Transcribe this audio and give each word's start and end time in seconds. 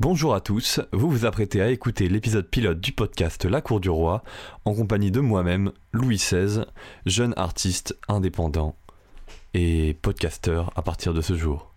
Bonjour 0.00 0.32
à 0.32 0.40
tous, 0.40 0.80
vous 0.92 1.10
vous 1.10 1.26
apprêtez 1.26 1.60
à 1.60 1.70
écouter 1.70 2.08
l'épisode 2.08 2.46
pilote 2.46 2.78
du 2.78 2.92
podcast 2.92 3.44
La 3.44 3.60
Cour 3.60 3.80
du 3.80 3.90
Roi 3.90 4.22
en 4.64 4.72
compagnie 4.72 5.10
de 5.10 5.18
moi-même, 5.18 5.72
Louis 5.92 6.18
XVI, 6.18 6.66
jeune 7.04 7.34
artiste 7.36 7.98
indépendant 8.06 8.76
et 9.54 9.96
podcasteur 10.00 10.70
à 10.76 10.82
partir 10.82 11.14
de 11.14 11.20
ce 11.20 11.36
jour. 11.36 11.74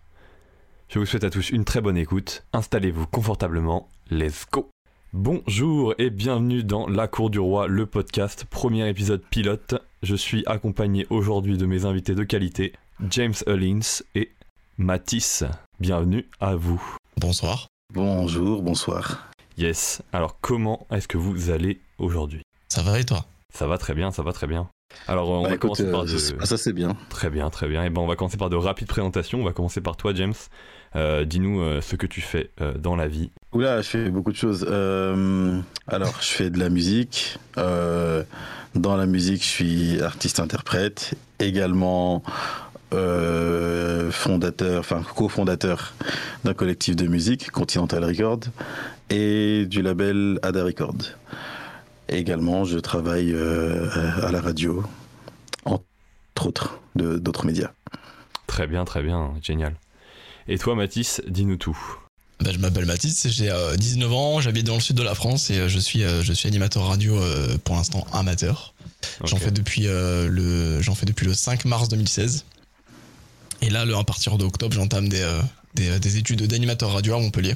Je 0.88 1.00
vous 1.00 1.04
souhaite 1.04 1.24
à 1.24 1.30
tous 1.30 1.50
une 1.50 1.64
très 1.64 1.80
bonne 1.80 1.96
écoute, 1.96 2.44
installez-vous 2.52 3.08
confortablement, 3.08 3.88
let's 4.08 4.46
go 4.52 4.70
Bonjour 5.12 5.92
et 5.98 6.10
bienvenue 6.10 6.62
dans 6.62 6.86
La 6.86 7.08
Cour 7.08 7.28
du 7.28 7.40
Roi, 7.40 7.66
le 7.66 7.86
podcast, 7.86 8.44
premier 8.44 8.88
épisode 8.88 9.24
pilote. 9.30 9.74
Je 10.04 10.14
suis 10.14 10.44
accompagné 10.46 11.08
aujourd'hui 11.10 11.58
de 11.58 11.66
mes 11.66 11.86
invités 11.86 12.14
de 12.14 12.22
qualité, 12.22 12.72
James 13.10 13.34
Hullins 13.48 14.04
et 14.14 14.30
Mathis. 14.78 15.42
Bienvenue 15.80 16.28
à 16.38 16.54
vous. 16.54 16.80
Bonsoir. 17.16 17.71
Bonjour, 17.94 18.62
bonsoir. 18.62 19.28
Yes, 19.58 20.00
alors 20.14 20.38
comment 20.40 20.86
est-ce 20.90 21.06
que 21.06 21.18
vous 21.18 21.50
allez 21.50 21.78
aujourd'hui? 21.98 22.40
Ça 22.70 22.80
va 22.80 22.98
et 22.98 23.04
toi? 23.04 23.26
Ça 23.52 23.66
va 23.66 23.76
très 23.76 23.92
bien, 23.92 24.10
ça 24.10 24.22
va 24.22 24.32
très 24.32 24.46
bien. 24.46 24.66
Alors 25.08 25.28
on 25.28 25.42
Bah, 25.42 25.50
va 25.50 25.54
écoute, 25.56 25.76
commencer 25.76 25.90
par 25.90 26.00
euh, 26.00 26.04
de... 26.04 26.16
ça, 26.16 26.46
ça, 26.46 26.56
c'est 26.56 26.72
bien. 26.72 26.96
Très 27.10 27.28
bien, 27.28 27.50
très 27.50 27.68
bien. 27.68 27.84
Et 27.84 27.90
ben 27.90 28.00
on 28.00 28.06
va 28.06 28.16
commencer 28.16 28.38
par 28.38 28.48
de 28.48 28.56
rapides 28.56 28.88
présentations. 28.88 29.40
On 29.40 29.44
va 29.44 29.52
commencer 29.52 29.82
par 29.82 29.98
toi, 29.98 30.14
James. 30.14 30.32
Euh, 30.96 31.26
Dis-nous 31.26 31.60
euh, 31.60 31.80
ce 31.82 31.96
que 31.96 32.06
tu 32.06 32.22
fais 32.22 32.50
euh, 32.62 32.72
dans 32.78 32.96
la 32.96 33.08
vie. 33.08 33.30
Oula, 33.52 33.82
je 33.82 33.88
fais 33.88 34.08
beaucoup 34.10 34.32
de 34.32 34.36
choses. 34.38 34.66
Euh, 34.66 35.60
alors, 35.86 36.16
je 36.22 36.28
fais 36.28 36.48
de 36.48 36.58
la 36.58 36.70
musique. 36.70 37.38
Euh, 37.58 38.24
dans 38.74 38.96
la 38.96 39.04
musique, 39.04 39.42
je 39.42 39.48
suis 39.48 40.00
artiste-interprète. 40.00 41.12
Également 41.40 42.22
euh, 42.92 44.10
fondateur, 44.10 44.80
enfin 44.80 45.02
cofondateur 45.14 45.94
d'un 46.44 46.54
collectif 46.54 46.96
de 46.96 47.06
musique, 47.06 47.50
Continental 47.50 48.04
Record, 48.04 48.40
et 49.10 49.66
du 49.66 49.82
label 49.82 50.38
Ada 50.42 50.64
Record. 50.64 50.96
Également, 52.08 52.64
je 52.64 52.78
travaille 52.78 53.32
euh, 53.32 53.88
à 54.22 54.32
la 54.32 54.40
radio, 54.40 54.82
entre 55.64 55.82
autres, 56.46 56.78
de- 56.94 57.18
d'autres 57.18 57.46
médias. 57.46 57.70
Très 58.46 58.66
bien, 58.66 58.84
très 58.84 59.02
bien, 59.02 59.32
génial. 59.42 59.74
Et 60.48 60.58
toi, 60.58 60.74
Mathis, 60.74 61.22
dis-nous 61.28 61.56
tout. 61.56 61.78
Bah, 62.40 62.50
Je 62.52 62.58
m'appelle 62.58 62.84
Mathis, 62.86 63.28
j'ai 63.28 63.50
euh, 63.50 63.76
19 63.76 64.12
ans, 64.12 64.40
j'habite 64.40 64.66
dans 64.66 64.74
le 64.74 64.80
sud 64.80 64.96
de 64.96 65.02
la 65.02 65.14
France 65.14 65.48
et 65.50 65.58
euh, 65.58 65.68
je 65.68 65.78
suis, 65.78 66.02
euh, 66.02 66.22
je 66.22 66.32
suis 66.32 66.48
animateur 66.48 66.84
radio 66.86 67.16
euh, 67.16 67.56
pour 67.64 67.76
l'instant 67.76 68.04
amateur. 68.12 68.74
J'en 69.24 69.36
fais, 69.36 69.50
depuis, 69.50 69.86
euh, 69.86 70.28
le, 70.28 70.80
j'en 70.82 70.94
fais 70.94 71.06
depuis 71.06 71.24
le 71.26 71.34
5 71.34 71.64
mars 71.64 71.88
2016. 71.88 72.44
Et 73.62 73.70
là, 73.70 73.84
le, 73.84 73.96
à 73.96 74.04
partir 74.04 74.36
d'octobre, 74.38 74.74
j'entame 74.74 75.08
des, 75.08 75.22
euh, 75.22 75.40
des, 75.74 75.98
des 75.98 76.16
études 76.18 76.46
d'animateur 76.46 76.92
radio 76.92 77.14
à 77.14 77.18
Montpellier. 77.20 77.54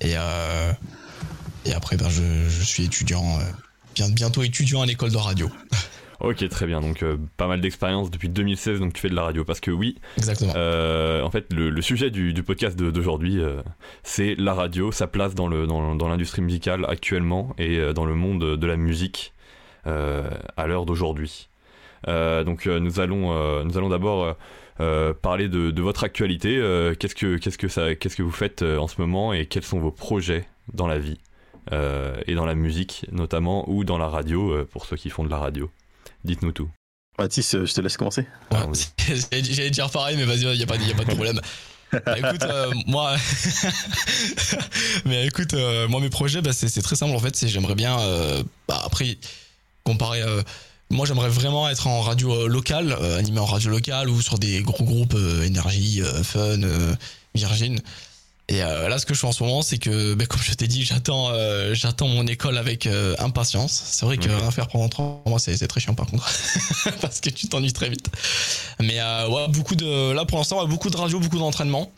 Et, 0.00 0.14
euh, 0.16 0.72
et 1.64 1.72
après, 1.74 1.96
ben, 1.96 2.08
je, 2.08 2.22
je 2.48 2.62
suis 2.64 2.84
étudiant, 2.84 3.38
euh, 3.38 3.42
bien- 3.94 4.08
bientôt 4.10 4.42
étudiant 4.42 4.82
à 4.82 4.86
l'école 4.86 5.10
de 5.12 5.16
radio. 5.18 5.48
Ok, 6.24 6.48
très 6.50 6.66
bien. 6.66 6.80
Donc 6.80 7.02
euh, 7.02 7.16
pas 7.36 7.48
mal 7.48 7.60
d'expérience 7.60 8.08
depuis 8.08 8.28
2016, 8.28 8.78
donc 8.78 8.92
tu 8.92 9.00
fais 9.00 9.08
de 9.08 9.14
la 9.16 9.22
radio. 9.24 9.44
Parce 9.44 9.58
que 9.58 9.72
oui, 9.72 9.98
Exactement. 10.18 10.52
Euh, 10.54 11.20
en 11.22 11.32
fait, 11.32 11.52
le, 11.52 11.68
le 11.68 11.82
sujet 11.82 12.12
du, 12.12 12.32
du 12.32 12.44
podcast 12.44 12.78
d'aujourd'hui, 12.78 13.40
euh, 13.40 13.60
c'est 14.04 14.36
la 14.36 14.54
radio, 14.54 14.92
sa 14.92 15.08
place 15.08 15.34
dans 15.34 15.48
le 15.48 15.66
dans, 15.66 15.96
dans 15.96 16.08
l'industrie 16.08 16.40
musicale 16.40 16.86
actuellement 16.88 17.56
et 17.58 17.76
euh, 17.78 17.92
dans 17.92 18.04
le 18.04 18.14
monde 18.14 18.56
de 18.56 18.66
la 18.68 18.76
musique 18.76 19.32
euh, 19.88 20.30
à 20.56 20.68
l'heure 20.68 20.86
d'aujourd'hui. 20.86 21.48
Euh, 22.06 22.44
donc 22.44 22.68
euh, 22.68 22.78
nous 22.78 23.00
allons 23.00 23.32
euh, 23.32 23.64
nous 23.64 23.76
allons 23.76 23.88
d'abord 23.88 24.22
euh, 24.22 24.28
euh, 24.28 24.34
parler 24.78 25.48
de, 25.48 25.70
de 25.70 25.82
votre 25.82 26.04
actualité. 26.04 26.56
Euh, 26.56 26.94
qu'est-ce 26.94 27.14
que 27.14 27.36
qu'est-ce 27.36 27.58
que 27.58 27.68
ça 27.68 27.94
qu'est-ce 27.94 28.16
que 28.16 28.22
vous 28.22 28.30
faites 28.32 28.62
euh, 28.62 28.78
en 28.78 28.88
ce 28.88 29.00
moment 29.00 29.32
et 29.32 29.46
quels 29.46 29.64
sont 29.64 29.78
vos 29.80 29.90
projets 29.92 30.46
dans 30.72 30.86
la 30.86 30.98
vie 30.98 31.18
euh, 31.72 32.16
et 32.26 32.34
dans 32.34 32.46
la 32.46 32.54
musique 32.54 33.06
notamment 33.12 33.68
ou 33.70 33.84
dans 33.84 33.98
la 33.98 34.08
radio 34.08 34.50
euh, 34.52 34.64
pour 34.70 34.86
ceux 34.86 34.96
qui 34.96 35.10
font 35.10 35.24
de 35.24 35.30
la 35.30 35.38
radio. 35.38 35.70
Dites-nous 36.24 36.52
tout. 36.52 36.70
Mathis, 37.18 37.54
euh, 37.54 37.66
je 37.66 37.74
te 37.74 37.80
laisse 37.80 37.96
commencer. 37.96 38.22
Ouais, 38.50 38.58
Ah, 38.58 38.66
j'allais 39.32 39.70
dire 39.70 39.90
pareil, 39.90 40.16
mais 40.16 40.24
vas-y, 40.24 40.42
il 40.44 40.56
n'y 40.56 40.62
a, 40.62 40.66
pas 40.66 40.78
de- 40.78 40.82
y 40.84 40.90
a 40.92 40.94
pas 40.94 41.04
de 41.04 41.10
problème. 41.14 41.40
Bah, 42.06 42.18
écoute, 42.18 42.42
euh, 42.44 42.70
moi, 42.86 43.14
mais 45.04 45.26
écoute, 45.26 45.54
euh, 45.54 45.88
moi 45.88 46.00
mes 46.00 46.10
projets, 46.10 46.40
bah, 46.40 46.52
c'est 46.52 46.68
c'est 46.68 46.82
très 46.82 46.96
simple 46.96 47.14
en 47.14 47.18
fait. 47.18 47.36
C'est 47.36 47.48
j'aimerais 47.48 47.74
bien, 47.74 47.98
euh, 48.00 48.42
bah, 48.68 48.80
après 48.84 49.18
comparer. 49.84 50.22
Moi, 50.92 51.06
j'aimerais 51.06 51.28
vraiment 51.30 51.68
être 51.68 51.86
en 51.86 52.00
radio 52.02 52.32
euh, 52.32 52.46
locale, 52.46 52.96
euh, 53.00 53.18
animé 53.18 53.40
en 53.40 53.46
radio 53.46 53.70
locale 53.70 54.08
ou 54.08 54.20
sur 54.20 54.38
des 54.38 54.60
gros 54.62 54.84
groupes 54.84 55.14
euh, 55.14 55.42
énergie, 55.42 56.02
fun, 56.22 56.60
Virgin. 57.34 57.80
Et 58.48 58.58
là, 58.58 58.98
ce 58.98 59.06
que 59.06 59.14
je 59.14 59.20
fais 59.20 59.26
en 59.26 59.32
ce 59.32 59.42
moment, 59.42 59.62
c'est 59.62 59.78
que, 59.78 60.12
bah, 60.12 60.26
comme 60.26 60.40
je 60.42 60.52
t'ai 60.52 60.66
dit, 60.66 60.84
j'attends, 60.84 61.30
euh, 61.30 61.72
j'attends 61.74 62.08
mon 62.08 62.26
école 62.26 62.58
avec 62.58 62.86
euh, 62.86 63.14
impatience. 63.18 63.72
C'est 63.86 64.04
vrai 64.04 64.18
que 64.18 64.28
rien 64.28 64.50
faire 64.50 64.68
pendant 64.68 64.90
trois 64.90 65.22
mois, 65.26 65.38
c'est 65.38 65.56
très 65.68 65.80
chiant 65.80 65.94
par 65.94 66.06
contre, 66.06 66.30
parce 67.00 67.20
que 67.20 67.30
tu 67.30 67.48
t'ennuies 67.48 67.72
très 67.72 67.88
vite. 67.88 68.10
Mais 68.78 69.00
euh, 69.00 69.28
ouais, 69.28 69.48
beaucoup 69.48 69.74
de, 69.74 70.12
là 70.12 70.26
pour 70.26 70.36
l'instant, 70.36 70.60
ouais, 70.60 70.68
beaucoup 70.68 70.90
de 70.90 70.96
radio, 70.98 71.18
beaucoup 71.18 71.38
d'entraînement. 71.38 71.90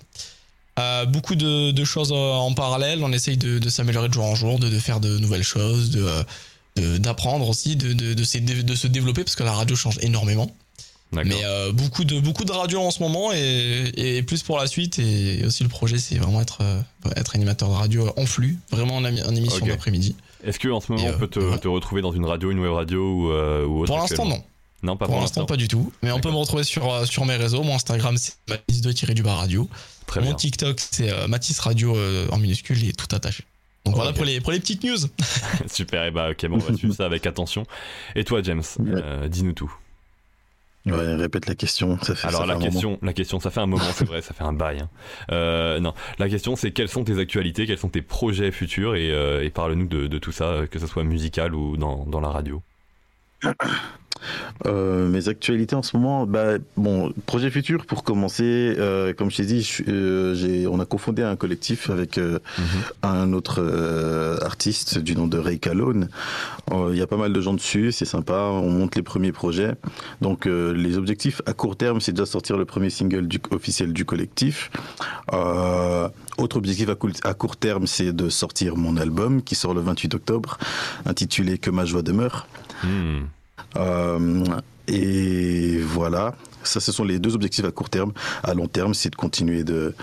Beaucoup 1.08 1.34
de, 1.34 1.70
de 1.72 1.84
choses 1.84 2.12
en 2.12 2.52
parallèle. 2.52 3.02
On 3.02 3.12
essaye 3.12 3.36
de, 3.36 3.58
de 3.58 3.68
s'améliorer 3.68 4.08
de 4.08 4.14
jour 4.14 4.24
en 4.24 4.34
jour, 4.36 4.58
de, 4.60 4.68
de 4.68 4.78
faire 4.78 5.00
de 5.00 5.18
nouvelles 5.18 5.42
choses, 5.44 5.90
de- 5.90 6.24
d'apprendre 6.76 7.48
aussi, 7.48 7.76
de, 7.76 7.92
de, 7.92 8.14
de, 8.14 8.24
se, 8.24 8.38
de 8.38 8.74
se 8.74 8.86
développer 8.86 9.22
parce 9.24 9.36
que 9.36 9.44
la 9.44 9.52
radio 9.52 9.76
change 9.76 9.98
énormément. 10.02 10.50
Mais 11.12 11.44
euh, 11.44 11.72
beaucoup 11.72 12.04
de 12.04 12.18
beaucoup 12.18 12.44
de 12.44 12.50
radio 12.50 12.80
en 12.80 12.90
ce 12.90 13.02
moment 13.02 13.32
et, 13.32 13.92
et 13.96 14.22
plus 14.22 14.42
pour 14.42 14.58
la 14.58 14.66
suite. 14.66 14.98
Et 14.98 15.44
aussi 15.44 15.62
le 15.62 15.68
projet, 15.68 15.98
c'est 15.98 16.16
vraiment 16.16 16.40
être 16.40 16.58
euh, 16.62 16.80
être 17.16 17.36
animateur 17.36 17.68
de 17.68 17.74
radio 17.74 18.12
en 18.16 18.26
flux, 18.26 18.58
vraiment 18.70 18.96
en, 18.96 19.04
émission 19.04 19.62
Ok. 19.62 19.68
d'après-midi. 19.68 20.16
Est-ce 20.42 20.58
que 20.58 20.68
en 20.68 20.80
ce 20.80 20.92
moment 20.92 21.04
Et, 21.04 21.10
on 21.10 21.12
euh, 21.12 21.18
peut 21.18 21.28
te, 21.28 21.38
voilà. 21.38 21.58
te 21.58 21.68
retrouver 21.68 22.02
dans 22.02 22.12
une 22.12 22.24
radio, 22.24 22.50
une 22.50 22.58
web 22.58 22.72
radio 22.72 23.00
ou, 23.00 23.30
euh, 23.30 23.64
ou 23.64 23.80
autre 23.82 23.92
Pour 23.92 23.98
l'instant, 23.98 24.26
non. 24.26 24.42
Non, 24.82 24.96
pas 24.96 25.06
Pour 25.06 25.18
l'instant, 25.20 25.46
pas 25.46 25.56
du 25.56 25.68
tout. 25.68 25.92
Mais 26.02 26.12
on 26.12 26.20
peut 26.20 26.30
me 26.30 26.36
retrouver 26.36 26.64
sur 26.64 27.06
sur 27.06 27.24
mes 27.24 27.36
réseaux. 27.36 27.62
Mon 27.62 27.76
Instagram, 27.76 28.16
c'est 28.18 28.34
Mathis 28.48 28.82
de 28.82 28.92
tirer 28.92 29.14
du 29.14 29.22
bas 29.22 29.34
radio. 29.34 29.68
Très 30.06 30.20
Mon 30.20 30.26
bien. 30.26 30.34
TikTok, 30.34 30.78
c'est 30.78 31.26
Mathis 31.28 31.58
Radio 31.60 31.96
euh, 31.96 32.26
en 32.30 32.38
minuscule 32.38 32.84
et 32.86 32.92
tout 32.92 33.06
attaché. 33.14 33.44
Donc 33.84 33.96
voilà 33.96 34.12
pour 34.12 34.24
les, 34.24 34.40
pour 34.40 34.52
les 34.52 34.60
petites 34.60 34.82
news. 34.84 34.96
Super, 35.70 36.04
et 36.04 36.10
bah 36.10 36.30
ok, 36.30 36.46
bon, 36.46 36.56
on 36.56 36.58
va 36.58 36.74
suivre 36.74 36.94
ça 36.94 37.04
avec 37.06 37.26
attention. 37.26 37.64
Et 38.14 38.24
toi, 38.24 38.40
James, 38.42 38.62
Ouais. 38.78 38.92
euh, 38.94 39.28
dis-nous 39.28 39.52
tout. 39.52 39.72
Ouais, 40.86 41.14
répète 41.14 41.46
la 41.46 41.54
question. 41.54 41.98
Ça 42.02 42.14
fait, 42.14 42.26
Alors 42.28 42.40
ça 42.42 42.46
fait 42.46 42.48
la 42.48 42.54
moment. 42.58 42.70
question, 42.70 42.98
la 43.00 43.12
question, 43.14 43.40
ça 43.40 43.50
fait 43.50 43.60
un 43.60 43.66
moment, 43.66 43.84
c'est 43.94 44.04
vrai, 44.06 44.20
ça 44.20 44.34
fait 44.34 44.44
un 44.44 44.52
bail. 44.52 44.80
hein. 44.80 44.88
Euh, 45.30 45.80
non, 45.80 45.94
la 46.18 46.28
question 46.28 46.56
c'est 46.56 46.72
quelles 46.72 46.90
sont 46.90 47.04
tes 47.04 47.18
actualités, 47.18 47.66
quels 47.66 47.78
sont 47.78 47.88
tes 47.88 48.02
projets 48.02 48.50
futurs 48.52 48.94
et, 48.94 49.10
euh, 49.10 49.42
et 49.42 49.48
parle-nous 49.50 49.86
de, 49.86 50.06
de 50.06 50.18
tout 50.18 50.32
ça, 50.32 50.62
que 50.70 50.78
ce 50.78 50.86
soit 50.86 51.02
musical 51.04 51.54
ou 51.54 51.76
dans, 51.78 52.04
dans 52.04 52.20
la 52.20 52.28
radio. 52.28 52.60
Euh, 54.66 55.08
mes 55.08 55.28
actualités 55.28 55.74
en 55.76 55.82
ce 55.82 55.96
moment, 55.96 56.26
bah, 56.26 56.54
bon, 56.76 57.12
projet 57.26 57.50
futur 57.50 57.86
pour 57.86 58.04
commencer, 58.04 58.74
euh, 58.78 59.12
comme 59.14 59.30
je 59.30 59.36
t'ai 59.38 59.44
dit, 59.46 59.62
je 59.62 59.82
euh, 59.88 60.34
j'ai, 60.34 60.66
on 60.66 60.80
a 60.80 60.84
confondé 60.86 61.22
un 61.22 61.36
collectif 61.36 61.90
avec 61.90 62.18
euh, 62.18 62.38
un 63.02 63.32
autre 63.32 63.60
artiste 64.42 64.98
du 64.98 65.14
nom 65.16 65.26
de 65.26 65.38
Ray 65.38 65.58
Calone. 65.58 66.08
Il 66.72 66.96
y 66.96 67.02
a 67.02 67.06
pas 67.06 67.16
mal 67.16 67.32
de 67.32 67.40
gens 67.40 67.54
dessus, 67.54 67.92
c'est 67.92 68.04
sympa, 68.04 68.48
on 68.52 68.70
monte 68.70 68.96
les 68.96 69.02
premiers 69.02 69.32
projets. 69.32 69.72
Donc 70.20 70.46
les 70.46 70.96
objectifs 70.98 71.42
à 71.46 71.52
court 71.52 71.76
terme, 71.76 72.00
c'est 72.00 72.12
déjà 72.12 72.26
sortir 72.26 72.56
le 72.56 72.64
premier 72.64 72.90
single 72.90 73.26
du, 73.28 73.38
officiel 73.50 73.92
du 73.92 74.04
collectif. 74.04 74.70
Autre 76.38 76.56
objectif 76.56 76.88
à, 76.88 76.94
court- 76.94 77.10
à 77.22 77.34
court 77.34 77.56
terme, 77.56 77.86
c'est 77.86 78.12
de 78.12 78.28
sortir 78.28 78.76
mon 78.76 78.96
album 78.96 79.42
qui 79.42 79.54
sort 79.54 79.74
le 79.74 79.80
28 79.80 80.14
octobre, 80.14 80.58
intitulé 81.06 81.58
Que 81.58 81.70
ma 81.70 81.84
joie 81.84 82.02
demeure. 82.02 82.46
Hmm. 82.82 83.22
Euh, 83.76 84.44
et 84.86 85.78
voilà, 85.78 86.34
ça 86.62 86.80
ce 86.80 86.92
sont 86.92 87.04
les 87.04 87.18
deux 87.18 87.34
objectifs 87.34 87.64
à 87.64 87.70
court 87.70 87.90
terme. 87.90 88.12
À 88.42 88.54
long 88.54 88.68
terme, 88.68 88.94
c'est 88.94 89.10
de 89.10 89.16
continuer 89.16 89.64
de 89.64 89.94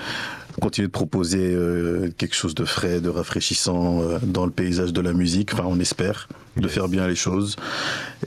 continuer 0.59 0.87
de 0.87 0.91
proposer 0.91 1.51
euh, 1.53 2.09
quelque 2.17 2.35
chose 2.35 2.55
de 2.55 2.65
frais, 2.65 2.99
de 2.99 3.09
rafraîchissant 3.09 4.01
euh, 4.01 4.19
dans 4.21 4.45
le 4.45 4.51
paysage 4.51 4.91
de 4.91 5.01
la 5.01 5.13
musique. 5.13 5.53
Enfin, 5.53 5.63
on 5.65 5.79
espère 5.79 6.27
de 6.57 6.67
faire 6.67 6.89
bien 6.89 7.07
les 7.07 7.15
choses. 7.15 7.55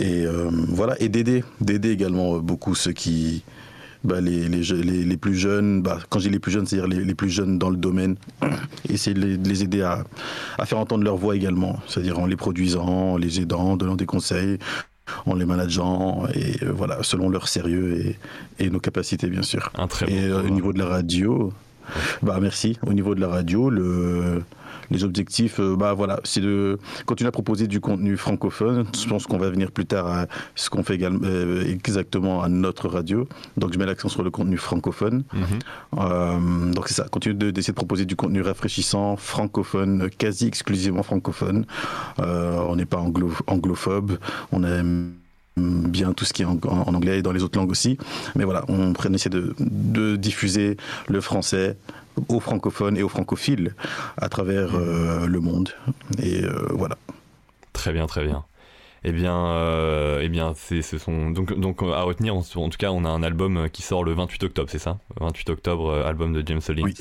Et 0.01 0.25
euh, 0.25 0.49
voilà. 0.69 1.01
Et 1.03 1.09
d'aider, 1.09 1.45
d'aider 1.61 1.91
également 1.91 2.39
beaucoup 2.39 2.75
ceux 2.75 2.93
qui 2.93 3.45
bah, 4.05 4.21
les, 4.21 4.49
les, 4.49 4.63
les, 4.63 5.05
les 5.05 5.17
plus 5.17 5.35
jeunes, 5.35 5.83
bah, 5.83 5.99
quand 6.09 6.19
dis 6.19 6.31
les 6.31 6.39
plus 6.39 6.53
jeunes, 6.53 6.67
c'est-à-dire 6.67 6.89
les, 6.89 7.05
les 7.05 7.15
plus 7.15 7.31
jeunes 7.31 7.59
dans 7.59 7.71
le 7.71 7.77
domaine, 7.77 8.17
essayer 8.89 9.15
de 9.15 9.21
les, 9.21 9.37
de 9.37 9.49
les 9.49 9.63
aider 9.63 9.83
à, 9.83 10.05
à 10.59 10.67
faire 10.67 10.79
entendre 10.79 11.05
leur 11.05 11.17
voix 11.17 11.35
également, 11.37 11.79
c'est-à-dire 11.89 12.19
en 12.19 12.27
les 12.27 12.37
produisant, 12.37 12.87
en 12.87 13.17
les 13.17 13.41
aidant, 13.41 13.61
en 13.61 13.77
donnant 13.77 13.97
des 13.97 14.07
conseils, 14.07 14.59
en 15.27 15.35
les 15.35 15.45
manageant, 15.45 16.27
et 16.35 16.65
euh, 16.65 16.73
voilà, 16.73 17.03
selon 17.03 17.29
leur 17.29 17.49
sérieux 17.49 18.17
et, 18.59 18.65
et 18.65 18.71
nos 18.71 18.81
capacités, 18.81 19.29
bien 19.29 19.43
sûr. 19.43 19.71
Un 19.77 19.87
très 19.87 20.11
Et 20.11 20.29
bon 20.29 20.35
euh, 20.35 20.43
au 20.43 20.51
niveau 20.51 20.73
de 20.73 20.79
la 20.79 20.87
radio, 20.87 21.53
bah 22.23 22.39
merci. 22.41 22.79
Au 22.87 22.93
niveau 22.93 23.15
de 23.15 23.21
la 23.21 23.29
radio, 23.29 23.71
le, 23.71 24.43
les 24.91 25.05
objectifs, 25.05 25.61
bah 25.61 25.95
voilà, 25.95 26.21
c'est 26.25 26.41
de 26.41 26.79
continuer 27.07 27.29
à 27.29 27.33
proposer 27.33 27.67
du 27.67 27.81
contenu 27.81 28.17
francophone. 28.17 28.87
Je 28.97 29.09
pense 29.09 29.27
qu'on 29.27 29.39
va 29.39 29.51
venir 29.51 29.71
plus 29.71 29.87
tard 29.87 30.07
à 30.07 30.27
ce 30.55 30.71
qu'on 30.71 30.83
fait 30.83 30.95
également, 30.95 31.27
exactement 31.67 32.43
à 32.43 32.49
notre 32.49 32.89
radio. 32.89 33.29
Donc 33.57 33.73
je 33.73 33.79
mets 33.79 33.87
l'accent 33.87 34.09
sur 34.09 34.23
le 34.23 34.31
contenu 34.31 34.57
francophone. 34.57 35.25
Mhm. 35.33 36.73
donc 36.73 36.89
c'est 36.89 36.95
ça, 36.95 37.09
continuer 37.11 37.53
d'essayer 37.53 37.73
de, 37.73 37.77
proposer 37.77 38.05
du 38.05 38.17
contenu 38.17 38.43
rafraîchissant, 38.43 39.17
francophone, 39.17 40.09
quasi 40.17 40.47
exclusivement 40.47 41.03
francophone. 41.03 41.67
on 42.19 42.77
n'est 42.77 42.87
pas 42.87 42.99
anglo 42.99 43.31
anglophobe, 43.47 44.19
on 44.53 44.63
aime 44.65 45.13
bien 45.57 46.13
tout 46.13 46.25
ce 46.25 46.33
qui 46.33 46.43
est 46.43 46.45
en, 46.45 46.59
anglais 46.65 47.19
et 47.19 47.23
dans 47.23 47.33
les 47.33 47.43
autres 47.43 47.59
langues 47.59 47.71
aussi. 47.71 47.99
Mais 48.35 48.45
voilà, 48.45 48.65
on 48.69 48.93
essaie 49.13 49.31
de, 49.31 49.55
de 49.59 50.17
diffuser 50.17 50.77
le 51.09 51.21
français 51.21 51.77
aux 52.29 52.41
francophones 52.41 52.97
et 52.97 53.03
aux 53.03 53.09
francophiles 53.09 53.75
à 54.17 54.29
travers 54.29 54.75
euh, 54.75 55.27
le 55.27 55.41
monde. 55.41 55.71
Et 56.23 56.43
euh, 56.43 56.69
voilà. 56.71 56.97
Très 57.73 57.93
bien, 57.93 58.07
très 58.07 58.25
bien. 58.25 58.45
Eh 59.05 59.13
bien, 59.13 59.37
euh, 59.37 60.21
eh 60.23 60.29
bien 60.29 60.55
c'est, 60.57 60.81
ce 60.81 60.97
sont 60.97 61.31
donc, 61.31 61.59
donc 61.59 61.83
à 61.83 62.03
retenir. 62.03 62.35
En, 62.35 62.43
tout 62.43 62.79
cas, 62.79 62.91
on 62.91 63.05
a 63.05 63.09
un 63.09 63.23
album 63.23 63.69
qui 63.71 63.83
sort 63.83 64.05
le 64.05 64.13
28 64.13 64.45
octobre, 64.45 64.71
c'est 64.71 64.79
ça? 64.79 64.99
28 65.21 65.51
octobre, 65.51 65.93
album 66.07 66.33
de 66.33 66.43
James 66.47 66.63
Hollins. 66.69 66.85
Oui. 66.85 66.95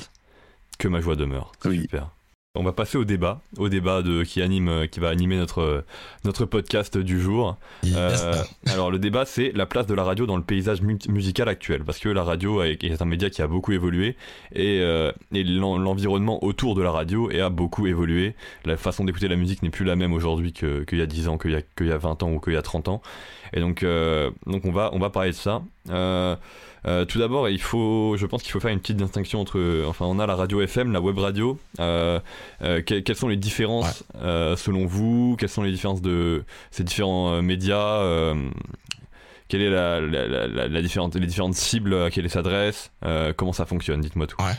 Que 0.78 0.88
ma 0.88 1.00
joie 1.00 1.16
demeure. 1.16 1.52
Oui. 1.64 1.82
Super. 1.82 2.10
On 2.56 2.62
va 2.62 2.72
passer 2.72 2.96
au 2.96 3.04
débat, 3.04 3.40
au 3.58 3.68
débat 3.68 4.02
de, 4.02 4.22
qui, 4.22 4.40
anime, 4.40 4.86
qui 4.86 5.00
va 5.00 5.08
animer 5.08 5.36
notre, 5.36 5.84
notre 6.24 6.44
podcast 6.44 6.96
du 6.96 7.20
jour. 7.20 7.56
Euh, 7.84 8.32
alors 8.66 8.92
le 8.92 9.00
débat 9.00 9.24
c'est 9.24 9.50
la 9.56 9.66
place 9.66 9.88
de 9.88 9.94
la 9.94 10.04
radio 10.04 10.24
dans 10.24 10.36
le 10.36 10.44
paysage 10.44 10.80
musical 10.80 11.48
actuel, 11.48 11.82
parce 11.82 11.98
que 11.98 12.08
la 12.08 12.22
radio 12.22 12.62
est 12.62 13.02
un 13.02 13.06
média 13.06 13.28
qui 13.28 13.42
a 13.42 13.48
beaucoup 13.48 13.72
évolué 13.72 14.16
et, 14.52 14.78
euh, 14.82 15.10
et 15.32 15.42
l'environnement 15.42 16.44
autour 16.44 16.76
de 16.76 16.82
la 16.82 16.92
radio 16.92 17.28
a 17.28 17.50
beaucoup 17.50 17.88
évolué. 17.88 18.36
La 18.64 18.76
façon 18.76 19.04
d'écouter 19.04 19.26
la 19.26 19.34
musique 19.34 19.64
n'est 19.64 19.70
plus 19.70 19.84
la 19.84 19.96
même 19.96 20.12
aujourd'hui 20.12 20.52
qu'il 20.52 20.86
y 20.92 21.02
a 21.02 21.06
10 21.06 21.26
ans, 21.26 21.38
qu'il 21.38 21.50
y, 21.50 21.84
y, 21.84 21.90
a 21.90 21.98
20 21.98 22.22
ans 22.22 22.30
ou 22.30 22.38
qu'il 22.38 22.52
y 22.52 22.56
a 22.56 22.62
30 22.62 22.86
ans. 22.86 23.02
Et 23.52 23.60
donc, 23.60 23.82
euh, 23.82 24.30
donc 24.46 24.64
on, 24.64 24.72
va, 24.72 24.90
on 24.92 24.98
va 24.98 25.10
parler 25.10 25.30
de 25.30 25.36
ça. 25.36 25.62
Euh, 25.90 26.36
euh, 26.86 27.04
tout 27.04 27.18
d'abord, 27.18 27.48
il 27.48 27.60
faut, 27.60 28.16
je 28.16 28.26
pense 28.26 28.42
qu'il 28.42 28.52
faut 28.52 28.60
faire 28.60 28.70
une 28.70 28.80
petite 28.80 28.96
distinction 28.96 29.40
entre, 29.40 29.84
enfin, 29.86 30.06
on 30.06 30.18
a 30.18 30.26
la 30.26 30.34
radio 30.34 30.60
FM, 30.60 30.92
la 30.92 31.00
web 31.00 31.18
radio. 31.18 31.58
quelles 31.78 33.16
sont 33.16 33.28
les 33.28 33.36
différences 33.36 34.04
selon 34.56 34.86
vous? 34.86 35.36
Quelles 35.38 35.48
sont 35.48 35.62
les 35.62 35.72
différences 35.72 36.02
de 36.02 36.44
ces 36.70 36.84
différents 36.84 37.42
médias 37.42 38.34
Quelle 39.48 39.62
est 39.62 39.70
la, 39.70 40.00
la, 40.00 40.82
différente, 40.82 41.16
les 41.16 41.26
différentes 41.26 41.54
cibles 41.54 41.94
à 41.94 42.10
quelles 42.10 42.26
ils 42.26 42.30
s'adressent? 42.30 42.90
Comment 43.36 43.52
ça 43.52 43.66
fonctionne? 43.66 44.00
Dites-moi 44.00 44.26
tout. 44.26 44.40
Ouais. 44.42 44.56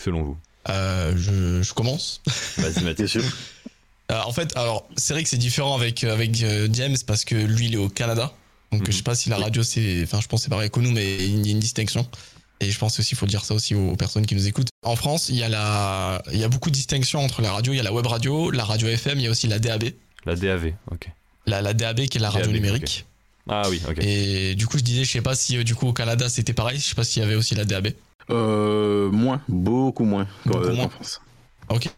Selon 0.00 0.22
vous. 0.22 0.36
je, 0.68 1.60
je, 1.62 1.74
commence. 1.74 2.22
Vas-y, 2.56 2.84
Mathieu. 2.84 3.20
Euh, 4.10 4.20
en 4.24 4.32
fait, 4.32 4.56
alors 4.56 4.88
c'est 4.96 5.12
vrai 5.12 5.22
que 5.22 5.28
c'est 5.28 5.36
différent 5.36 5.74
avec 5.74 6.02
euh, 6.02 6.12
avec 6.12 6.42
euh, 6.42 6.68
James 6.72 6.96
parce 7.06 7.24
que 7.24 7.34
lui 7.34 7.66
il 7.66 7.74
est 7.74 7.78
au 7.78 7.88
Canada. 7.88 8.32
Donc 8.72 8.82
je 8.86 8.92
sais 8.92 9.02
pas 9.02 9.14
si 9.14 9.28
la 9.28 9.36
radio 9.36 9.62
c'est, 9.62 10.02
enfin 10.02 10.20
je 10.20 10.28
pense 10.28 10.42
c'est 10.42 10.50
pareil 10.50 10.70
que 10.70 10.80
nous, 10.80 10.90
mais 10.90 11.16
il 11.16 11.46
y 11.46 11.50
a 11.50 11.52
une 11.52 11.58
distinction. 11.58 12.06
Et 12.60 12.70
je 12.70 12.78
pense 12.78 12.98
aussi 12.98 13.12
il 13.12 13.18
faut 13.18 13.26
dire 13.26 13.44
ça 13.44 13.54
aussi 13.54 13.74
aux 13.74 13.96
personnes 13.96 14.26
qui 14.26 14.34
nous 14.34 14.46
écoutent. 14.46 14.68
En 14.82 14.96
France, 14.96 15.28
il 15.28 15.36
y 15.36 15.42
a 15.42 15.48
la, 15.48 16.22
il 16.32 16.38
y 16.38 16.44
a 16.44 16.48
beaucoup 16.48 16.70
de 16.70 16.74
distinctions 16.74 17.22
entre 17.22 17.40
la 17.42 17.52
radio. 17.52 17.72
Il 17.72 17.76
y 17.76 17.80
a 17.80 17.82
la 17.82 17.92
web 17.92 18.06
radio, 18.06 18.50
la 18.50 18.64
radio 18.64 18.88
FM, 18.88 19.18
il 19.18 19.24
y 19.24 19.26
a 19.26 19.30
aussi 19.30 19.46
la 19.46 19.58
DAB. 19.58 19.84
La 20.26 20.34
DAV, 20.34 20.72
ok. 20.90 21.08
La, 21.46 21.62
la 21.62 21.72
DAB 21.72 22.06
qui 22.06 22.18
est 22.18 22.20
la 22.20 22.30
radio 22.30 22.50
numérique. 22.50 23.06
Ah 23.48 23.68
oui, 23.70 23.80
ok. 23.88 23.98
Et 24.00 24.54
du 24.54 24.66
coup 24.66 24.78
je 24.78 24.82
disais, 24.82 25.04
je 25.04 25.10
sais 25.10 25.22
pas 25.22 25.34
si 25.34 25.62
du 25.64 25.74
coup 25.74 25.88
au 25.88 25.92
Canada 25.92 26.28
c'était 26.28 26.54
pareil. 26.54 26.78
Je 26.78 26.84
sais 26.84 26.94
pas 26.94 27.04
s'il 27.04 27.22
y 27.22 27.24
avait 27.24 27.36
aussi 27.36 27.54
la 27.54 27.64
DAB. 27.64 27.88
Euh, 28.30 29.10
moins, 29.10 29.42
beaucoup 29.48 30.04
moins. 30.04 30.26
Beaucoup 30.44 30.70
moins. 30.70 30.84
En 30.84 30.88
France. 30.90 31.20
Ok. 31.68 31.90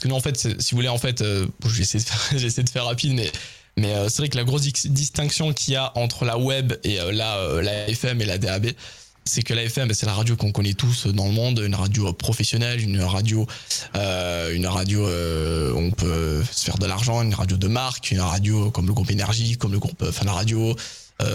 Parce 0.00 0.04
que 0.04 0.08
nous, 0.08 0.16
en 0.16 0.20
fait, 0.20 0.62
si 0.62 0.70
vous 0.70 0.78
voulez, 0.78 0.88
en 0.88 0.96
fait, 0.96 1.20
euh, 1.20 1.46
je 1.62 1.68
vais 1.68 1.82
essayer 1.82 2.02
de 2.02 2.08
faire, 2.08 2.40
de 2.64 2.70
faire 2.70 2.86
rapide, 2.86 3.12
mais, 3.12 3.30
mais 3.76 3.92
euh, 3.92 4.08
c'est 4.08 4.22
vrai 4.22 4.30
que 4.30 4.38
la 4.38 4.44
grosse 4.44 4.62
distinction 4.62 5.52
qu'il 5.52 5.74
y 5.74 5.76
a 5.76 5.92
entre 5.94 6.24
la 6.24 6.38
web 6.38 6.72
et 6.84 6.98
euh, 6.98 7.12
la, 7.12 7.60
la 7.60 7.86
FM 7.86 8.22
et 8.22 8.24
la 8.24 8.38
DAB, 8.38 8.68
c'est 9.26 9.42
que 9.42 9.52
la 9.52 9.62
FM, 9.62 9.88
bah, 9.88 9.94
c'est 9.94 10.06
la 10.06 10.14
radio 10.14 10.36
qu'on 10.36 10.52
connaît 10.52 10.72
tous 10.72 11.06
dans 11.08 11.26
le 11.26 11.32
monde, 11.32 11.58
une 11.62 11.74
radio 11.74 12.14
professionnelle, 12.14 12.80
une 12.80 13.02
radio, 13.02 13.46
une 13.94 14.66
radio 14.66 15.02
où 15.02 15.78
on 15.78 15.90
peut 15.90 16.42
se 16.50 16.64
faire 16.64 16.78
de 16.78 16.86
l'argent, 16.86 17.20
une 17.20 17.34
radio 17.34 17.58
de 17.58 17.68
marque, 17.68 18.10
une 18.10 18.22
radio 18.22 18.70
comme 18.70 18.86
le 18.86 18.94
groupe 18.94 19.10
Énergie, 19.10 19.58
comme 19.58 19.72
le 19.72 19.78
groupe 19.78 20.10
Fan 20.10 20.30
Radio 20.30 20.74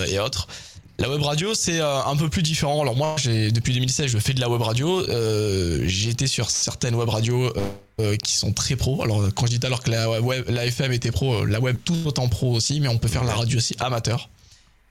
et 0.07 0.17
autres. 0.17 0.47
La 0.97 1.09
web 1.09 1.21
radio, 1.21 1.53
c'est 1.53 1.81
euh, 1.81 2.03
un 2.03 2.15
peu 2.15 2.29
plus 2.29 2.41
différent. 2.41 2.81
Alors 2.81 2.95
moi, 2.95 3.15
j'ai 3.17 3.51
depuis 3.51 3.73
2016, 3.73 4.07
je 4.07 4.17
fais 4.17 4.33
de 4.33 4.39
la 4.39 4.49
web 4.49 4.61
radio. 4.61 5.01
Euh, 5.09 5.83
j'ai 5.85 6.09
été 6.09 6.25
sur 6.25 6.49
certaines 6.49 6.95
web 6.95 7.09
radios 7.09 7.51
euh, 7.99 8.15
qui 8.15 8.33
sont 8.33 8.53
très 8.53 8.77
pro. 8.77 9.03
Alors 9.03 9.27
quand 9.35 9.45
je 9.45 9.57
dis 9.57 9.65
alors 9.65 9.83
que 9.83 9.91
la 9.91 10.21
web, 10.21 10.45
la 10.47 10.65
FM 10.65 10.93
était 10.93 11.11
pro, 11.11 11.43
la 11.45 11.59
web 11.59 11.75
tout 11.83 11.97
autant 12.05 12.29
pro 12.29 12.53
aussi, 12.53 12.79
mais 12.79 12.87
on 12.87 12.97
peut 12.97 13.09
faire 13.09 13.25
la 13.25 13.35
radio 13.35 13.57
aussi 13.57 13.75
amateur. 13.79 14.29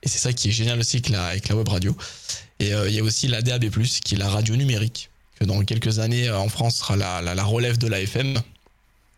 Et 0.03 0.07
c'est 0.07 0.19
ça 0.19 0.31
qui 0.31 0.49
est 0.49 0.51
génial 0.51 0.79
aussi 0.79 0.97
avec 0.97 1.09
la, 1.09 1.25
avec 1.25 1.49
la 1.49 1.55
web 1.55 1.67
radio. 1.67 1.97
Et 2.59 2.69
il 2.69 2.93
y 2.93 2.99
a 2.99 3.03
aussi 3.03 3.27
la 3.27 3.41
DAB+, 3.41 3.65
qui 3.69 4.13
est 4.15 4.17
la 4.17 4.29
radio 4.29 4.55
numérique, 4.55 5.09
que 5.39 5.45
dans 5.45 5.59
quelques 5.63 5.97
années 5.97 6.29
en 6.29 6.47
France 6.49 6.75
sera 6.75 6.95
la, 6.95 7.21
la, 7.21 7.43
relève 7.43 7.79
de 7.79 7.87
la 7.87 7.99
FM. 7.99 8.39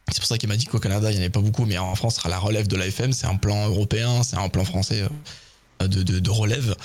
C'est 0.10 0.20
pour 0.20 0.28
ça 0.28 0.38
qu'il 0.38 0.48
m'a 0.48 0.56
dit 0.56 0.66
qu'au 0.66 0.80
Canada, 0.80 1.12
il 1.12 1.16
n'y 1.16 1.20
en 1.20 1.24
avait 1.24 1.30
pas 1.30 1.42
beaucoup, 1.42 1.66
mais 1.66 1.78
en 1.78 1.94
France 1.96 2.16
sera 2.16 2.30
la 2.30 2.40
relève 2.40 2.68
de 2.68 2.78
la 2.78 2.88
FM. 2.88 3.12
C'est 3.12 3.28
un 3.28 3.36
plan 3.36 3.68
européen, 3.68 4.24
c'est 4.24 4.38
un 4.38 4.48
plan 4.48 4.64
français 4.64 5.04
de, 5.82 6.02
de, 6.02 6.30
relève 6.30 6.76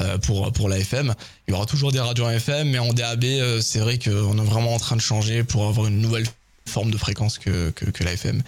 euh, 0.00 0.18
pour, 0.18 0.50
pour 0.52 0.68
la 0.68 0.78
FM. 0.78 1.14
Il 1.46 1.52
y 1.52 1.54
aura 1.54 1.66
toujours 1.66 1.92
des 1.92 2.00
radios 2.00 2.28
FM, 2.28 2.70
mais 2.70 2.78
en 2.78 2.92
DAB, 2.92 3.24
euh, 3.24 3.60
c'est 3.60 3.78
vrai 3.78 3.98
qu'on 3.98 4.38
est 4.38 4.44
vraiment 4.44 4.74
en 4.74 4.78
train 4.78 4.96
de 4.96 5.02
changer 5.02 5.44
pour 5.44 5.66
avoir 5.66 5.86
une 5.86 6.00
nouvelle 6.00 6.26
forme 6.66 6.90
de 6.90 6.96
fréquence 6.96 7.38
que, 7.38 7.70
que, 7.70 7.84
que 7.86 8.04
la 8.04 8.12
FM. 8.12 8.42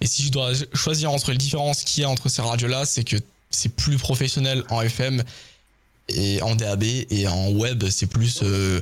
Et 0.00 0.06
si 0.06 0.24
je 0.24 0.30
dois 0.30 0.52
choisir 0.74 1.12
entre 1.12 1.30
les 1.30 1.38
différences 1.38 1.84
qu'il 1.84 2.02
y 2.02 2.04
a 2.04 2.10
entre 2.10 2.28
ces 2.28 2.42
radios-là, 2.42 2.84
c'est 2.84 3.04
que 3.04 3.16
c'est 3.50 3.74
plus 3.74 3.96
professionnel 3.96 4.64
en 4.70 4.82
FM 4.82 5.22
et 6.08 6.42
en 6.42 6.54
DAB 6.54 6.84
et 6.84 7.28
en 7.28 7.50
web, 7.50 7.84
c'est 7.90 8.06
plus 8.06 8.40
euh, 8.42 8.80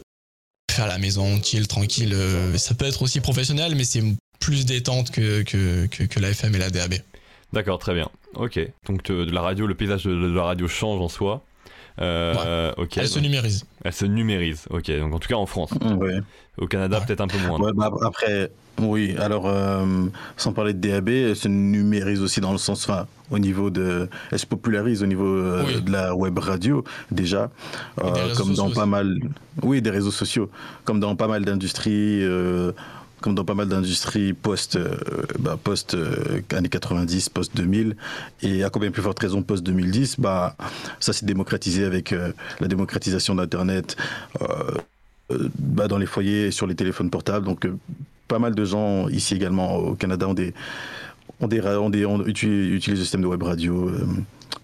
faire 0.70 0.86
la 0.86 0.98
maison, 0.98 1.40
chill, 1.42 1.66
tranquille. 1.66 2.16
ça 2.56 2.74
peut 2.74 2.86
être 2.86 3.02
aussi 3.02 3.20
professionnel, 3.20 3.74
mais 3.74 3.84
c'est 3.84 4.02
plus 4.40 4.64
détente 4.64 5.10
que, 5.10 5.42
que, 5.42 5.86
que, 5.86 6.04
que 6.04 6.20
la 6.20 6.30
FM 6.30 6.54
et 6.54 6.58
la 6.58 6.70
DAB. 6.70 6.94
D'accord, 7.52 7.78
très 7.78 7.94
bien. 7.94 8.08
Ok. 8.34 8.60
Donc 8.86 9.10
de 9.10 9.32
la 9.32 9.40
radio, 9.40 9.66
le 9.66 9.74
paysage 9.74 10.04
de, 10.04 10.32
la 10.32 10.42
radio 10.42 10.68
change 10.68 11.00
en 11.00 11.08
soi. 11.08 11.42
Euh, 11.98 12.72
Elle 12.96 13.08
se 13.08 13.18
numérise. 13.18 13.64
Elle 13.84 13.92
se 13.92 14.04
numérise. 14.04 14.66
Ok. 14.70 14.90
Donc 14.90 15.14
en 15.14 15.18
tout 15.18 15.28
cas 15.28 15.36
en 15.36 15.46
France. 15.46 15.70
Ouais. 15.98 16.20
Au 16.58 16.66
Canada 16.66 17.00
peut-être 17.00 17.20
un 17.20 17.28
peu 17.28 17.38
moins. 17.38 17.58
Ouais, 17.60 17.72
bah, 17.74 17.90
après, 18.02 18.50
oui. 18.78 19.14
Alors 19.18 19.46
euh, 19.46 20.06
sans 20.36 20.52
parler 20.52 20.74
de 20.74 20.86
DAB, 20.86 21.08
elle 21.08 21.36
se 21.36 21.48
numérise 21.48 22.22
aussi 22.22 22.40
dans 22.40 22.52
le 22.52 22.58
sens, 22.58 22.88
enfin, 22.88 23.06
au 23.30 23.38
niveau 23.38 23.70
de, 23.70 24.08
elle 24.32 24.38
se 24.38 24.46
popularise 24.46 25.02
au 25.02 25.06
niveau 25.06 25.26
euh, 25.26 25.80
de 25.80 25.92
la 25.92 26.14
web 26.14 26.38
radio 26.38 26.82
déjà, 27.10 27.50
comme 28.36 28.54
dans 28.54 28.70
pas 28.70 28.86
mal, 28.86 29.18
oui, 29.62 29.82
des 29.82 29.90
réseaux 29.90 30.10
sociaux, 30.10 30.50
comme 30.84 30.98
dans 30.98 31.14
pas 31.14 31.28
mal 31.28 31.44
d'industries 31.44 32.22
dans 33.32 33.44
pas 33.44 33.54
mal 33.54 33.68
d'industries 33.68 34.32
post, 34.32 34.76
euh, 34.76 34.96
bah, 35.38 35.58
post 35.62 35.94
euh, 35.94 36.40
années 36.52 36.68
90, 36.68 37.28
post 37.28 37.56
2000, 37.56 37.96
et 38.42 38.64
à 38.64 38.70
combien 38.70 38.90
plus 38.90 39.02
forte 39.02 39.18
raison 39.18 39.42
post 39.42 39.64
2010, 39.64 40.16
bah, 40.18 40.56
ça 41.00 41.12
s'est 41.12 41.26
démocratisé 41.26 41.84
avec 41.84 42.12
euh, 42.12 42.32
la 42.60 42.68
démocratisation 42.68 43.34
d'Internet 43.34 43.96
bah, 45.58 45.88
dans 45.88 45.98
les 45.98 46.06
foyers 46.06 46.46
et 46.46 46.50
sur 46.50 46.66
les 46.66 46.74
téléphones 46.74 47.10
portables. 47.10 47.46
Donc, 47.46 47.68
pas 48.28 48.38
mal 48.38 48.54
de 48.54 48.64
gens 48.64 49.08
ici 49.08 49.34
également 49.34 49.76
au 49.76 49.94
Canada 49.94 50.28
ont 50.28 50.34
des, 50.34 50.54
ont 51.40 51.48
des, 51.48 51.60
ont 51.60 51.90
des 51.90 52.04
utilisent, 52.26 52.88
le 52.88 52.96
système 52.96 53.22
de 53.22 53.26
web 53.26 53.42
radio. 53.42 53.90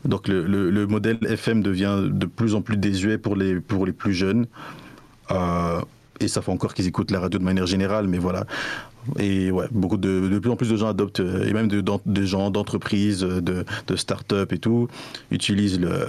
donc, 0.04 0.28
le, 0.28 0.87
modèle 0.87 1.19
FM 1.23 1.62
devient 1.62 2.09
de 2.11 2.26
plus 2.26 2.54
en 2.54 2.62
plus 2.62 2.76
désuet 2.76 3.19
pour 3.19 3.37
les, 3.37 3.61
pour 3.61 3.87
les 3.87 3.92
plus 3.92 4.14
jeunes 4.14 4.47
et 6.23 6.29
fait 6.29 6.50
encore 6.50 6.75
qu'ils 6.75 6.87
écoutent 6.87 7.11
la 7.11 7.21
radio 7.21 7.38
de 7.38 7.45
manière 7.45 7.67
générale, 7.67 8.09
mais 8.09 8.19
voilà. 8.19 8.47
Et 9.19 9.50
ouais, 9.50 9.67
beaucoup 9.71 9.97
de, 9.97 10.29
de 10.29 10.38
plus 10.38 10.50
en 10.50 10.57
plus 10.57 10.71
de 10.71 10.76
gens 10.76 10.88
adoptent, 10.88 11.21
euh, 11.21 11.47
et 11.47 11.52
même 11.52 11.69
de, 11.69 11.81
de 11.81 12.25
gens 12.25 12.50
d'entreprises, 12.50 13.21
de, 13.21 13.64
de 13.87 13.97
start-up 13.97 14.52
et 14.52 14.59
tout, 14.59 14.88
utilisent, 15.31 15.81
le, 15.81 16.07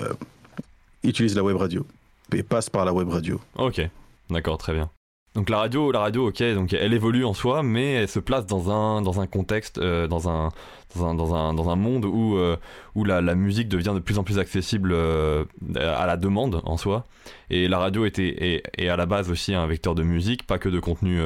utilisent 1.03 1.35
la 1.35 1.43
web 1.43 1.57
radio 1.57 1.85
et 2.33 2.43
passent 2.43 2.69
par 2.69 2.85
la 2.85 2.93
web 2.93 3.09
radio. 3.09 3.39
Ok, 3.57 3.81
d'accord, 4.29 4.57
très 4.57 4.73
bien. 4.73 4.89
Donc 5.35 5.49
la 5.49 5.57
radio, 5.57 5.91
la 5.91 5.99
radio, 5.99 6.27
ok, 6.27 6.43
donc 6.53 6.73
elle 6.73 6.93
évolue 6.93 7.25
en 7.25 7.33
soi, 7.33 7.63
mais 7.63 7.93
elle 7.93 8.07
se 8.07 8.19
place 8.19 8.45
dans 8.45 8.69
un, 8.69 9.01
dans 9.01 9.19
un 9.19 9.25
contexte, 9.25 9.79
euh, 9.79 10.07
dans, 10.07 10.29
un, 10.29 10.49
dans, 10.95 11.05
un, 11.05 11.15
dans, 11.15 11.35
un, 11.35 11.53
dans, 11.53 11.69
un, 11.69 11.75
monde 11.75 12.05
où, 12.05 12.37
euh, 12.37 12.57
où 12.95 13.03
la, 13.03 13.21
la, 13.21 13.35
musique 13.35 13.67
devient 13.67 13.91
de 13.93 13.99
plus 13.99 14.17
en 14.17 14.23
plus 14.23 14.39
accessible 14.39 14.91
euh, 14.93 15.45
à 15.75 16.05
la 16.05 16.17
demande 16.17 16.61
en 16.65 16.77
soi. 16.77 17.05
Et 17.49 17.67
la 17.67 17.77
radio 17.77 18.05
était, 18.05 18.61
est, 18.77 18.87
à 18.87 18.95
la 18.95 19.05
base 19.05 19.29
aussi 19.29 19.53
un 19.53 19.65
vecteur 19.67 19.95
de 19.95 20.03
musique, 20.03 20.45
pas 20.45 20.57
que 20.57 20.69
de 20.69 20.79
contenu, 20.79 21.19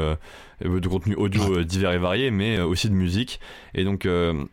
de 0.62 0.88
contenu 0.88 1.16
audio 1.16 1.64
divers 1.64 1.92
et 1.92 1.98
variés, 1.98 2.32
mais 2.32 2.60
aussi 2.60 2.90
de 2.90 2.94
musique. 2.94 3.40
Et 3.74 3.84
donc, 3.84 4.08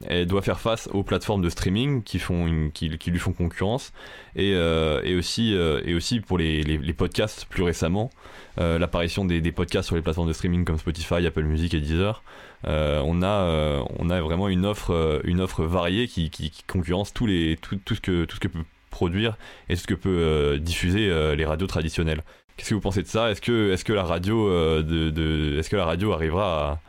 elle 0.07 0.27
doit 0.27 0.41
faire 0.41 0.61
face 0.61 0.89
aux 0.93 1.03
plateformes 1.03 1.43
de 1.43 1.51
streaming 1.51 2.03
qui, 2.03 2.19
font 2.19 2.71
qui, 2.73 2.89
lui 2.89 3.19
font 3.19 3.33
concurrence, 3.33 3.93
et, 4.37 4.53
et 4.53 5.17
aussi, 5.17 5.53
et 5.53 5.95
aussi 5.95 6.21
pour 6.21 6.39
les, 6.39 6.63
les, 6.63 6.95
podcasts 6.95 7.45
plus 7.47 7.63
récemment, 7.63 8.11
l'apparition 8.57 9.27
des, 9.27 9.43
des, 9.43 9.53
podcasts 9.53 9.89
sur 9.89 9.97
les 9.97 10.03
plateformes 10.03 10.29
de 10.29 10.33
streaming 10.33 10.65
comme 10.65 10.79
Spotify, 10.79 11.27
Apple 11.27 11.43
Music 11.43 11.75
et 11.75 11.81
Deezer. 11.81 12.23
On, 12.67 13.23
a, 13.23 13.85
on 13.99 14.11
a 14.11 14.21
vraiment 14.21 14.49
une 14.49 14.67
offre, 14.67 15.21
une 15.25 15.41
offre 15.41 15.65
variée 15.65 16.09
qui, 16.09 16.31
concurrence 16.67 17.13
les, 17.27 17.57
tout, 17.61 17.79
tout, 17.85 17.95
ce 17.95 18.01
que, 18.01 18.25
tout 18.25 18.37
ce 18.37 18.41
que 18.41 18.49
peut 18.49 18.65
produire 18.95 19.37
et 19.69 19.77
ce 19.77 19.87
que 19.87 19.95
peut 19.95 20.19
euh, 20.21 20.59
diffuser 20.59 21.11
euh, 21.11 21.35
les 21.35 21.45
radios 21.45 21.67
traditionnelles. 21.67 22.23
Qu'est-ce 22.57 22.71
que 22.71 22.75
vous 22.75 22.81
pensez 22.81 23.03
de 23.03 23.09
ça? 23.09 23.31
Est-ce 23.31 23.41
que, 23.41 23.73
est 23.73 23.83
que 23.83 23.93
la 23.93 24.05
radio 24.05 24.49
euh, 24.49 24.83
de, 24.83 25.59
est-ce 25.59 25.69
que 25.69 25.77
la 25.77 25.85
radio 25.85 26.13
arrivera 26.13 26.47
à, 26.71 26.81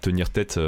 tenir 0.00 0.30
tête 0.30 0.58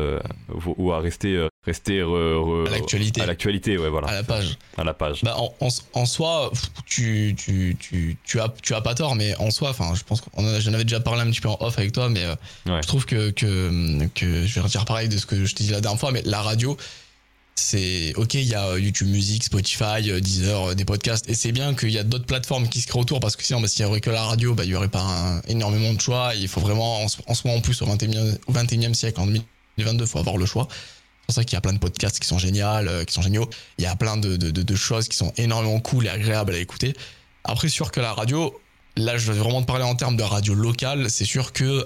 ou 0.76 0.93
à 0.93 1.00
rester 1.00 1.49
rester 1.67 2.00
à 2.00 2.71
l'actualité. 2.71 3.21
à 3.21 3.26
l'actualité 3.26 3.76
ouais 3.79 3.88
voilà. 3.88 4.09
À 4.09 4.14
la 4.14 4.23
page. 4.23 4.57
À 4.79 4.85
la 4.85 4.95
page. 4.95 5.23
Bah, 5.23 5.37
en, 5.37 5.52
en, 5.95 6.07
soi 6.07 6.50
tu, 6.87 7.35
tu, 7.37 7.76
tu, 7.79 8.17
tu, 8.25 8.40
as 8.40 8.49
tu 8.62 8.75
as 8.75 8.81
pas 8.81 8.95
tort 8.95 9.14
mais 9.14 9.35
en 9.37 9.50
soi 9.50 9.71
enfin 9.71 9.95
je 9.95 10.05
pense 10.05 10.21
qu'on 10.21 10.61
j'en 10.61 10.73
avais 10.73 10.85
déjà 10.85 11.00
parlé 11.00 11.23
un 11.23 11.31
petit 11.31 11.40
peu 11.40 11.49
en 11.49 11.59
off 11.61 11.79
avec 11.79 11.93
toi 11.93 12.09
mais 12.09 12.25
je 12.67 12.87
trouve 12.87 13.05
que, 13.05 13.31
que 13.31 14.07
que 14.14 14.47
je 14.47 14.55
vais 14.55 14.61
redire 14.61 14.85
pareil 14.85 15.09
de 15.09 15.19
ce 15.19 15.26
que 15.26 15.45
je 15.45 15.55
t'ai 15.55 15.64
dit 15.64 15.71
la 15.71 15.81
dernière 15.81 16.00
fois 16.00 16.12
mais 16.12 16.23
la 16.25 16.40
radio 16.43 16.76
c'est 17.61 18.12
ok, 18.17 18.35
il 18.35 18.45
y 18.45 18.55
a 18.55 18.67
euh, 18.67 18.81
YouTube 18.81 19.09
Music, 19.09 19.45
Spotify, 19.45 20.11
euh, 20.11 20.21
Deezer, 20.21 20.71
euh, 20.71 20.75
des 20.75 20.85
podcasts, 20.85 21.29
et 21.29 21.35
c'est 21.35 21.52
bien 21.52 21.75
qu'il 21.75 21.90
y 21.90 21.99
a 21.99 22.05
d'autres 22.05 22.25
plateformes 22.25 22.69
qui 22.69 22.81
se 22.81 22.87
créent 22.87 22.99
autour 22.99 23.21
parce 23.21 23.37
que 23.37 23.45
sinon, 23.45 23.61
bah, 23.61 23.69
s'il 23.69 23.85
n'y 23.85 23.90
avait 23.90 24.00
que 24.00 24.11
la 24.11 24.23
radio, 24.23 24.55
bah, 24.55 24.64
il 24.64 24.71
n'y 24.71 24.75
aurait 24.75 24.88
pas 24.88 25.40
énormément 25.47 25.93
de 25.93 26.00
choix. 26.00 26.35
Il 26.35 26.49
faut 26.49 26.61
vraiment, 26.61 27.02
en, 27.05 27.09
ce 27.09 27.47
moment 27.47 27.59
en 27.59 27.61
plus, 27.61 27.81
au 27.83 27.87
21e, 27.87 28.38
au 28.47 28.52
21e 28.52 28.95
siècle, 28.95 29.21
en 29.21 29.26
2022, 29.26 30.05
il 30.05 30.09
faut 30.09 30.19
avoir 30.19 30.37
le 30.37 30.47
choix. 30.47 30.69
C'est 30.71 31.26
pour 31.26 31.35
ça 31.35 31.45
qu'il 31.45 31.55
y 31.55 31.59
a 31.59 31.61
plein 31.61 31.75
de 31.75 31.79
podcasts 31.79 32.19
qui 32.19 32.26
sont 32.26 32.38
géniaux, 32.38 33.05
qui 33.07 33.12
sont 33.12 33.23
géniaux. 33.23 33.49
Il 33.79 33.85
y 33.85 33.87
a 33.87 33.95
plein 33.95 34.17
de, 34.17 34.75
choses 34.75 35.07
qui 35.07 35.17
sont 35.17 35.33
énormément 35.37 35.79
cool 35.79 36.07
et 36.07 36.09
agréables 36.09 36.55
à 36.55 36.59
écouter. 36.59 36.95
Après, 37.45 37.69
sûr 37.69 37.93
que 37.93 38.00
la 38.00 38.12
radio, 38.12 38.59
là, 38.97 39.17
je 39.17 39.31
vais 39.31 39.38
vraiment 39.38 39.61
te 39.61 39.67
parler 39.67 39.85
en 39.85 39.95
termes 39.95 40.17
de 40.17 40.25
radio 40.25 40.55
locale. 40.55 41.09
C'est 41.09 41.25
sûr 41.25 41.52
que 41.52 41.85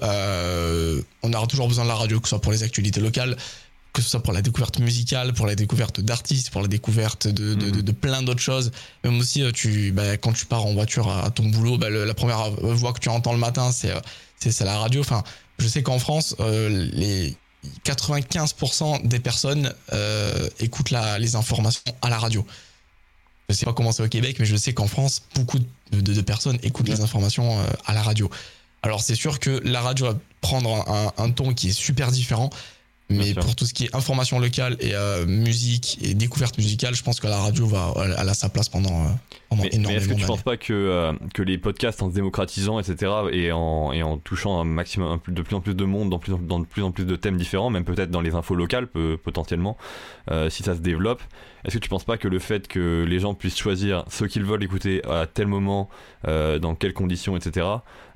on 1.21 1.33
aura 1.33 1.45
toujours 1.45 1.67
besoin 1.67 1.83
de 1.83 1.89
la 1.89 1.95
radio, 1.95 2.19
que 2.19 2.27
ce 2.27 2.29
soit 2.29 2.41
pour 2.41 2.53
les 2.53 2.63
actualités 2.63 3.01
locales, 3.01 3.37
que 3.95 4.01
ce 4.01 4.09
soit 4.09 4.21
pour 4.21 4.33
la 4.33 4.41
découverte 4.41 4.79
musicale, 4.79 5.33
pour 5.33 5.47
la 5.47 5.55
découverte 5.55 6.01
d'artistes, 6.01 6.49
pour 6.49 6.61
la 6.61 6.67
découverte 6.67 7.27
de, 7.27 7.53
de, 7.53 7.81
de, 7.81 7.91
plein 7.93 8.21
d'autres 8.21 8.41
choses. 8.41 8.71
Même 9.05 9.17
aussi, 9.19 9.41
euh, 9.41 9.51
tu, 9.53 9.93
bah, 9.93 10.17
quand 10.17 10.33
tu 10.33 10.45
pars 10.45 10.65
en 10.65 10.73
voiture 10.73 11.09
à, 11.09 11.31
ton 11.31 11.45
boulot, 11.45 11.77
bah, 11.77 11.89
la 11.89 12.13
première 12.13 12.51
voix 12.51 12.91
que 12.91 12.99
tu 12.99 13.07
entends 13.07 13.31
le 13.31 13.39
matin, 13.39 13.71
c'est 13.71 13.91
euh, 13.91 13.99
c'est 14.39 14.65
la 14.65 14.77
radio. 14.77 14.99
Enfin, 14.99 15.23
je 15.59 15.67
sais 15.67 15.81
qu'en 15.81 15.97
France, 15.97 16.35
euh, 16.41 16.89
les 16.91 17.35
95% 17.85 19.07
des 19.07 19.19
personnes 19.19 19.73
euh, 19.93 20.49
écoutent 20.59 20.91
la, 20.91 21.17
les 21.17 21.37
informations 21.37 21.81
à 22.01 22.09
la 22.09 22.19
radio. 22.19 22.45
Je 23.47 23.55
sais 23.55 23.65
pas 23.65 23.73
comment 23.73 23.93
c'est 23.93 24.03
au 24.03 24.09
Québec, 24.09 24.35
mais 24.39 24.45
je 24.45 24.57
sais 24.57 24.73
qu'en 24.73 24.87
France, 24.87 25.21
beaucoup 25.35 25.59
de, 25.91 26.21
personnes 26.21 26.59
écoutent 26.63 26.89
les 26.89 27.01
informations 27.01 27.59
à 27.85 27.93
la 27.93 28.01
radio. 28.01 28.29
Alors 28.83 29.01
c'est 29.01 29.15
sûr 29.15 29.39
que 29.39 29.61
la 29.63 29.81
radio 29.81 30.07
va 30.07 30.17
prendre 30.41 30.87
un, 30.89 31.11
un, 31.23 31.31
ton 31.31 31.53
qui 31.53 31.69
est 31.69 31.73
super 31.73 32.11
différent. 32.11 32.49
Mais 33.09 33.33
pour 33.35 33.55
tout 33.55 33.65
ce 33.65 33.73
qui 33.73 33.85
est 33.85 33.95
information 33.95 34.39
locale 34.39 34.77
et 34.79 34.95
euh, 34.95 35.25
musique 35.27 35.99
et 36.01 36.15
découverte 36.15 36.57
musicale, 36.57 36.95
je 36.95 37.03
pense 37.03 37.19
que 37.19 37.27
la 37.27 37.37
radio 37.37 37.67
va, 37.67 37.93
elle, 38.03 38.29
a 38.29 38.33
sa 38.33 38.49
place 38.49 38.67
pendant, 38.67 39.05
euh, 39.05 39.09
pendant 39.55 39.63
mais, 39.63 39.75
énormément 39.75 39.89
Mais 39.89 39.95
est-ce 39.95 40.07
que 40.07 40.13
tu 40.13 40.21
ne 40.21 40.27
penses 40.27 40.43
pas 40.43 40.57
que, 40.57 40.73
euh, 40.73 41.13
que 41.33 41.41
les 41.41 41.57
podcasts 41.57 42.01
en 42.01 42.09
se 42.09 42.15
démocratisant, 42.15 42.79
etc., 42.79 43.11
et 43.31 43.51
en, 43.51 43.91
et 43.91 44.03
en 44.03 44.17
touchant 44.17 44.59
un 44.59 44.63
maximum, 44.63 45.19
de 45.27 45.41
plus 45.41 45.55
en 45.55 45.61
plus 45.61 45.75
de 45.75 45.85
monde, 45.85 46.09
dans, 46.09 46.19
plus, 46.19 46.33
dans 46.39 46.59
de 46.59 46.65
plus 46.65 46.83
en 46.83 46.91
plus 46.91 47.05
de 47.05 47.15
thèmes 47.15 47.37
différents, 47.37 47.69
même 47.69 47.85
peut-être 47.85 48.11
dans 48.11 48.21
les 48.21 48.35
infos 48.35 48.55
locales, 48.55 48.87
potentiellement, 49.23 49.77
si 50.49 50.63
ça 50.63 50.75
se 50.75 50.81
développe, 50.81 51.21
est-ce 51.65 51.73
que 51.73 51.79
tu 51.79 51.89
penses 51.89 52.03
pas 52.03 52.17
que 52.17 52.27
le 52.27 52.37
fait 52.37 52.67
que 52.67 53.03
les 53.07 53.19
gens 53.19 53.33
puissent 53.33 53.57
choisir 53.57 54.05
ce 54.07 54.25
qu'ils 54.25 54.43
veulent 54.43 54.63
écouter 54.63 55.03
à 55.05 55.25
tel 55.25 55.47
moment, 55.47 55.89
euh, 56.27 56.59
dans 56.59 56.75
quelles 56.75 56.93
conditions, 56.93 57.35
etc., 57.35 57.67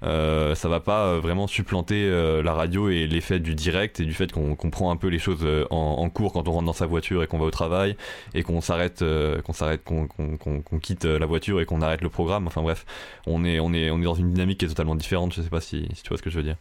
euh, 0.04 0.56
ça 0.56 0.70
va 0.70 0.80
pas 0.80 1.08
euh, 1.08 1.20
vraiment 1.20 1.48
supplanter 1.48 2.10
la 2.44 2.54
radio 2.54 2.90
et 2.90 3.08
l'effet 3.08 3.40
du 3.40 3.56
direct 3.56 4.00
et 4.00 4.06
du 4.06 4.14
fait 4.14 4.32
qu'on 4.32 4.56
comprend 4.56 4.92
un 4.92 4.96
peu 4.96 5.08
les 5.08 5.20
choses 5.20 5.46
en, 5.72 6.10
cours 6.10 6.34
quand 6.34 6.48
on 6.48 6.52
rentre 6.52 6.66
dans 6.66 6.74
sa 6.74 6.86
voiture 6.86 7.24
et 7.24 7.28
qu'on 7.28 7.40
va 7.40 7.46
au 7.46 7.52
travail 7.52 7.96
et 8.34 8.44
qu'on 8.44 8.62
s'arrête, 8.62 9.04
qu'on 9.44 9.54
s'arrête, 9.54 9.84
qu'on 9.84 10.80
quitte 10.80 11.06
la 11.06 11.26
voiture 11.30 11.62
et 11.62 11.66
qu'on 11.66 11.82
arrête 11.82 12.02
le 12.02 12.10
programme. 12.10 12.48
Enfin 12.48 12.62
bref, 12.62 12.86
on 13.26 13.46
est, 13.46 13.60
on 13.60 13.74
est, 13.74 13.90
on 13.90 14.00
est 14.00 14.06
dans 14.06 14.16
une 14.16 14.34
dynamique 14.34 14.60
qui 14.60 14.66
est 14.66 14.70
totalement 14.70 14.96
différente. 14.96 15.34
Je 15.34 15.42
sais 15.42 15.50
pas 15.50 15.62
si, 15.62 15.88
tu 16.04 16.10
vois 16.10 16.18
ce 16.18 16.24
que 16.24 16.30
je 16.30 16.38
veux 16.38 16.44
dire. 16.44 16.58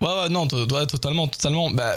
Ouais, 0.00 0.08
ouais 0.08 0.28
non, 0.28 0.46
totalement, 0.46 1.28
totalement. 1.28 1.70
Bah, 1.70 1.96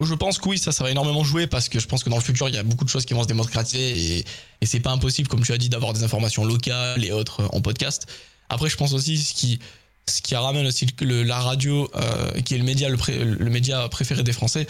je 0.00 0.14
pense 0.14 0.38
que 0.38 0.48
oui, 0.48 0.58
ça, 0.58 0.72
ça 0.72 0.82
va 0.82 0.90
énormément 0.90 1.24
jouer 1.24 1.46
parce 1.46 1.68
que 1.68 1.78
je 1.78 1.86
pense 1.86 2.02
que 2.02 2.10
dans 2.10 2.16
le 2.16 2.22
futur, 2.22 2.48
il 2.48 2.54
y 2.54 2.58
a 2.58 2.62
beaucoup 2.62 2.84
de 2.84 2.90
choses 2.90 3.04
qui 3.04 3.14
vont 3.14 3.22
se 3.22 3.28
démocratiser 3.28 4.18
et, 4.18 4.66
c'est 4.66 4.80
pas 4.80 4.90
impossible, 4.90 5.28
comme 5.28 5.42
tu 5.42 5.52
as 5.52 5.58
dit, 5.58 5.68
d'avoir 5.68 5.92
des 5.92 6.04
informations 6.04 6.44
locales 6.44 7.04
et 7.04 7.12
autres 7.12 7.48
en 7.52 7.60
podcast. 7.60 8.06
Après, 8.48 8.68
je 8.68 8.76
pense 8.76 8.94
aussi 8.94 9.18
ce 9.18 9.34
qui, 9.34 9.58
ce 10.08 10.22
qui 10.22 10.34
ramène 10.34 10.66
aussi 10.66 10.86
le, 11.00 11.22
la 11.22 11.38
radio, 11.38 11.90
euh, 11.94 12.40
qui 12.40 12.54
est 12.54 12.58
le 12.58 12.64
média, 12.64 12.88
le, 12.88 13.50
média 13.50 13.88
préféré 13.88 14.22
des 14.22 14.32
Français. 14.32 14.66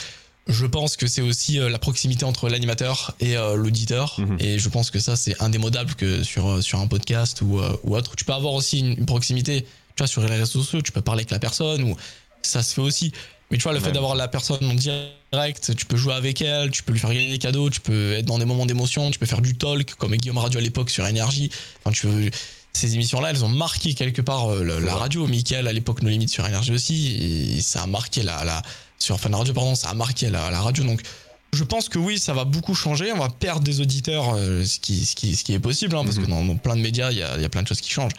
Je 0.51 0.67
pense 0.67 0.97
que 0.97 1.07
c'est 1.07 1.23
aussi 1.23 1.59
euh, 1.59 1.69
la 1.69 1.79
proximité 1.79 2.25
entre 2.25 2.49
l'animateur 2.49 3.15
et 3.21 3.37
euh, 3.37 3.57
l'auditeur. 3.57 4.17
Mhm. 4.19 4.37
Et 4.41 4.59
je 4.59 4.69
pense 4.69 4.91
que 4.91 4.99
ça, 4.99 5.17
c'est 5.17 5.41
indémodable 5.41 5.95
que 5.95 6.23
sur, 6.23 6.63
sur 6.63 6.81
un 6.81 6.87
podcast 6.87 7.41
ou, 7.43 7.61
ou 7.85 7.97
autre. 7.97 8.17
Tu 8.17 8.25
peux 8.25 8.33
avoir 8.33 8.55
aussi 8.55 8.81
une, 8.81 8.99
une 8.99 9.07
proximité, 9.07 9.63
tu 9.63 9.69
vois, 9.99 10.07
sur 10.07 10.23
les 10.23 10.29
réseaux 10.29 10.47
sociaux, 10.47 10.83
tu 10.83 10.93
peux 10.93 11.03
parler 11.03 11.21
avec 11.21 11.31
la 11.31 11.39
personne 11.39 11.85
ou 11.85 11.97
ça 12.43 12.63
se 12.63 12.75
fait 12.75 12.81
aussi. 12.81 13.13
Mais 13.51 13.57
tu 13.57 13.65
vois, 13.65 13.73
le 13.73 13.81
fait 13.81 13.91
d'avoir 13.91 14.15
la 14.15 14.29
personne 14.29 14.65
en 14.65 14.75
direct, 14.75 15.75
tu 15.75 15.85
peux 15.87 15.97
jouer 15.97 16.15
avec 16.15 16.41
elle, 16.41 16.71
tu 16.71 16.85
peux 16.85 16.93
lui 16.93 17.01
faire 17.01 17.13
gagner 17.13 17.31
des 17.31 17.39
cadeaux, 17.39 17.69
tu 17.69 17.81
peux 17.81 18.13
être 18.13 18.25
dans 18.25 18.39
des 18.39 18.45
moments 18.45 18.65
d'émotion, 18.65 19.11
tu 19.11 19.19
peux 19.19 19.27
faire 19.27 19.41
du 19.41 19.57
talk, 19.57 19.95
comme 19.95 20.15
Guillaume 20.15 20.39
Radio 20.39 20.61
à 20.61 20.63
l'époque 20.63 20.89
sur 20.89 21.05
Énergie. 21.05 21.51
Enfin, 21.81 21.91
tu 21.91 22.07
veux, 22.07 22.31
ces 22.73 22.95
émissions-là, 22.95 23.31
elles 23.31 23.45
ont 23.45 23.49
marqué 23.49 23.95
quelque 23.95 24.23
part 24.23 24.53
euh, 24.53 24.81
la, 24.81 24.95
radio. 24.95 25.27
Michael, 25.27 25.67
à 25.67 25.73
l'époque, 25.73 26.03
nos 26.03 26.11
limites 26.11 26.31
sur 26.31 26.47
Énergie 26.47 26.73
aussi, 26.73 27.57
et 27.57 27.61
ça 27.61 27.83
a 27.83 27.87
marqué 27.89 28.23
la, 28.23 28.45
la 28.45 28.63
sur 29.01 29.19
la 29.29 29.37
radio, 29.37 29.53
pardon, 29.55 29.75
ça 29.75 29.89
a 29.89 29.95
marqué 29.95 30.31
la, 30.31 30.51
la 30.51 30.61
radio. 30.61 30.85
Donc, 30.85 31.03
je 31.53 31.65
pense 31.65 31.89
que 31.89 31.99
oui, 31.99 32.19
ça 32.19 32.33
va 32.33 32.45
beaucoup 32.45 32.75
changer. 32.75 33.13
On 33.13 33.19
va 33.19 33.29
perdre 33.29 33.63
des 33.63 33.81
auditeurs, 33.81 34.35
euh, 34.35 34.65
ce, 34.65 34.79
qui, 34.79 35.05
ce, 35.05 35.17
qui, 35.17 35.35
ce 35.35 35.43
qui 35.43 35.55
est 35.55 35.59
possible, 35.59 35.97
hein, 35.97 36.05
parce 36.05 36.17
que 36.17 36.27
mhm. 36.31 36.47
dans, 36.47 36.57
plein 36.57 36.77
de 36.77 36.83
médias, 36.83 37.11
il 37.11 37.19
y 37.19 37.23
a, 37.23 37.39
y 37.39 37.45
a, 37.45 37.49
plein 37.49 37.63
de 37.63 37.69
choses 37.69 37.81
qui 37.81 37.91
changent. 37.91 38.13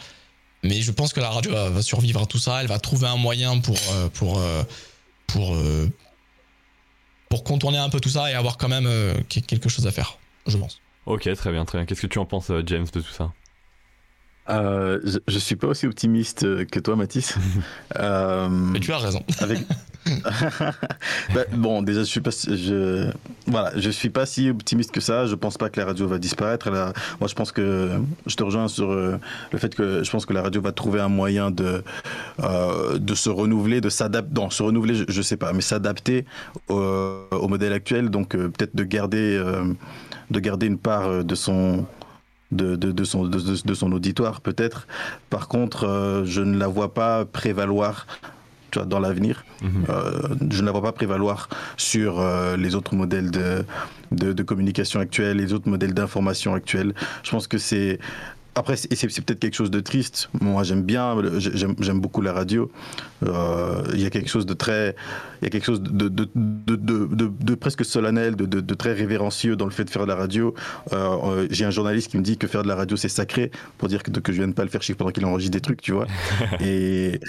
Mais 0.62 0.82
je 0.82 0.92
pense 0.92 1.12
que 1.12 1.20
la 1.20 1.30
radio 1.30 1.52
va, 1.52 1.82
survivre 1.82 2.22
à 2.22 2.26
tout 2.26 2.38
ça. 2.38 2.60
Elle 2.60 2.68
va 2.68 2.78
trouver 2.78 3.06
un 3.06 3.16
moyen 3.16 3.58
pour, 3.58 3.78
euh, 3.92 4.08
pour, 4.08 4.38
euh, 5.56 5.88
pour 7.28 7.44
contourner 7.44 7.78
un 7.78 7.88
peu 7.88 7.98
tout 7.98 8.10
ça 8.10 8.30
et 8.30 8.34
avoir 8.34 8.58
quand 8.58 8.68
même 8.68 8.88
quelque 9.28 9.68
chose 9.68 9.86
à 9.86 9.90
faire, 9.90 10.18
je 10.46 10.56
pense. 10.56 10.80
Ok, 11.06 11.32
très 11.34 11.50
bien, 11.50 11.64
très 11.64 11.78
bien. 11.78 11.86
Qu'est-ce 11.86 12.02
que 12.02 12.06
tu 12.06 12.18
en 12.18 12.26
penses, 12.26 12.52
James, 12.66 12.86
de 12.92 13.00
tout 13.00 13.12
ça? 13.12 13.32
Euh, 14.50 14.98
je, 15.04 15.18
je, 15.28 15.38
suis 15.38 15.54
pas 15.54 15.68
aussi 15.68 15.86
optimiste 15.86 16.66
que 16.66 16.80
toi, 16.80 16.96
Mathis. 16.96 17.36
euh, 17.98 18.48
Mais 18.48 18.80
tu 18.80 18.92
as 18.92 18.98
raison. 18.98 19.22
Avec... 19.38 19.60
bah, 21.34 21.42
bon, 21.52 21.80
déjà, 21.82 22.00
je 22.00 22.06
suis 22.06 22.20
pas, 22.20 22.30
je, 22.30 23.08
voilà, 23.46 23.70
je 23.76 23.88
suis 23.88 24.10
pas 24.10 24.26
si 24.26 24.50
optimiste 24.50 24.90
que 24.90 25.00
ça. 25.00 25.26
Je 25.26 25.36
pense 25.36 25.58
pas 25.58 25.68
que 25.68 25.78
la 25.78 25.86
radio 25.86 26.08
va 26.08 26.18
disparaître. 26.18 26.68
moi, 26.70 27.28
je 27.28 27.34
pense 27.34 27.52
que 27.52 27.90
je 28.26 28.34
te 28.34 28.42
rejoins 28.42 28.66
sur 28.66 28.92
le 28.92 29.58
fait 29.58 29.74
que 29.76 30.02
je 30.02 30.10
pense 30.10 30.26
que 30.26 30.32
la 30.32 30.42
radio 30.42 30.60
va 30.60 30.72
trouver 30.72 31.00
un 31.00 31.08
moyen 31.08 31.52
de 31.52 31.84
euh, 32.40 32.98
de 32.98 33.14
se 33.14 33.30
renouveler, 33.30 33.80
de 33.80 33.90
s'adapter. 33.90 34.34
Non, 34.34 34.50
se 34.50 34.64
renouveler, 34.64 34.96
je, 34.96 35.04
je, 35.06 35.22
sais 35.22 35.36
pas, 35.36 35.52
mais 35.52 35.62
s'adapter 35.62 36.24
au, 36.68 36.82
au, 37.30 37.46
modèle 37.46 37.72
actuel. 37.72 38.10
Donc, 38.10 38.30
peut-être 38.30 38.74
de 38.74 38.82
garder 38.82 39.40
de 40.30 40.40
garder 40.40 40.66
une 40.66 40.78
part 40.78 41.22
de 41.22 41.34
son 41.36 41.86
de, 42.52 42.76
de, 42.76 42.92
de, 42.92 43.04
son, 43.04 43.24
de, 43.26 43.74
son 43.74 43.92
auditoire 43.92 44.40
peut-être. 44.40 44.86
Par 45.30 45.48
contre, 45.48 45.84
euh, 45.84 46.24
je 46.24 46.42
ne 46.42 46.56
la 46.56 46.68
vois 46.68 46.94
pas 46.94 47.24
prévaloir 47.24 48.06
tu 48.70 48.78
vois, 48.78 48.86
dans 48.86 49.00
l'avenir. 49.00 49.44
-hmm. 49.62 49.66
euh, 49.88 50.28
je 50.50 50.60
ne 50.60 50.66
la 50.66 50.72
vois 50.72 50.82
pas 50.82 50.92
prévaloir 51.00 51.48
sur 51.76 52.10
euh, 52.20 52.56
les 52.56 52.74
autres 52.74 52.94
modèles 52.94 53.30
de, 53.30 53.64
de, 54.20 54.32
de, 54.32 54.42
communication 54.42 54.98
actuels, 55.00 55.36
les 55.44 55.52
autres 55.52 55.68
modèles 55.68 55.94
d'information 55.94 56.54
actuels. 56.54 56.92
Je 57.22 57.30
pense 57.30 57.46
que 57.52 57.58
c'est 57.58 57.98
après, 58.54 58.76
c'est 58.76 58.88
peut-être 58.88 59.40
quelque 59.40 59.54
chose 59.54 59.70
de 59.70 59.80
triste. 59.80 60.28
Moi, 60.40 60.62
j'aime 60.62 60.82
bien, 60.82 61.16
j'aime 61.38 62.00
beaucoup 62.00 62.20
la 62.20 62.34
radio. 62.34 62.70
Euh, 63.22 63.82
il 63.94 64.00
y 64.00 64.04
a 64.04 64.10
quelque 64.10 64.28
chose 64.28 64.44
de 64.44 64.52
très, 64.52 64.94
il 65.40 65.44
y 65.44 65.46
a 65.46 65.50
quelque 65.50 65.64
chose 65.64 65.80
de, 65.80 66.08
de, 66.08 66.28
de, 66.34 67.08
de 67.08 67.54
presque 67.54 67.82
solennel, 67.84 68.36
de, 68.36 68.74
très 68.74 68.92
révérencieux 68.92 69.56
dans 69.56 69.64
le 69.64 69.70
fait 69.70 69.84
de 69.84 69.90
faire 69.90 70.02
de 70.02 70.08
la 70.08 70.16
radio. 70.16 70.54
Euh, 70.92 71.16
euh, 71.24 71.46
J'ai 71.50 71.64
un 71.64 71.70
journaliste 71.70 72.10
qui 72.10 72.18
me 72.18 72.22
dit 72.22 72.36
que 72.36 72.46
faire 72.46 72.62
de 72.62 72.68
la 72.68 72.74
radio, 72.74 72.96
c'est 72.96 73.08
sacré, 73.08 73.50
pour 73.78 73.88
dire 73.88 74.02
que, 74.02 74.10
que 74.10 74.32
je 74.32 74.38
viens 74.38 74.48
de 74.48 74.52
pas 74.52 74.64
le 74.64 74.70
faire 74.70 74.82
chier 74.82 74.94
pendant 74.94 75.12
qu'il 75.12 75.24
enregistre 75.24 75.52
des 75.52 75.60
trucs, 75.62 75.80
tu 75.80 75.92
vois. 75.92 76.06
et, 76.60 77.14
et 77.14 77.20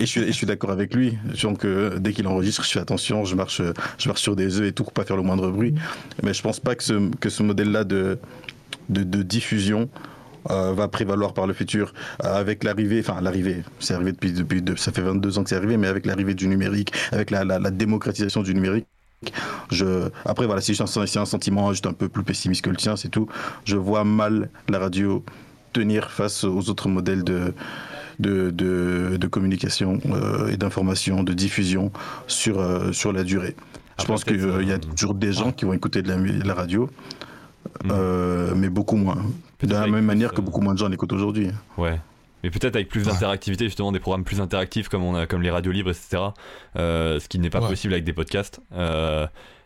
je 0.00 0.06
suis, 0.06 0.26
je 0.26 0.32
suis 0.32 0.46
d'accord 0.46 0.70
avec 0.70 0.94
lui. 0.94 1.16
Donc, 1.42 1.64
euh, 1.64 1.98
dès 2.00 2.12
qu'il 2.12 2.26
enregistre, 2.26 2.64
je 2.64 2.70
fais 2.70 2.80
attention, 2.80 3.24
je 3.24 3.36
marche, 3.36 3.62
je 3.98 4.08
marche 4.08 4.20
sur 4.20 4.34
des 4.34 4.58
œufs 4.58 4.66
et 4.66 4.72
tout 4.72 4.82
pour 4.82 4.92
pas 4.92 5.04
faire 5.04 5.16
le 5.16 5.22
moindre 5.22 5.48
bruit. 5.50 5.74
Mais 6.24 6.34
je 6.34 6.42
pense 6.42 6.58
pas 6.58 6.74
que 6.74 6.82
ce, 6.82 7.08
que 7.16 7.28
ce 7.30 7.44
modèle-là 7.44 7.84
de, 7.84 8.18
de, 8.88 9.04
de 9.04 9.22
diffusion 10.48 10.72
va 10.72 10.88
prévaloir 10.88 11.34
par 11.34 11.46
le 11.46 11.54
futur 11.54 11.92
avec 12.20 12.64
l'arrivée, 12.64 13.00
enfin 13.00 13.20
l'arrivée, 13.20 13.62
c'est 13.78 13.94
arrivé 13.94 14.12
depuis, 14.12 14.32
depuis 14.32 14.62
ça 14.76 14.92
fait 14.92 15.02
22 15.02 15.38
ans 15.38 15.44
que 15.44 15.50
c'est 15.50 15.56
arrivé, 15.56 15.76
mais 15.76 15.86
avec 15.88 16.06
l'arrivée 16.06 16.34
du 16.34 16.48
numérique, 16.48 16.92
avec 17.12 17.30
la, 17.30 17.44
la, 17.44 17.70
démocratisation 17.70 18.42
du 18.42 18.54
numérique, 18.54 18.86
je, 19.70 20.08
après, 20.24 20.46
voilà, 20.46 20.60
si 20.60 20.74
c'est 20.74 21.18
un 21.18 21.24
sentiment 21.24 21.72
juste 21.72 21.86
un 21.86 21.92
peu 21.92 22.08
plus 22.08 22.24
pessimiste 22.24 22.62
que 22.62 22.70
le 22.70 22.76
tien, 22.76 22.96
c'est 22.96 23.08
tout. 23.08 23.28
Je 23.64 23.76
vois 23.76 24.04
mal 24.04 24.50
la 24.68 24.78
radio 24.78 25.24
tenir 25.72 26.10
face 26.10 26.44
aux 26.44 26.68
autres 26.68 26.88
modèles 26.88 27.24
de, 27.24 27.54
de, 28.18 28.50
de, 28.50 29.26
communication 29.26 29.98
euh, 30.10 30.48
et 30.48 30.56
d'information, 30.56 31.22
de 31.22 31.32
diffusion 31.32 31.90
sur, 32.26 32.60
euh, 32.60 32.92
sur 32.92 33.12
la 33.12 33.24
durée. 33.24 33.56
je 33.98 34.04
pense 34.04 34.24
qu'il 34.24 34.44
euh, 34.44 34.62
y 34.62 34.72
a 34.72 34.78
toujours 34.78 35.14
des 35.14 35.32
gens 35.32 35.52
qui 35.52 35.64
vont 35.64 35.72
écouter 35.72 36.02
de 36.02 36.08
la, 36.08 36.16
la 36.16 36.54
radio, 36.54 36.90
mm. 37.84 38.54
mais 38.56 38.68
beaucoup 38.68 38.96
moins. 38.96 39.22
De 39.62 39.72
la 39.72 39.86
même 39.86 40.04
manière 40.04 40.32
que 40.32 40.40
beaucoup 40.40 40.60
moins 40.60 40.74
de 40.74 40.78
gens 40.78 40.88
l'écoutent 40.88 41.12
aujourd'hui. 41.12 41.50
Ouais. 41.78 41.98
Mais 42.42 42.50
peut-être 42.50 42.74
avec 42.74 42.88
plus 42.88 43.04
d'interactivité, 43.04 43.66
justement, 43.66 43.92
des 43.92 44.00
programmes 44.00 44.24
plus 44.24 44.40
interactifs 44.40 44.88
comme, 44.88 45.04
on 45.04 45.14
a, 45.14 45.26
comme 45.26 45.42
les 45.42 45.50
radios 45.50 45.70
libres, 45.70 45.90
etc. 45.90 46.22
ce 46.74 47.28
qui 47.28 47.38
n'est 47.38 47.50
pas 47.50 47.60
possible 47.60 47.92
avec 47.94 48.04
des 48.04 48.12
podcasts. 48.12 48.60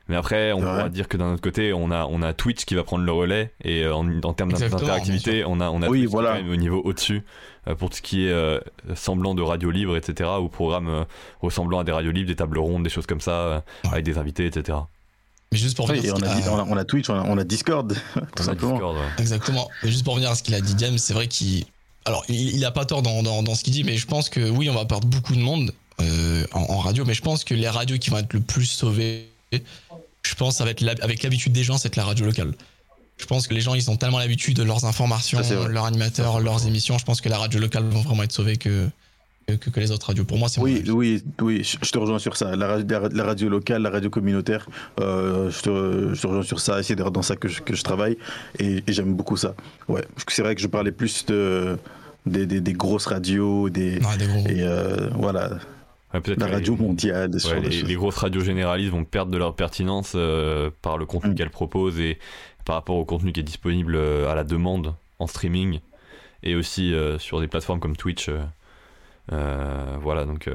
Mais 0.08 0.16
après, 0.16 0.52
on 0.52 0.60
pourra 0.60 0.88
dire 0.88 1.08
que 1.08 1.16
d'un 1.16 1.32
autre 1.32 1.42
côté, 1.42 1.72
on 1.72 1.90
a, 1.90 2.06
on 2.06 2.22
a 2.22 2.32
Twitch 2.32 2.64
qui 2.64 2.74
va 2.74 2.84
prendre 2.84 3.04
le 3.04 3.12
relais 3.12 3.52
et 3.62 3.82
euh, 3.82 3.94
en, 3.94 4.06
en 4.22 4.32
termes 4.34 4.52
d'interactivité, 4.52 5.44
on 5.44 5.60
a, 5.60 5.68
on 5.70 5.82
a 5.82 5.88
Twitch 5.88 6.08
voilà. 6.08 6.30
quand 6.30 6.42
même 6.42 6.50
au 6.50 6.56
niveau 6.56 6.80
au-dessus 6.84 7.22
euh, 7.66 7.74
pour 7.74 7.90
tout 7.90 7.96
ce 7.96 8.02
qui 8.02 8.26
est 8.26 8.32
euh, 8.32 8.60
semblant 8.94 9.34
de 9.34 9.42
radio 9.42 9.70
libre, 9.70 9.96
etc. 9.96 10.30
ou 10.40 10.48
programme 10.48 11.06
ressemblant 11.40 11.80
à 11.80 11.84
des 11.84 11.92
radios 11.92 12.12
libres, 12.12 12.28
des 12.28 12.36
tables 12.36 12.58
rondes, 12.58 12.84
des 12.84 12.90
choses 12.90 13.06
comme 13.06 13.20
ça, 13.20 13.64
avec 13.90 14.04
des 14.04 14.18
invités, 14.18 14.46
etc. 14.46 14.78
Mais 15.52 15.58
juste 15.58 15.76
pour 15.76 15.88
revenir 15.88 16.14
on, 16.14 16.22
a, 16.22 16.64
on, 16.64 16.76
a, 16.76 16.84
Twitch, 16.84 17.08
on 17.08 17.38
a, 17.38 17.44
Discord, 17.44 17.96
tout 18.36 18.42
simplement. 18.42 18.94
Exactement. 19.18 19.68
Mais 19.82 19.90
juste 19.90 20.04
pour 20.04 20.14
revenir 20.14 20.30
à 20.30 20.34
ce 20.34 20.42
qu'il 20.42 20.54
a 20.54 20.60
dit, 20.60 20.74
James, 20.78 20.98
c'est 20.98 21.14
vrai 21.14 21.28
qu'il. 21.28 21.64
Alors, 22.04 22.24
il, 22.28 22.64
a 22.64 22.70
pas 22.70 22.84
tort 22.84 23.02
dans, 23.02 23.22
dans, 23.22 23.42
dans 23.42 23.54
ce 23.54 23.64
qu'il 23.64 23.72
dit, 23.72 23.82
mais 23.82 23.96
je 23.96 24.06
pense 24.06 24.28
que 24.28 24.48
oui, 24.48 24.70
on 24.70 24.74
va 24.74 24.84
perdre 24.84 25.08
beaucoup 25.08 25.34
de 25.34 25.40
monde 25.40 25.72
en, 25.98 26.60
en 26.60 26.78
radio, 26.78 27.04
mais 27.04 27.14
je 27.14 27.22
pense 27.22 27.42
que 27.42 27.54
les 27.54 27.68
radios 27.68 27.98
qui 27.98 28.10
vont 28.10 28.18
être 28.18 28.32
le 28.32 28.40
plus 28.40 28.66
sauvées, 28.66 29.28
je 30.26 30.34
pense 30.34 30.60
avec 30.60 30.80
l'habitude 30.80 31.52
des 31.52 31.64
gens, 31.64 31.78
c'est 31.78 31.96
la 31.96 32.04
radio 32.04 32.26
locale. 32.26 32.52
Je 33.18 33.24
pense 33.24 33.46
que 33.46 33.54
les 33.54 33.60
gens, 33.60 33.74
ils 33.74 33.90
ont 33.90 33.96
tellement 33.96 34.18
l'habitude 34.18 34.56
de 34.56 34.62
leurs 34.62 34.84
informations, 34.84 35.40
leurs 35.68 35.86
animateurs, 35.86 36.40
leurs 36.40 36.66
émissions. 36.66 36.98
Je 36.98 37.04
pense 37.04 37.20
que 37.20 37.28
la 37.28 37.38
radio 37.38 37.58
locale 37.60 37.84
vont 37.84 38.02
vraiment 38.02 38.24
être 38.24 38.32
sauvées 38.32 38.56
que, 38.56 38.88
que, 39.46 39.80
les 39.80 39.92
autres 39.92 40.08
radios. 40.08 40.24
Pour 40.24 40.38
moi, 40.38 40.48
c'est 40.48 40.60
Oui, 40.60 40.82
oui, 40.88 41.22
oui, 41.40 41.62
je 41.62 41.90
te 41.90 41.98
rejoins 41.98 42.18
sur 42.18 42.36
ça. 42.36 42.56
La, 42.56 42.66
radio 43.24 43.48
locale, 43.48 43.82
la 43.82 43.90
radio 43.90 44.10
communautaire, 44.10 44.66
euh, 45.00 45.50
je, 45.50 45.62
te, 45.62 46.26
rejoins 46.26 46.42
sur 46.42 46.60
ça. 46.60 46.82
C'est 46.82 46.96
dans 46.96 47.22
ça 47.22 47.36
que 47.36 47.48
je, 47.48 47.60
que 47.62 47.74
je 47.74 47.82
travaille 47.82 48.18
et, 48.58 48.82
j'aime 48.88 49.14
beaucoup 49.14 49.36
ça. 49.36 49.54
Ouais, 49.88 50.04
c'est 50.28 50.42
vrai 50.42 50.54
que 50.54 50.60
je 50.60 50.66
parlais 50.66 50.92
plus 50.92 51.26
de, 51.26 51.78
des, 52.26 52.46
des, 52.46 52.72
grosses 52.72 53.06
radios, 53.06 53.70
des, 53.70 54.00
et 54.48 54.62
euh, 54.62 55.08
voilà 55.14 55.58
la 56.12 56.46
radio 56.46 56.76
mondiale. 56.76 57.30
les, 57.62 57.94
grosses 57.94 58.16
radios 58.16 58.40
généralistes 58.40 58.92
vont 58.92 59.04
perdre 59.04 59.30
de 59.30 59.38
leur 59.38 59.54
pertinence 59.54 60.12
euh, 60.14 60.70
par 60.82 60.98
le 60.98 61.06
contenu 61.06 61.30
mm. 61.30 61.34
qu'elles 61.34 61.50
proposent 61.50 61.98
et 61.98 62.18
par 62.64 62.76
rapport 62.76 62.96
au 62.96 63.04
contenu 63.04 63.32
qui 63.32 63.40
est 63.40 63.44
disponible 63.44 63.96
à 63.96 64.34
la 64.34 64.44
demande 64.44 64.94
en 65.18 65.26
streaming 65.26 65.80
et 66.42 66.54
aussi 66.54 66.92
euh, 66.92 67.18
sur 67.18 67.40
des 67.40 67.48
plateformes 67.48 67.80
comme 67.80 67.96
Twitch. 67.96 68.30
Voilà, 69.28 70.25
donc 70.25 70.49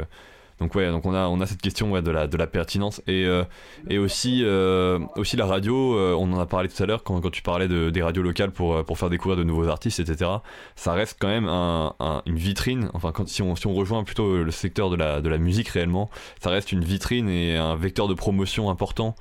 donc 0.61 0.75
ouais, 0.75 0.87
donc 0.91 1.07
on 1.07 1.15
a 1.15 1.27
on 1.27 1.41
a 1.41 1.47
cette 1.47 1.61
question 1.61 1.99
de 1.99 2.11
la 2.11 2.27
de 2.27 2.37
la 2.37 2.45
pertinence 2.45 3.01
et 3.07 3.25
euh, 3.25 3.43
et 3.89 3.97
aussi 3.97 4.41
euh, 4.43 4.99
aussi 5.15 5.35
la 5.35 5.47
radio. 5.47 5.97
Euh, 5.97 6.13
on 6.13 6.31
en 6.31 6.39
a 6.39 6.45
parlé 6.45 6.69
tout 6.69 6.81
à 6.83 6.85
l'heure 6.85 7.03
quand, 7.03 7.19
quand 7.19 7.31
tu 7.31 7.41
parlais 7.41 7.67
de, 7.67 7.89
des 7.89 8.03
radios 8.03 8.21
locales 8.21 8.51
pour 8.51 8.85
pour 8.85 8.99
faire 8.99 9.09
découvrir 9.09 9.39
de 9.39 9.43
nouveaux 9.43 9.67
artistes, 9.67 9.99
etc. 9.99 10.29
Ça 10.75 10.93
reste 10.93 11.17
quand 11.19 11.29
même 11.29 11.47
un, 11.47 11.95
une 12.27 12.35
vitrine. 12.35 12.91
Enfin, 12.93 13.11
quand 13.11 13.27
si 13.27 13.41
on 13.41 13.55
si 13.55 13.65
on 13.65 13.73
rejoint 13.73 14.03
plutôt 14.03 14.43
le 14.43 14.51
secteur 14.51 14.91
de 14.91 14.97
la 14.97 15.19
de 15.19 15.29
la 15.29 15.39
musique 15.39 15.69
réellement, 15.69 16.11
ça 16.39 16.51
reste 16.51 16.71
une 16.71 16.83
vitrine 16.83 17.27
et 17.27 17.57
un 17.57 17.75
vecteur 17.75 18.07
de 18.07 18.13
promotion 18.13 18.69
important 18.69 19.15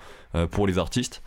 pour 0.50 0.66
les 0.66 0.76
artistes. 0.76 1.22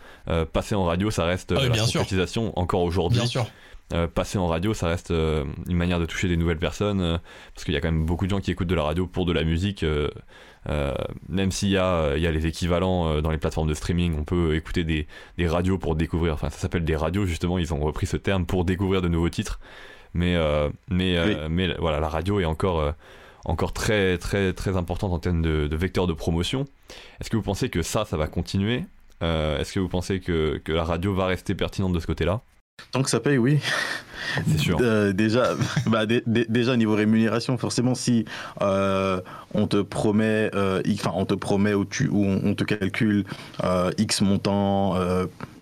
passer 0.52 0.76
en 0.76 0.84
radio, 0.84 1.10
ça 1.10 1.24
reste 1.24 1.52
ah 1.56 1.60
la 1.60 1.76
concrétisation 1.76 2.56
encore 2.56 2.82
aujourd'hui. 2.82 3.18
Bien 3.18 3.26
sûr. 3.26 3.46
Euh, 3.94 4.08
passer 4.08 4.38
en 4.38 4.48
radio, 4.48 4.74
ça 4.74 4.88
reste 4.88 5.12
euh, 5.12 5.44
une 5.68 5.76
manière 5.76 6.00
de 6.00 6.06
toucher 6.06 6.26
des 6.26 6.36
nouvelles 6.36 6.58
personnes, 6.58 7.00
euh, 7.00 7.18
parce 7.54 7.64
qu'il 7.64 7.74
y 7.74 7.76
a 7.76 7.80
quand 7.80 7.92
même 7.92 8.04
beaucoup 8.04 8.24
de 8.24 8.30
gens 8.30 8.40
qui 8.40 8.50
écoutent 8.50 8.66
de 8.66 8.74
la 8.74 8.82
radio 8.82 9.06
pour 9.06 9.24
de 9.24 9.32
la 9.32 9.44
musique, 9.44 9.84
même 11.28 11.52
s'il 11.52 11.68
y 11.68 11.76
a, 11.76 12.16
il 12.16 12.22
y 12.22 12.26
a 12.26 12.32
les 12.32 12.46
équivalents 12.46 13.20
dans 13.20 13.30
les 13.30 13.38
plateformes 13.38 13.68
de 13.68 13.74
streaming, 13.74 14.16
on 14.18 14.24
peut 14.24 14.56
écouter 14.56 14.82
des, 14.82 15.06
des 15.38 15.46
radios 15.46 15.78
pour 15.78 15.94
découvrir, 15.94 16.32
enfin 16.34 16.50
ça 16.50 16.58
s'appelle 16.58 16.84
des 16.84 16.96
radios 16.96 17.26
justement, 17.26 17.58
ils 17.58 17.72
ont 17.72 17.80
repris 17.80 18.06
ce 18.06 18.16
terme 18.16 18.46
pour 18.46 18.64
découvrir 18.64 19.00
de 19.02 19.08
nouveaux 19.08 19.28
titres, 19.28 19.60
mais, 20.14 20.36
mais, 20.90 21.48
mais 21.48 21.74
voilà, 21.78 22.00
la 22.00 22.08
radio 22.08 22.40
est 22.40 22.44
encore 22.46 22.94
encore 23.44 23.74
très 23.74 24.16
très 24.16 24.54
très 24.54 24.76
importante 24.76 25.12
en 25.12 25.18
termes 25.18 25.42
de, 25.42 25.68
de 25.68 25.76
vecteur 25.76 26.06
de 26.06 26.14
promotion. 26.14 26.64
Est-ce 27.20 27.30
que 27.30 27.36
vous 27.36 27.42
pensez 27.42 27.68
que 27.68 27.82
ça, 27.82 28.04
ça 28.04 28.16
va 28.16 28.26
continuer? 28.26 28.84
Est-ce 29.20 29.72
que 29.72 29.80
vous 29.80 29.88
pensez 29.88 30.20
que, 30.20 30.60
que, 30.64 30.72
la 30.72 30.84
radio 30.84 31.14
va 31.14 31.26
rester 31.26 31.54
pertinente 31.54 31.92
de 31.92 32.00
ce 32.00 32.06
côté-là? 32.06 32.40
Tant 32.92 33.02
que 33.02 33.10
ça 33.10 33.20
paye, 33.20 33.38
oui. 33.38 33.60
C'est 34.48 34.58
sûr. 34.58 34.78
Euh, 34.80 35.12
déjà, 35.12 35.54
bah, 35.86 36.06
déjà 36.06 36.76
niveau 36.76 36.94
rémunération, 36.94 37.56
forcément, 37.58 37.94
si 37.94 38.24
euh, 38.62 39.20
on 39.52 39.66
te 39.66 39.82
promet, 39.82 40.50
euh, 40.54 40.82
enfin, 40.92 41.12
on 41.14 41.24
te 41.24 41.34
promet 41.34 41.74
ou, 41.74 41.84
tu, 41.84 42.08
ou 42.08 42.24
on, 42.24 42.54
te 42.54 42.64
calcule 42.64 43.24
X 43.98 44.20
montant 44.20 44.96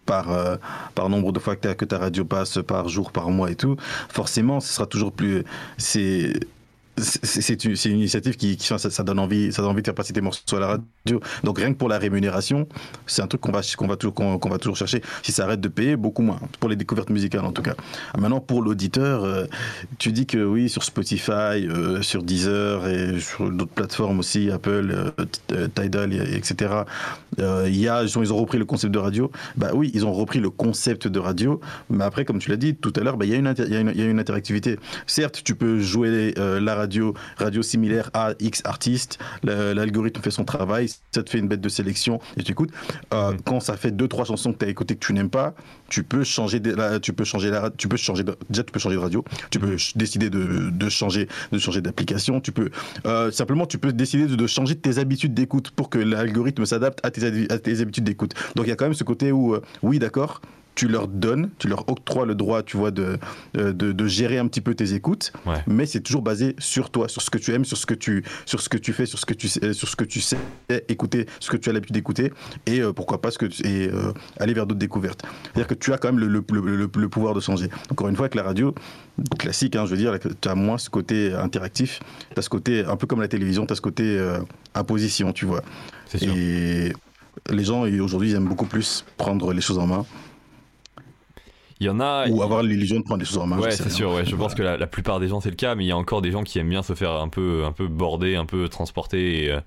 par, 0.07 0.59
par 0.95 1.09
nombre 1.09 1.33
de 1.33 1.39
fois 1.39 1.57
que, 1.57 1.73
que 1.73 1.85
ta 1.85 1.99
radio 1.99 2.25
passe 2.25 2.59
par 2.67 2.89
jour, 2.89 3.13
par 3.13 3.31
mois 3.31 3.51
et 3.51 3.57
tout, 3.57 3.77
forcément, 4.09 4.61
ce 4.61 4.73
sera 4.73 4.87
toujours 4.87 5.13
plus. 5.13 5.45
C'est 5.79 6.35
c'est 6.99 7.65
une, 7.65 7.75
une, 7.85 7.99
initiative 7.99 8.37
qui, 8.37 8.57
qui 8.57 8.67
ça, 8.67 9.03
donne 9.03 9.19
envie 9.19 9.53
ça 9.53 9.63
donne 9.63 9.71
envie 9.71 9.83
de 9.83 9.87
faire 9.87 9.95
passer 9.95 10.13
tes 10.13 10.21
morceaux 10.21 10.57
à 10.57 10.61
la 10.61 10.67
radio. 10.67 11.21
Donc 11.43 11.59
rien 11.59 11.73
que 11.73 11.79
pour 11.79 11.89
la 11.89 11.99
rémunération 11.99 12.69
c'est 13.07 13.23
un 13.23 13.27
truc 13.27 13.41
qu'on 13.41 13.53
va 13.53 13.63
qu'on 13.77 13.87
va 13.87 13.97
toujours 13.97 14.15
qu'on 14.15 14.49
va 14.49 14.59
toujours 14.59 14.77
chercher. 14.77 15.03
Si 15.23 15.33
ça 15.33 15.45
arrête 15.45 15.61
de 15.61 15.69
payer 15.69 15.97
beaucoup 15.97 16.23
moins. 16.23 16.41
Pour 16.61 16.69
les 16.69 16.77
découvertes 16.77 17.11
musicales 17.11 17.45
en 17.45 17.53
tout 17.53 17.63
cas. 17.63 17.75
Maintenant 18.19 18.41
pour 18.41 18.63
l'auditeur 18.63 19.25
euh, 19.25 19.47
tu 19.99 20.13
dis 20.13 20.27
que 20.27 20.39
oui 20.45 20.69
sur 20.69 20.83
Spotify 20.83 21.67
euh, 21.67 22.03
sur 22.03 22.23
Deezer 22.23 22.87
et 22.89 23.21
sur 23.21 23.51
d'autres 23.51 23.73
plateformes 23.73 24.19
aussi 24.19 24.51
Apple 24.51 25.13
euh, 25.53 25.69
Tidal 25.69 26.13
etc 26.13 26.85
il 27.39 27.89
a 27.89 28.05
ils 28.05 28.33
ont 28.33 28.37
repris 28.37 28.59
le 28.59 28.65
concept 28.65 28.93
de 28.93 28.99
radio. 28.99 29.31
Bah 29.57 29.71
oui 29.75 29.91
ils 29.95 30.05
ont 30.05 30.13
repris 30.13 30.41
le 30.41 30.51
concept 30.51 31.09
de 31.09 31.19
radio. 31.19 31.61
Mais 31.91 32.05
après 32.05 32.25
comme 32.25 32.39
tu 32.39 32.51
l'as 32.51 32.57
dit 32.57 32.75
tout 32.75 32.93
à 32.97 33.01
l'heure 33.01 33.17
bah, 33.17 33.25
il 33.25 33.33
y 33.33 33.35
a 33.35 33.39
une 33.39 33.55
il 33.59 33.69
y, 33.69 33.99
y, 33.99 34.03
a 34.03 34.07
une 34.07 34.21
interactivité. 34.21 34.79
Certes 35.07 35.43
tu 35.45 35.55
peux 35.55 35.79
jouer 35.79 36.35
la 36.37 36.75
radio, 36.75 37.15
radio 37.37 37.63
similaire 37.63 38.11
à 38.15 38.33
X 38.41 38.63
artiste, 38.65 39.19
l'algorithme 39.43 40.21
fait 40.23 40.31
son 40.31 40.45
travail, 40.45 40.89
ça 41.11 41.23
te 41.23 41.31
fait 41.31 41.39
une 41.39 41.49
bête 41.49 41.61
de 41.61 41.69
sélection 41.69 42.21
et 42.37 42.43
tu 42.43 42.53
écoutes. 42.53 42.71
Euh, 43.13 43.33
quand 43.45 43.61
ça 43.61 43.77
fait 43.77 43.91
deux 43.91 44.09
trois 44.09 44.25
chansons 44.25 44.53
que 44.53 44.59
tu 44.59 44.65
as 44.65 44.69
écoutées 44.69 44.95
que 44.97 45.05
tu 45.05 45.13
n'aimes 45.13 45.31
pas, 45.31 45.55
tu 45.89 46.03
peux 46.03 46.25
changer 46.25 46.61
de, 46.61 46.73
la, 46.73 47.01
tu 47.01 47.13
peux 47.13 47.25
changer 47.25 47.51
la, 47.51 47.71
tu 47.71 47.89
peux 47.89 47.97
changer 47.97 48.25
de, 48.25 48.37
déjà 48.49 48.63
tu 48.63 48.73
peux 48.73 48.81
changer 48.81 48.97
de 48.97 49.01
radio, 49.01 49.25
tu 49.51 49.59
peux 49.59 49.77
décider 49.95 50.31
de, 50.31 50.71
de 50.71 50.89
changer 50.89 51.29
de 51.51 51.59
changer 51.59 51.81
d'application, 51.81 52.41
tu 52.41 52.53
peux 52.53 52.71
euh, 53.07 53.31
simplement 53.31 53.67
tu 53.67 53.79
peux 53.79 53.93
décider 53.93 54.27
de, 54.27 54.47
changer 54.47 54.77
tes 54.77 54.99
habitudes 54.99 55.35
d'écoute 55.35 55.71
pour 55.71 55.91
que 55.91 55.99
l'algorithme 55.99 56.67
s'adapte 56.67 57.01
à 57.03 57.11
tes, 57.11 57.22
à 57.23 57.59
tes 57.59 57.81
habitudes 57.81 58.05
d'écoute. 58.05 58.35
Donc 58.57 58.67
il 58.67 58.71
y 58.71 58.73
a 58.73 58.77
quand 58.77 58.87
même 58.87 58.95
ce 58.95 59.05
côté 59.05 59.33
où 59.33 59.55
euh, 59.55 59.63
oui 59.83 59.99
d'accord 59.99 60.41
tu 60.75 60.89
leur 60.89 61.09
donnes, 61.09 61.51
tu 61.59 61.69
leur 61.69 61.89
octroies 61.89 62.27
le 62.27 62.35
droit, 62.35 62.63
tu 62.63 62.77
vois, 62.77 62.91
de, 62.91 63.19
de, 63.55 63.73
de 63.73 64.07
gérer 64.07 64.39
un 64.39 64.47
petit 64.47 64.61
peu 64.61 64.75
tes 64.75 64.95
écoutes, 64.95 65.33
mais 65.67 65.87
c'est 65.87 66.01
toujours 66.01 66.23
basé 66.23 66.55
sur 66.59 66.91
toi, 66.91 67.09
sur 67.09 67.23
ce 67.23 67.31
que 67.31 67.39
tu 67.39 67.53
aimes, 67.53 67.65
sur 67.65 67.77
ce 67.77 67.87
que 67.87 67.95
tu, 67.95 68.25
sur 68.47 68.61
ce 68.61 68.69
que 68.69 68.79
tu 68.79 68.93
fais, 68.93 69.07
sur 69.07 69.19
ce 69.19 69.27
que 69.27 69.35
tu 69.35 69.49
sais, 69.49 69.73
sur 69.73 69.89
ce 69.89 69.97
que 69.97 70.05
tu 70.05 70.21
sais 70.21 70.39
écouter, 70.89 71.27
ce 71.41 71.51
que 71.51 71.57
tu 71.57 71.69
as 71.69 71.73
l'habitude 71.73 71.95
d'écouter, 71.95 72.33
et 72.67 72.81
euh, 72.81 72.93
pourquoi 72.93 73.21
pas 73.21 73.31
ce 73.31 73.39
que 73.39 73.47
et 73.67 73.89
euh, 73.89 74.13
aller 74.39 74.55
vers 74.55 74.67
d'autres 74.67 74.79
découvertes. 74.79 75.23
C'est-à-dire 75.45 75.67
que 75.67 75.75
tu 75.75 75.93
as 75.93 75.99
quand 75.99 76.09
même 76.09 76.21
le, 76.21 76.27
le, 76.27 76.43
le, 76.51 76.91
le, 76.95 77.09
pouvoir 77.09 77.35
de 77.35 77.41
changer. 77.41 77.69
Encore 77.91 78.09
une 78.09 78.17
fois, 78.17 78.25
avec 78.25 78.35
la 78.35 78.43
radio, 78.43 78.75
classique, 79.39 79.77
hein, 79.77 79.85
je 79.85 79.91
veux 79.91 79.99
dire, 79.99 80.19
tu 80.19 80.49
as 80.49 80.55
moins 80.55 80.79
ce 80.79 80.89
côté 80.89 81.33
interactif, 81.35 82.01
tu 82.33 82.39
as 82.39 82.43
ce 82.43 82.49
côté, 82.49 82.85
un 82.85 82.97
peu 82.97 83.07
comme 83.07 83.21
la 83.21 83.29
télévision, 83.29 83.67
tu 83.67 83.73
as 83.73 83.77
ce 83.77 83.83
côté 83.83 84.05
euh, 84.05 84.39
imposition, 84.75 85.33
tu 85.33 85.45
vois. 85.45 85.63
Et 86.21 86.93
les 87.51 87.65
gens, 87.65 87.83
aujourd'hui, 87.83 88.35
aiment 88.35 88.49
beaucoup 88.49 88.67
plus 88.67 89.05
prendre 89.17 89.53
les 89.53 89.61
choses 89.61 89.79
en 89.79 89.87
main. 89.87 90.07
Il 91.83 91.87
y 91.87 91.91
en 91.91 91.99
a. 91.99 92.29
Ou 92.29 92.45
avoir 92.45 92.63
l'illusion 92.63 93.01
de 93.01 93.03
prendre 93.03 93.19
des 93.19 93.25
choses 93.25 93.39
en 93.39 93.47
main. 93.47 93.59
Ouais, 93.59 93.73
c'est 93.73 93.91
sûr. 93.91 94.13
Ouais. 94.13 94.25
Je 94.25 94.37
pense 94.37 94.55
que 94.55 94.63
la, 94.63 94.87
plupart 94.87 95.19
des 95.19 95.27
gens 95.27 95.41
c'est 95.41 95.51
le 95.51 95.57
cas, 95.57 95.75
mais 95.75 95.85
il 95.85 95.89
y 95.89 95.93
a 95.93 95.97
encore 95.97 96.23
des 96.23 96.31
gens 96.31 96.45
qui 96.45 96.61
aiment 96.61 96.69
bien 96.69 96.85
se 96.85 96.95
faire 96.95 97.11
un 97.11 97.29
peu, 97.29 97.65
un 97.65 97.73
peu 97.73 97.89
border, 97.89 98.37
un 98.37 98.47
peu 98.47 98.69
transporter 98.69 99.47
et, 99.47 99.51
euh, 99.51 99.61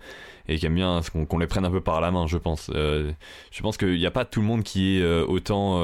et 0.48 0.58
qui 0.58 0.66
aiment 0.66 0.76
bien 0.76 1.02
qu'on 1.28 1.38
les 1.38 1.48
prenne 1.48 1.66
un 1.66 1.72
peu 1.72 1.82
par 1.82 2.00
la 2.00 2.12
main. 2.12 2.26
Je 2.26 2.38
pense. 2.38 2.72
Euh, 2.74 3.12
je 3.52 3.62
pense 3.62 3.76
qu'il 3.76 3.96
n'y 3.96 4.06
a 4.06 4.12
pas 4.12 4.24
tout 4.24 4.40
le 4.40 4.48
monde 4.48 4.64
qui 4.64 4.98
est 4.98 5.02
euh, 5.02 5.26
autant, 5.28 5.82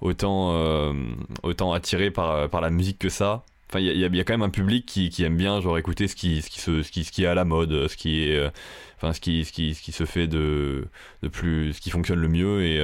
autant, 0.00 0.94
autant 1.42 1.72
attiré 1.74 2.10
par, 2.10 2.48
par 2.48 2.62
la 2.62 2.70
musique 2.70 2.98
que 2.98 3.10
ça. 3.10 3.44
Enfin, 3.72 3.80
il 3.80 3.96
y, 3.96 4.20
a 4.20 4.24
quand 4.24 4.34
même 4.34 4.42
un 4.42 4.50
public 4.50 4.84
qui, 4.84 5.08
qui, 5.08 5.24
aime 5.24 5.36
bien 5.36 5.60
genre 5.62 5.78
écouter 5.78 6.06
ce 6.06 6.14
qui, 6.14 6.42
ce 6.42 6.50
qui, 6.50 6.60
se, 6.60 6.82
ce 6.82 6.90
qui, 6.90 7.04
ce 7.04 7.10
qui 7.10 7.24
est 7.24 7.26
à 7.26 7.34
la 7.34 7.46
mode, 7.46 7.88
ce 7.88 7.96
qui 7.96 8.24
est, 8.24 8.50
enfin, 8.98 9.14
ce 9.14 9.20
qui, 9.20 9.46
ce 9.46 9.52
qui, 9.52 9.74
ce 9.74 9.80
qui 9.80 9.92
se 9.92 10.04
fait 10.04 10.26
de, 10.26 10.88
de 11.22 11.28
plus, 11.28 11.72
ce 11.72 11.80
qui 11.80 11.88
fonctionne 11.88 12.18
le 12.18 12.28
mieux 12.28 12.62
et, 12.62 12.76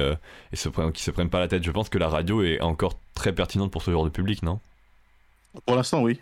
et 0.51 0.55
se, 0.55 0.69
qui 0.89 1.03
se 1.03 1.11
prennent 1.11 1.29
pas 1.29 1.39
la 1.39 1.47
tête. 1.47 1.63
Je 1.63 1.69
pense 1.69 1.89
que 1.89 1.99
la 1.99 2.09
radio 2.09 2.41
est 2.41 2.59
encore 2.61 2.97
très 3.13 3.33
pertinente 3.33 3.71
pour 3.71 3.83
ce 3.83 3.91
genre 3.91 4.03
de 4.03 4.09
public, 4.09 4.41
non? 4.41 4.59
Pour 5.67 5.75
l'instant, 5.75 6.01
oui. 6.01 6.19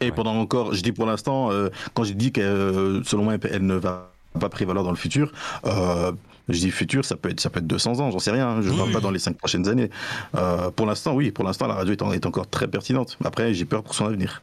Et 0.00 0.12
pendant 0.12 0.36
encore, 0.36 0.74
je 0.74 0.82
dis 0.82 0.92
pour 0.92 1.06
l'instant, 1.06 1.50
quand 1.94 2.04
j'ai 2.04 2.14
dit 2.14 2.30
que 2.30 3.02
selon 3.04 3.24
moi, 3.24 3.34
elle 3.50 3.66
ne 3.66 3.74
va 3.74 4.12
pas 4.38 4.48
prévaloir 4.48 4.84
dans 4.84 4.90
le 4.90 4.96
futur, 4.96 5.32
euh, 5.64 6.12
je 6.48 6.58
dis 6.58 6.70
futur, 6.70 7.04
ça 7.04 7.16
peut 7.16 7.30
être, 7.30 7.40
ça 7.40 7.50
peut 7.50 7.60
être 7.60 7.66
200 7.66 8.00
ans, 8.00 8.10
j'en 8.10 8.18
sais 8.18 8.30
rien. 8.30 8.48
Hein. 8.48 8.62
je 8.62 8.70
ne 8.70 8.76
parle 8.76 8.92
pas 8.92 9.00
dans 9.00 9.10
les 9.10 9.18
5 9.18 9.36
prochaines 9.36 9.68
années. 9.68 9.90
Euh, 10.34 10.70
pour 10.70 10.86
l'instant, 10.86 11.14
oui, 11.14 11.30
pour 11.30 11.44
l'instant, 11.44 11.66
la 11.66 11.74
radio 11.74 11.94
est, 12.12 12.26
encore 12.26 12.48
très 12.48 12.68
pertinente. 12.68 13.18
Après, 13.24 13.54
j'ai 13.54 13.64
peur 13.64 13.82
pour 13.82 13.94
son 13.94 14.06
avenir. 14.06 14.42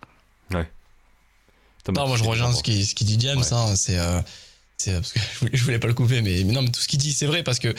Ouais. 0.54 0.70
Non, 1.94 2.08
moi 2.08 2.18
je 2.18 2.24
rejoins 2.24 2.52
ce 2.54 2.62
qui, 2.62 2.86
ce 2.86 2.94
qui 2.94 3.04
dit 3.06 3.18
James. 3.20 3.44
Hein, 3.52 3.76
c'est, 3.76 3.98
euh, 3.98 4.20
parce 4.86 5.14
que 5.14 5.20
je 5.34 5.40
voulais, 5.40 5.58
voulais 5.58 5.80
pas 5.80 5.88
le 5.88 5.94
couper, 5.94 6.22
mais, 6.22 6.44
mais 6.44 6.54
non, 6.54 6.62
mais 6.62 6.70
tout 6.70 6.82
ce 6.82 6.88
qu'il 6.88 7.00
dit, 7.00 7.12
c'est 7.12 7.26
vrai 7.26 7.44
parce 7.44 7.60
que 7.60 7.74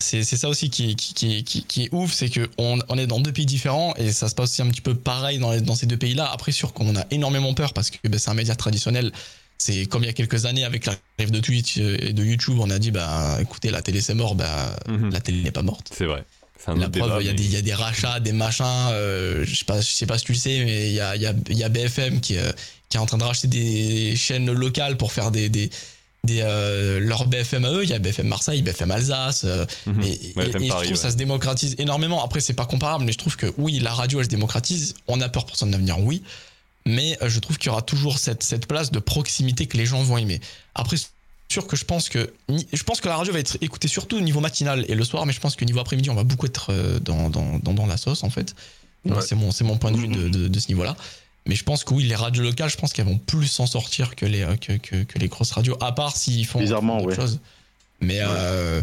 c'est, 0.00 0.22
ça 0.22 0.48
aussi 0.48 0.70
qui, 0.70 0.94
qui, 0.94 1.12
qui, 1.12 1.44
qui, 1.44 1.64
qui 1.64 1.84
est 1.84 1.88
ouf, 1.92 2.12
c'est 2.12 2.30
qu'on 2.30 2.78
on 2.88 2.98
est 2.98 3.06
dans 3.06 3.20
deux 3.20 3.32
pays 3.32 3.46
différents 3.46 3.94
et 3.96 4.12
ça 4.12 4.28
se 4.28 4.34
passe 4.34 4.50
aussi 4.50 4.62
un 4.62 4.68
petit 4.68 4.80
peu 4.80 4.94
pareil 4.94 5.38
dans, 5.38 5.60
dans 5.60 5.74
ces 5.74 5.86
deux 5.86 5.96
pays-là. 5.96 6.30
Après, 6.32 6.52
sûr 6.52 6.72
qu'on 6.72 6.94
a 6.96 7.04
énormément 7.10 7.52
peur 7.54 7.72
parce 7.72 7.90
que 7.90 7.96
ben, 8.06 8.18
c'est 8.18 8.30
un 8.30 8.34
média 8.34 8.54
traditionnel 8.54 9.12
c'est 9.58 9.86
comme 9.86 10.04
il 10.04 10.06
y 10.06 10.10
a 10.10 10.12
quelques 10.12 10.46
années 10.46 10.64
avec 10.64 10.86
l'arrivée 10.86 11.36
de 11.36 11.40
Twitch 11.40 11.76
et 11.78 12.12
de 12.12 12.24
YouTube, 12.24 12.58
on 12.60 12.70
a 12.70 12.78
dit 12.78 12.92
bah 12.92 13.38
écoutez 13.40 13.70
la 13.70 13.82
télé 13.82 14.00
c'est 14.00 14.14
mort, 14.14 14.34
bah 14.34 14.76
mhm. 14.86 15.10
la 15.12 15.20
télé 15.20 15.42
n'est 15.42 15.50
pas 15.50 15.62
morte. 15.62 15.90
C'est 15.92 16.06
vrai. 16.06 16.24
La 16.66 16.88
preuve, 16.88 17.22
il 17.22 17.52
y, 17.52 17.56
a 17.56 17.62
des 17.62 17.74
rachats, 17.74 18.20
des 18.20 18.32
machins. 18.32 18.64
Euh, 18.90 19.44
je 19.44 19.54
sais 19.54 19.64
pas, 19.64 19.80
je 19.80 19.90
sais 19.90 20.06
pas 20.06 20.18
si 20.18 20.24
tu 20.24 20.32
le 20.32 20.38
sais, 20.38 20.64
mais 20.64 20.88
il 20.88 20.94
y 20.94 21.00
a, 21.00 21.16
y, 21.16 21.26
a, 21.26 21.32
y 21.50 21.64
a, 21.64 21.68
BFM 21.68 22.20
qui, 22.20 22.36
euh, 22.36 22.50
qui 22.88 22.96
est 22.96 23.00
en 23.00 23.06
train 23.06 23.16
de 23.16 23.24
racheter 23.24 23.48
des 23.48 24.16
chaînes 24.16 24.50
locales 24.50 24.96
pour 24.96 25.12
faire 25.12 25.30
des, 25.30 25.48
des, 25.48 25.70
des 26.24 26.40
euh, 26.42 26.98
leur 27.00 27.26
BFM 27.26 27.64
à 27.64 27.72
eux. 27.72 27.84
Il 27.84 27.90
y 27.90 27.94
a 27.94 27.98
BFM 27.98 28.26
Marseille, 28.26 28.60
BFM 28.62 28.90
Alsace. 28.90 29.46
Mhm. 29.86 30.02
et, 30.02 30.18
je 30.36 30.68
trouve 30.68 30.88
que 30.88 30.94
ça 30.96 31.10
se 31.10 31.16
démocratise 31.16 31.76
énormément. 31.78 32.24
Après, 32.24 32.40
c'est 32.40 32.54
pas 32.54 32.66
comparable, 32.66 33.04
mais 33.04 33.12
je 33.12 33.18
trouve 33.18 33.36
que 33.36 33.46
oui, 33.56 33.78
la 33.78 33.94
radio 33.94 34.18
elle 34.18 34.26
se 34.26 34.30
démocratise. 34.30 34.94
On 35.06 35.20
a 35.20 35.28
peur 35.28 35.46
pour 35.46 35.56
son 35.56 35.72
avenir, 35.72 36.00
oui 36.00 36.22
mais 36.88 37.18
euh, 37.22 37.28
je 37.28 37.38
trouve 37.38 37.58
qu'il 37.58 37.66
y 37.66 37.70
aura 37.70 37.82
toujours 37.82 38.18
cette, 38.18 38.42
cette 38.42 38.66
place 38.66 38.90
de 38.90 38.98
proximité 38.98 39.66
que 39.66 39.76
les 39.76 39.84
gens 39.84 40.02
vont 40.02 40.16
aimer. 40.16 40.40
Après, 40.74 40.96
sûr 41.50 41.66
que 41.66 41.76
je 41.76 41.84
pense 41.84 42.08
que 42.08 42.32
je 42.48 42.82
pense 42.82 43.02
que 43.02 43.08
la 43.08 43.16
radio 43.16 43.32
va 43.32 43.40
être 43.40 43.58
écoutée 43.60 43.88
surtout 43.88 44.16
au 44.16 44.20
niveau 44.22 44.40
matinal 44.40 44.86
et 44.88 44.94
le 44.94 45.04
soir, 45.04 45.26
mais 45.26 45.34
je 45.34 45.40
pense 45.40 45.54
que 45.54 45.66
niveau 45.66 45.80
après-midi, 45.80 46.08
on 46.08 46.14
va 46.14 46.24
beaucoup 46.24 46.46
être 46.46 46.72
euh, 46.72 46.98
dans, 46.98 47.28
dans, 47.28 47.58
dans, 47.58 47.86
la 47.86 47.98
sauce 47.98 48.24
en 48.24 48.30
fait. 48.30 48.54
C'est 49.20 49.34
mon, 49.34 49.50
mon 49.62 49.76
point 49.76 49.92
de 49.92 49.98
vue 49.98 50.08
de, 50.08 50.48
de, 50.48 50.58
ce 50.58 50.68
niveau-là. 50.68 50.96
Mais 51.46 51.54
je 51.54 51.64
pense 51.64 51.84
que 51.84 51.94
oui, 51.94 52.04
les 52.04 52.14
radios 52.14 52.42
locales, 52.42 52.68
je 52.68 52.76
pense 52.76 52.92
qu'elles 52.92 53.06
vont 53.06 53.18
plus 53.18 53.46
s'en 53.46 53.66
sortir 53.66 54.16
que 54.16 54.26
les, 54.26 54.46
que, 54.60 54.76
que, 54.76 55.18
les 55.18 55.28
grosses 55.28 55.52
radios, 55.52 55.76
à 55.80 55.92
part 55.92 56.16
s'ils 56.16 56.46
font 56.46 56.58
Bizarrement, 56.58 56.98
autre 57.00 57.14
chose. 57.14 57.38
Mais, 58.00 58.18
euh, 58.20 58.82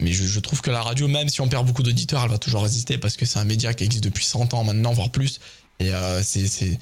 mais 0.00 0.12
je, 0.12 0.24
je, 0.24 0.40
trouve 0.40 0.60
que 0.60 0.70
la 0.70 0.82
radio, 0.82 1.08
même 1.08 1.28
si 1.30 1.40
on 1.40 1.48
perd 1.48 1.66
beaucoup 1.66 1.82
d'auditeurs, 1.82 2.22
elle 2.24 2.30
va 2.30 2.38
toujours 2.38 2.62
résister 2.62 2.98
parce 2.98 3.16
que 3.16 3.24
c'est 3.24 3.38
un 3.38 3.44
média 3.44 3.72
qui 3.72 3.84
existe 3.84 4.04
depuis 4.04 4.24
100 4.24 4.52
ans 4.52 4.64
maintenant, 4.64 4.92
voire 4.92 5.10
plus. 5.10 5.40
Et 5.80 5.90
c'est 6.22 6.78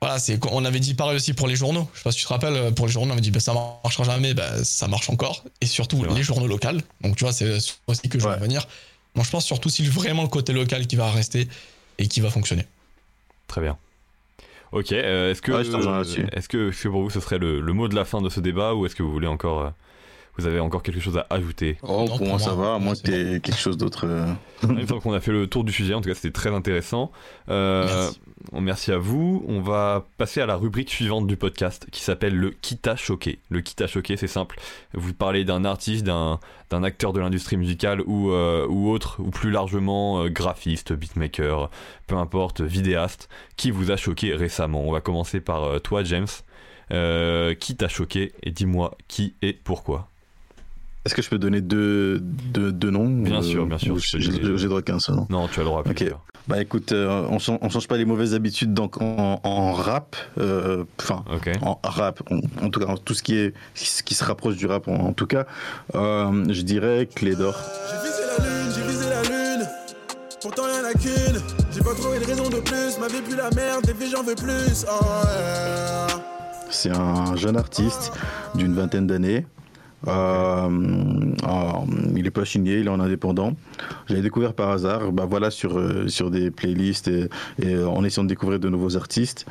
voilà, 0.00 0.18
c'est 0.18 0.38
on 0.50 0.64
avait 0.64 0.80
dit 0.80 0.94
pareil 0.94 1.16
aussi 1.16 1.32
pour 1.32 1.48
les 1.48 1.56
journaux. 1.56 1.88
Je 1.94 1.98
sais 1.98 2.04
pas 2.04 2.12
si 2.12 2.18
tu 2.18 2.24
te 2.24 2.28
rappelles, 2.28 2.74
pour 2.74 2.86
les 2.86 2.92
journaux, 2.92 3.10
on 3.10 3.12
avait 3.12 3.22
dit 3.22 3.30
bah, 3.30 3.40
ça 3.40 3.54
marchera 3.54 4.04
jamais, 4.04 4.34
bah, 4.34 4.62
ça 4.62 4.86
marche 4.88 5.08
encore. 5.08 5.44
Et 5.60 5.66
surtout 5.66 6.04
les 6.04 6.22
journaux 6.22 6.46
locaux. 6.46 6.68
Donc 7.00 7.16
tu 7.16 7.24
vois, 7.24 7.32
c'est 7.32 7.56
aussi 7.86 8.08
que 8.08 8.18
je 8.18 8.28
vais 8.28 8.34
revenir. 8.34 8.66
Moi, 9.14 9.24
je 9.24 9.30
pense 9.30 9.44
surtout 9.44 9.70
si 9.70 9.86
vraiment 9.86 10.22
le 10.22 10.28
côté 10.28 10.52
local 10.52 10.86
qui 10.86 10.96
va 10.96 11.10
rester 11.10 11.48
et 11.98 12.08
qui 12.08 12.20
va 12.20 12.30
fonctionner. 12.30 12.66
Très 13.46 13.60
bien. 13.60 13.76
Ok, 14.72 14.90
euh, 14.90 15.30
est-ce 15.30 15.40
que, 15.40 15.52
est-ce 15.52 16.48
que, 16.48 16.88
pour 16.88 17.02
vous 17.02 17.10
ce 17.10 17.20
serait 17.20 17.38
le, 17.38 17.60
mot 17.72 17.86
de 17.86 17.94
la 17.94 18.04
fin 18.04 18.20
de 18.20 18.28
ce 18.28 18.40
débat 18.40 18.74
ou 18.74 18.86
est-ce 18.86 18.96
que 18.96 19.04
vous 19.04 19.12
voulez 19.12 19.28
encore 19.28 19.60
euh, 19.60 19.70
vous 20.36 20.46
avez 20.46 20.58
encore 20.58 20.82
quelque 20.82 21.00
chose 21.00 21.16
à 21.16 21.26
ajouter? 21.30 21.78
Oh, 21.82 22.06
pour, 22.06 22.26
moi, 22.26 22.38
ça 22.38 22.54
va, 22.54 22.78
moi 22.78 22.94
c'était 22.96 23.40
quelque 23.40 23.56
chose 23.56 23.76
d'autre. 23.76 24.04
Euh. 24.06 24.26
Une 24.64 24.86
fois 24.86 25.00
qu'on 25.00 25.12
a 25.12 25.20
fait 25.20 25.30
le 25.30 25.46
tour 25.46 25.62
du 25.62 25.72
sujet, 25.72 25.94
en 25.94 26.00
tout 26.00 26.08
cas 26.08 26.14
c'était 26.14 26.32
très 26.32 26.52
intéressant. 26.52 27.12
Euh, 27.48 27.86
merci. 27.86 28.20
merci. 28.60 28.92
à 28.92 28.98
vous. 28.98 29.44
On 29.46 29.60
va 29.60 30.06
passer 30.18 30.40
à 30.40 30.46
la 30.46 30.56
rubrique 30.56 30.90
suivante 30.90 31.28
du 31.28 31.36
podcast 31.36 31.86
qui 31.92 32.02
s'appelle 32.02 32.34
le 32.34 32.50
qui 32.50 32.76
t'a 32.76 32.96
choqué. 32.96 33.38
Le 33.48 33.60
qui 33.60 33.76
t'a 33.76 33.86
choqué, 33.86 34.16
c'est 34.16 34.26
simple. 34.26 34.58
Vous 34.92 35.14
parlez 35.14 35.44
d'un 35.44 35.64
artiste, 35.64 36.04
d'un, 36.04 36.40
acteur 36.70 37.12
de 37.12 37.20
l'industrie 37.20 37.56
musicale 37.56 38.02
ou, 38.04 38.32
euh, 38.32 38.66
ou 38.68 38.90
autre, 38.90 39.20
ou 39.20 39.30
plus 39.30 39.52
largement 39.52 40.26
graphiste, 40.26 40.92
beatmaker, 40.92 41.70
peu 42.08 42.16
importe, 42.16 42.60
vidéaste, 42.60 43.28
qui 43.56 43.70
vous 43.70 43.92
a 43.92 43.96
choqué 43.96 44.34
récemment. 44.34 44.82
On 44.82 44.90
va 44.90 45.00
commencer 45.00 45.40
par 45.40 45.80
toi, 45.82 46.02
James. 46.02 46.26
qui 46.90 47.76
t'a 47.76 47.88
choqué? 47.88 48.32
Et 48.42 48.50
dis-moi 48.50 48.96
qui 49.06 49.36
et 49.40 49.52
pourquoi. 49.52 50.08
Est-ce 51.04 51.14
que 51.14 51.20
je 51.20 51.28
peux 51.28 51.38
donner 51.38 51.60
deux, 51.60 52.18
deux, 52.20 52.90
noms 52.90 53.08
Bien 53.08 53.42
sûr, 53.42 53.66
bien 53.66 53.78
sûr. 53.78 53.98
J'ai 53.98 54.68
droit 54.68 54.82
qu'un 54.82 54.98
seul. 54.98 55.16
Non, 55.28 55.48
tu 55.48 55.60
as 55.60 55.62
le 55.62 55.68
droit. 55.68 55.82
Ok. 55.88 56.04
Bah 56.46 56.60
écoute, 56.60 56.92
euh, 56.92 57.26
on, 57.30 57.38
on 57.62 57.68
change 57.70 57.88
pas 57.88 57.96
les 57.96 58.04
mauvaises 58.04 58.34
habitudes 58.34 58.74
donc 58.74 59.00
en, 59.00 59.72
rap, 59.72 60.14
euh, 60.38 60.84
enfin 61.00 61.24
en 61.62 61.80
rap, 61.82 62.22
en, 62.60 62.68
tout 62.68 62.80
cas 62.80 62.94
tout 63.02 63.14
ce 63.14 63.22
qui 63.22 63.34
est 63.36 63.54
ce 63.74 64.02
qui 64.02 64.14
se 64.14 64.22
rapproche 64.22 64.56
du 64.56 64.66
rap 64.66 64.86
en, 64.86 65.14
tout 65.14 65.26
cas, 65.26 65.46
euh, 65.94 66.44
je 66.50 66.60
dirais 66.60 67.08
Clé 67.14 67.34
d'or. 67.34 67.56
J'ai 67.88 68.06
visé 68.06 68.22
la 68.36 68.44
lune, 68.44 68.72
j'ai 68.74 68.82
visé 68.86 69.08
la 69.08 69.22
lune, 69.22 69.68
pourtant 70.42 70.64
y'en 70.64 70.84
a 70.84 70.92
qu'une. 70.92 71.40
J'ai 71.72 71.80
pas 71.80 71.94
trouvé 71.94 72.18
de 72.18 72.26
raison 72.26 72.50
de 72.50 72.60
plus, 72.60 72.98
ma 73.00 73.08
vie 73.08 73.22
plus 73.22 73.36
la 73.36 73.48
merde, 73.50 73.88
et 73.88 73.94
puis 73.94 74.10
j'en 74.10 74.22
veux 74.22 74.34
plus. 74.34 74.84
Oh, 74.86 75.04
C'est 76.68 76.90
un 76.90 77.36
jeune 77.36 77.56
artiste 77.56 78.12
d'une 78.54 78.74
vingtaine 78.74 79.06
d'années 79.06 79.46
euh, 80.06 80.68
il 82.16 82.26
est 82.26 82.30
pas 82.30 82.44
signé, 82.44 82.78
il 82.78 82.86
est 82.86 82.90
en 82.90 83.00
indépendant. 83.00 83.54
J'avais 84.08 84.22
découvert 84.22 84.54
par 84.54 84.70
hasard, 84.70 85.12
bah 85.12 85.26
voilà, 85.28 85.50
sur, 85.50 85.78
euh, 85.78 86.08
sur 86.08 86.30
des 86.30 86.50
playlists 86.50 87.08
et, 87.08 87.28
en 87.84 88.04
essayant 88.04 88.24
de 88.24 88.28
découvrir 88.28 88.58
de 88.58 88.68
nouveaux 88.68 88.96
artistes. 88.96 89.46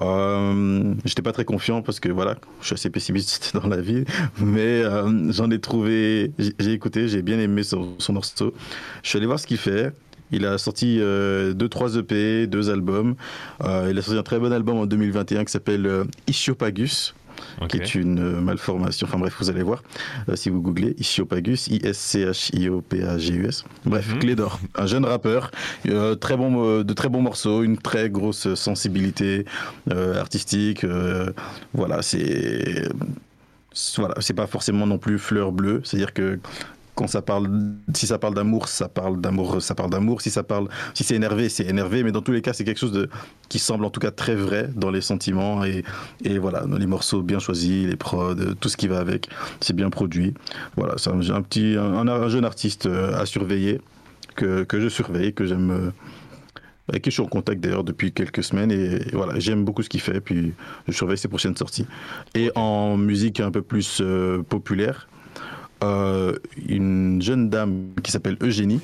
Euh, 0.00 0.94
J'étais 1.04 1.22
pas 1.22 1.32
très 1.32 1.44
confiant 1.44 1.82
parce 1.82 2.00
que 2.00 2.08
voilà, 2.08 2.36
je 2.60 2.66
suis 2.66 2.74
assez 2.74 2.90
pessimiste 2.90 3.52
dans 3.60 3.68
la 3.68 3.80
vie, 3.80 4.04
mais 4.38 4.82
euh, 4.82 5.32
j'en 5.32 5.50
ai 5.50 5.58
trouvé, 5.58 6.32
j'ai 6.38 6.72
écouté, 6.72 7.08
j'ai 7.08 7.22
bien 7.22 7.38
aimé 7.38 7.62
son, 7.62 7.94
son, 7.98 8.12
morceau. 8.12 8.54
Je 9.02 9.08
suis 9.08 9.18
allé 9.18 9.26
voir 9.26 9.38
ce 9.38 9.46
qu'il 9.46 9.58
fait. 9.58 9.92
Il 10.34 10.46
a 10.46 10.56
sorti 10.56 10.98
2-3 10.98 11.98
EP, 11.98 12.46
2 12.46 12.70
albums. 12.70 13.16
il 13.62 13.66
a 13.66 14.00
sorti 14.00 14.18
un 14.18 14.22
très 14.22 14.38
bon 14.38 14.50
album 14.50 14.78
en 14.78 14.86
2021 14.86 15.44
qui 15.44 15.52
s'appelle 15.52 16.06
Qui 17.68 17.78
est 17.78 17.94
une 17.94 18.18
euh, 18.18 18.40
malformation. 18.40 19.06
Enfin 19.06 19.18
bref, 19.18 19.34
vous 19.38 19.50
allez 19.50 19.62
voir 19.62 19.82
euh, 20.28 20.36
si 20.36 20.50
vous 20.50 20.60
googlez 20.60 20.94
Ischiopagus, 20.98 21.68
I-S-C-H-I-O-P-A-G-U-S. 21.68 23.64
Bref, 23.84 24.08
mhm. 24.08 24.18
Clé 24.18 24.34
d'or, 24.34 24.60
un 24.74 24.86
jeune 24.86 25.04
rappeur, 25.04 25.50
euh, 25.88 26.14
très 26.14 26.36
bon, 26.36 26.82
de 26.82 26.92
très 26.92 27.08
bons 27.08 27.22
morceaux, 27.22 27.62
une 27.62 27.78
très 27.78 28.10
grosse 28.10 28.54
sensibilité 28.54 29.44
artistique. 29.90 30.84
voilà, 31.74 32.02
c'est 32.02 32.88
voilà, 33.96 34.14
c'est 34.20 34.34
pas 34.34 34.46
forcément 34.46 34.86
non 34.86 34.98
plus 34.98 35.18
fleur 35.18 35.52
bleue, 35.52 35.80
c'est-à-dire 35.84 36.12
que 36.12 36.38
quand 36.94 37.06
ça 37.06 37.22
parle, 37.22 37.48
si 37.94 38.06
ça 38.06 38.18
parle 38.18 38.34
d'amour, 38.34 38.68
ça 38.68 38.88
parle 38.88 39.20
d'amour, 39.20 39.62
ça 39.62 39.74
parle 39.74 39.90
d'amour. 39.90 40.20
Si 40.20 40.30
ça 40.30 40.42
parle, 40.42 40.68
si 40.94 41.04
c'est 41.04 41.14
énervé, 41.14 41.48
c'est 41.48 41.64
énervé. 41.64 42.02
Mais 42.02 42.12
dans 42.12 42.20
tous 42.20 42.32
les 42.32 42.42
cas, 42.42 42.52
c'est 42.52 42.64
quelque 42.64 42.78
chose 42.78 42.92
de, 42.92 43.08
qui 43.48 43.58
semble 43.58 43.84
en 43.84 43.90
tout 43.90 44.00
cas 44.00 44.10
très 44.10 44.34
vrai 44.34 44.68
dans 44.74 44.90
les 44.90 45.00
sentiments 45.00 45.64
et, 45.64 45.84
et 46.24 46.38
voilà, 46.38 46.62
dans 46.66 46.76
les 46.76 46.86
morceaux 46.86 47.22
bien 47.22 47.38
choisis, 47.38 47.86
les 47.86 47.96
prods, 47.96 48.34
tout 48.60 48.68
ce 48.68 48.76
qui 48.76 48.88
va 48.88 48.98
avec, 48.98 49.28
c'est 49.60 49.74
bien 49.74 49.90
produit. 49.90 50.34
Voilà, 50.76 50.94
c'est 50.98 51.10
un, 51.10 51.42
petit, 51.42 51.76
un, 51.78 52.28
jeune 52.28 52.44
artiste 52.44 52.86
euh, 52.86 53.18
à 53.18 53.26
surveiller 53.26 53.80
que, 54.36 54.64
que 54.64 54.80
je 54.80 54.88
surveille, 54.88 55.32
que 55.32 55.46
j'aime. 55.46 55.70
Euh, 55.70 55.90
avec 56.88 57.02
qui 57.02 57.10
je 57.10 57.14
suis 57.14 57.22
en 57.22 57.26
contact 57.26 57.60
d'ailleurs 57.60 57.84
depuis 57.84 58.12
quelques 58.12 58.42
semaines 58.42 58.72
et, 58.72 58.98
voilà 59.12 59.38
j'aime 59.38 59.64
beaucoup 59.64 59.82
ce 59.84 59.88
qu'il 59.88 60.00
fait 60.00 60.20
puis 60.20 60.52
je 60.88 60.92
surveille 60.92 61.16
ses 61.16 61.28
prochaines 61.28 61.56
sorties 61.56 61.86
et 62.34 62.50
en 62.56 62.96
musique 62.96 63.38
un 63.38 63.52
peu 63.52 63.62
plus 63.62 64.00
euh, 64.00 64.42
populaire 64.42 65.06
euh, 65.82 66.38
une 66.68 67.20
jeune 67.20 67.50
dame 67.50 67.88
qui 68.02 68.12
s'appelle 68.12 68.36
Eugénie. 68.40 68.80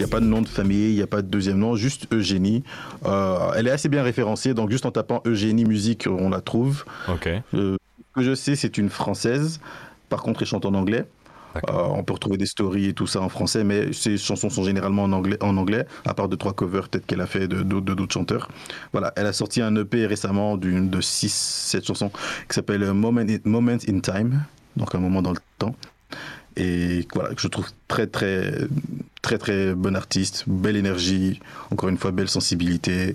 Il 0.00 0.04
n'y 0.04 0.04
a 0.04 0.08
pas 0.08 0.20
de 0.20 0.24
nom 0.24 0.40
de 0.40 0.48
famille, 0.48 0.90
il 0.90 0.94
n'y 0.94 1.02
a 1.02 1.06
pas 1.06 1.20
de 1.20 1.26
deuxième 1.26 1.58
nom, 1.58 1.76
juste 1.76 2.06
Eugénie. 2.10 2.64
Euh, 3.04 3.50
elle 3.54 3.66
est 3.66 3.70
assez 3.70 3.90
bien 3.90 4.02
référencée, 4.02 4.54
donc 4.54 4.70
juste 4.70 4.86
en 4.86 4.90
tapant 4.90 5.20
Eugénie 5.26 5.66
Musique, 5.66 6.08
on 6.10 6.30
la 6.30 6.40
trouve. 6.40 6.84
Ok. 7.08 7.28
Euh, 7.54 7.76
ce 7.98 8.14
que 8.14 8.22
je 8.22 8.34
sais, 8.34 8.56
c'est 8.56 8.78
une 8.78 8.88
française. 8.88 9.60
Par 10.08 10.22
contre, 10.22 10.40
elle 10.42 10.48
chante 10.48 10.64
en 10.64 10.74
anglais. 10.74 11.04
On 11.68 12.02
peut 12.02 12.12
retrouver 12.12 12.36
des 12.36 12.46
stories 12.46 12.86
et 12.86 12.92
tout 12.92 13.06
ça 13.06 13.20
en 13.20 13.28
français, 13.28 13.64
mais 13.64 13.92
ses 13.92 14.16
chansons 14.16 14.50
sont 14.50 14.64
généralement 14.64 15.04
en 15.04 15.12
anglais, 15.12 15.38
en 15.42 15.56
anglais 15.56 15.86
à 16.06 16.14
part 16.14 16.28
de 16.28 16.36
trois 16.36 16.52
covers 16.52 16.88
peut-être 16.88 17.06
qu'elle 17.06 17.20
a 17.20 17.26
fait 17.26 17.48
de 17.48 17.62
d'autres 17.62 18.12
chanteurs. 18.12 18.48
Voilà, 18.92 19.12
elle 19.16 19.26
a 19.26 19.32
sorti 19.32 19.62
un 19.62 19.74
EP 19.76 20.06
récemment 20.06 20.56
d'une 20.56 20.88
de 20.90 21.00
6 21.00 21.32
7 21.32 21.86
chansons 21.86 22.10
qui 22.48 22.54
s'appelle 22.54 22.84
Moment 22.92 23.24
Moment 23.44 23.78
in 23.88 24.00
Time, 24.00 24.44
donc 24.76 24.94
un 24.94 24.98
moment 24.98 25.22
dans 25.22 25.32
le 25.32 25.38
temps 25.58 25.74
et 26.56 27.06
voilà, 27.14 27.30
je 27.36 27.48
trouve 27.48 27.68
très 27.88 28.06
très 28.06 28.52
très 29.22 29.38
très 29.38 29.74
bon 29.74 29.94
artiste, 29.94 30.44
belle 30.46 30.76
énergie, 30.76 31.40
encore 31.70 31.88
une 31.88 31.98
fois 31.98 32.10
belle 32.10 32.28
sensibilité, 32.28 33.14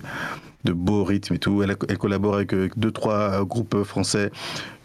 de 0.64 0.72
beaux 0.72 1.04
rythmes 1.04 1.34
et 1.34 1.38
tout. 1.38 1.62
Elle, 1.62 1.76
collabore 1.98 2.36
avec 2.36 2.54
euh, 2.54 2.68
deux 2.76 2.90
trois 2.90 3.44
groupes 3.44 3.82
français 3.84 4.30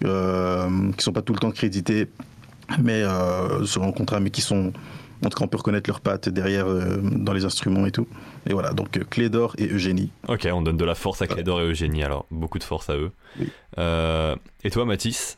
euh, 0.04 0.92
qui 0.98 1.04
sont 1.04 1.14
pas 1.14 1.22
tout 1.22 1.34
le 1.34 1.40
temps 1.40 1.52
crédités, 1.52 2.08
mais 2.82 3.02
euh, 3.04 3.66
sur 3.66 3.84
un 3.84 3.92
contrat, 3.92 4.20
mais 4.20 4.30
qui 4.30 4.42
sont 4.42 4.74
en 5.24 5.30
tout 5.30 5.38
cas, 5.38 5.46
on 5.46 5.48
peut 5.48 5.58
reconnaître 5.58 5.88
leurs 5.88 6.02
pattes 6.02 6.30
derrière 6.30 6.66
euh, 6.66 7.00
dans 7.00 7.34
les 7.34 7.46
instruments 7.46 7.86
et 7.86 7.92
tout. 7.92 8.08
Et 8.50 8.54
voilà, 8.54 8.74
donc 8.74 9.08
Clé 9.08 9.30
d'Or 9.30 9.54
et 9.60 9.68
Eugénie. 9.68 10.10
Ok, 10.28 10.48
on 10.52 10.64
donne 10.64 10.78
de 10.78 10.86
la 10.86 10.96
force 10.96 11.22
à 11.22 11.28
Clé 11.28 11.44
d'Or 11.44 11.62
et 11.62 11.66
Eugénie, 11.66 12.04
alors 12.04 12.26
beaucoup 12.32 12.58
de 12.58 12.64
force 12.64 12.90
à 12.90 12.96
eux. 12.96 13.12
et 14.64 14.72
toi, 14.72 14.86
Mathis? 14.86 15.38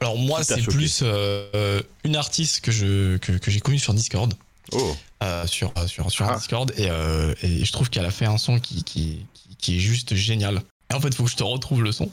Alors 0.00 0.18
moi, 0.18 0.42
c'est 0.42 0.62
plus 0.62 1.00
euh, 1.02 1.80
une 2.04 2.16
artiste 2.16 2.60
que 2.60 2.70
je 2.70 3.16
que, 3.16 3.32
que 3.32 3.50
j'ai 3.50 3.60
connue 3.60 3.78
sur 3.78 3.94
Discord. 3.94 4.32
Oh. 4.72 4.96
Euh, 5.22 5.46
sur 5.46 5.72
sur, 5.86 6.10
sur 6.10 6.28
ah. 6.28 6.34
Discord 6.34 6.72
et, 6.76 6.90
euh, 6.90 7.34
et, 7.42 7.64
je 7.64 7.72
trouve 7.72 7.88
qu'elle 7.88 8.04
a 8.04 8.10
fait 8.10 8.26
un 8.26 8.36
son 8.36 8.58
qui, 8.58 8.82
qui, 8.82 9.24
qui 9.58 9.76
est 9.76 9.80
juste 9.80 10.14
génial. 10.14 10.62
Et 10.90 10.94
en 10.94 11.00
fait, 11.00 11.08
il 11.08 11.14
faut 11.14 11.24
que 11.24 11.30
je 11.30 11.36
te 11.36 11.44
retrouve 11.44 11.82
le 11.82 11.92
son. 11.92 12.10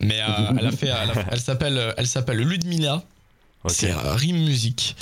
Mais 0.00 0.16
elle 0.58 0.66
a 0.66 0.72
fait, 0.72 0.90
elle, 1.30 1.40
s'appelle 1.40 1.94
elle 1.96 2.06
s'appelle 2.06 2.38
Ludmilla. 2.38 3.02
C'est 3.68 3.92
Rime 3.92 4.38
Music. 4.44 4.96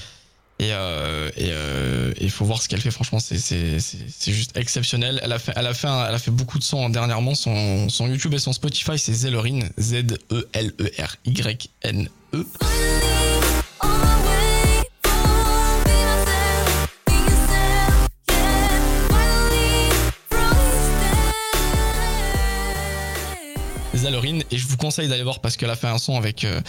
Et 0.59 0.73
il 2.21 2.31
faut 2.31 2.44
voir 2.44 2.62
ce 2.62 2.68
qu'elle 2.68 2.81
fait. 2.81 2.90
Franchement, 2.90 3.21
c'est 3.21 3.79
juste 4.27 4.57
exceptionnel. 4.57 5.21
Elle 5.23 5.33
a 5.33 5.38
fait, 5.38 5.53
elle 5.57 5.66
a 5.66 5.75
fait, 5.75 5.88
elle 5.88 6.14
a 6.14 6.18
fait 6.18 6.31
beaucoup 6.31 6.59
de 6.59 6.64
sons 6.64 6.88
dernièrement. 6.90 7.35
Son, 7.35 7.88
son 7.88 8.09
YouTube 8.09 8.35
et 8.35 8.38
son 8.38 8.53
Spotify, 8.53 8.99
c'est 8.99 9.14
Zellerine, 9.14 9.71
Z-E-L-E-R-Y-N-E. 9.79 11.09
-E. 12.33 12.44
et 24.51 24.59
je 24.59 24.66
vous 24.66 24.77
conseille 24.77 25.09
d'aller 25.09 25.23
voir 25.23 25.40
parce 25.40 25.57
qu'elle 25.57 25.71
a 25.71 25.77
fait 25.77 25.87
un 25.87 25.99
son 25.99 26.16
avec 26.16 26.44
euh, 26.44 26.61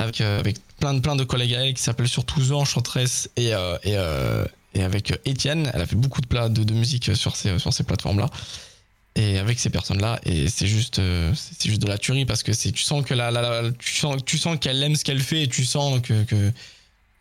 avec, 0.00 0.20
euh, 0.20 0.40
avec 0.40 0.56
plein 0.78 0.94
de 0.94 1.00
plein 1.00 1.14
de 1.14 1.24
collègues 1.24 1.52
elle 1.52 1.74
qui 1.74 1.82
s'appellent 1.82 2.08
surtout 2.08 2.42
Zoe 2.42 2.56
Enchantress 2.56 3.28
et 3.36 3.54
euh, 3.54 3.76
euh, 3.86 4.44
et 4.74 4.82
avec 4.82 5.12
Étienne. 5.24 5.70
Elle 5.74 5.82
a 5.82 5.86
fait 5.86 5.96
beaucoup 5.96 6.20
de 6.20 6.26
plats 6.26 6.48
de, 6.48 6.72
musique 6.72 7.14
sur 7.14 7.36
ces 7.36 7.58
sur 7.58 7.72
ces 7.72 7.84
plateformes 7.84 8.18
là 8.18 8.30
et 9.16 9.38
avec 9.38 9.58
ces 9.58 9.70
personnes 9.70 10.00
là 10.00 10.20
et 10.24 10.48
c'est 10.48 10.68
juste 10.68 11.00
c'est 11.34 11.68
juste 11.68 11.82
de 11.82 11.88
la 11.88 11.98
tuerie 11.98 12.24
parce 12.24 12.42
que 12.42 12.52
c'est 12.52 12.70
tu 12.72 12.82
sens 12.82 13.04
que 13.04 13.12
la, 13.12 13.30
la, 13.30 13.62
tu 13.78 13.94
sens 13.94 14.24
tu 14.24 14.38
sens 14.38 14.56
qu'elle 14.60 14.82
aime 14.82 14.94
ce 14.94 15.04
qu'elle 15.04 15.20
fait 15.20 15.42
et 15.42 15.48
tu 15.48 15.64
sens 15.64 16.00
que 16.00 16.24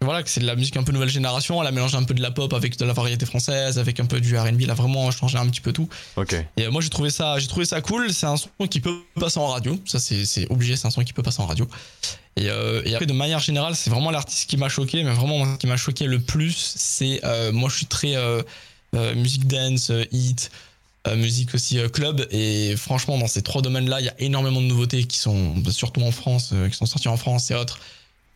voilà 0.02 0.24
que 0.24 0.30
c'est 0.30 0.40
de 0.40 0.46
la 0.46 0.56
musique 0.56 0.78
un 0.78 0.84
peu 0.84 0.94
nouvelle 0.94 1.10
génération 1.10 1.62
elle 1.62 1.68
a 1.68 1.72
mélangé 1.72 1.98
un 1.98 2.04
peu 2.04 2.14
de 2.14 2.22
la 2.22 2.32
pop 2.32 2.54
avec 2.54 2.78
de 2.78 2.86
la 2.86 2.94
variété 2.94 3.26
française 3.26 3.78
avec 3.80 4.00
un 4.00 4.06
peu 4.06 4.22
du 4.22 4.38
R&B 4.38 4.62
elle 4.62 4.72
a 4.72 4.74
vraiment 4.74 5.12
changé 5.12 5.38
un 5.38 5.46
petit 5.48 5.60
peu 5.60 5.74
tout. 5.74 5.90
Ok. 6.16 6.36
Et 6.56 6.70
moi 6.70 6.80
j'ai 6.80 6.90
trouvé 6.90 7.10
ça 7.10 7.38
j'ai 7.38 7.48
trouvé 7.48 7.66
ça 7.66 7.82
cool 7.82 8.14
c'est 8.14 8.26
un 8.26 8.38
son 8.38 8.50
qui 8.70 8.80
peut 8.80 8.96
passer 9.20 9.40
en 9.40 9.48
radio 9.48 9.78
ça 9.86 10.00
c'est 10.00 10.50
obligé 10.50 10.78
c'est 10.78 10.88
un 10.88 10.92
son 10.92 11.04
qui 11.04 11.12
peut 11.12 11.22
passer 11.22 11.42
en 11.42 11.48
radio. 11.48 11.68
Et, 12.38 12.50
euh, 12.50 12.82
et 12.86 12.96
après 12.96 13.08
de 13.08 13.14
manière 13.14 13.40
générale 13.40 13.76
c'est 13.76 13.90
vraiment 13.90 14.10
l'artiste 14.10 14.50
qui 14.50 14.56
m'a 14.56 14.70
choqué 14.70 15.04
mais 15.04 15.12
vraiment 15.12 15.46
ce 15.46 15.58
qui 15.58 15.68
m'a 15.68 15.76
choqué 15.76 16.06
le 16.06 16.20
plus 16.20 16.56
c'est 16.78 17.20
euh, 17.26 17.52
moi 17.52 17.70
je 17.70 17.76
suis 17.76 17.86
très 17.86 18.16
euh, 18.16 18.42
euh 18.96 19.14
musique 19.16 19.48
dance 19.48 19.92
hit 20.14 20.50
musique 21.14 21.56
aussi 21.56 21.78
club. 21.92 22.26
Et 22.32 22.76
franchement 22.78 23.18
dans 23.18 23.28
ces 23.28 23.42
trois 23.42 23.62
domaines 23.62 23.90
là 23.90 24.00
il 24.00 24.06
y 24.06 24.10
a 24.10 24.16
énormément 24.20 24.62
de 24.62 24.68
nouveautés 24.68 25.04
qui 25.04 25.18
sont 25.18 25.56
surtout 25.72 26.04
en 26.04 26.12
France 26.12 26.54
qui 26.70 26.78
sont 26.78 26.86
sorties 26.86 27.10
en 27.10 27.18
France 27.18 27.52
et 27.52 27.56
autres 27.56 27.80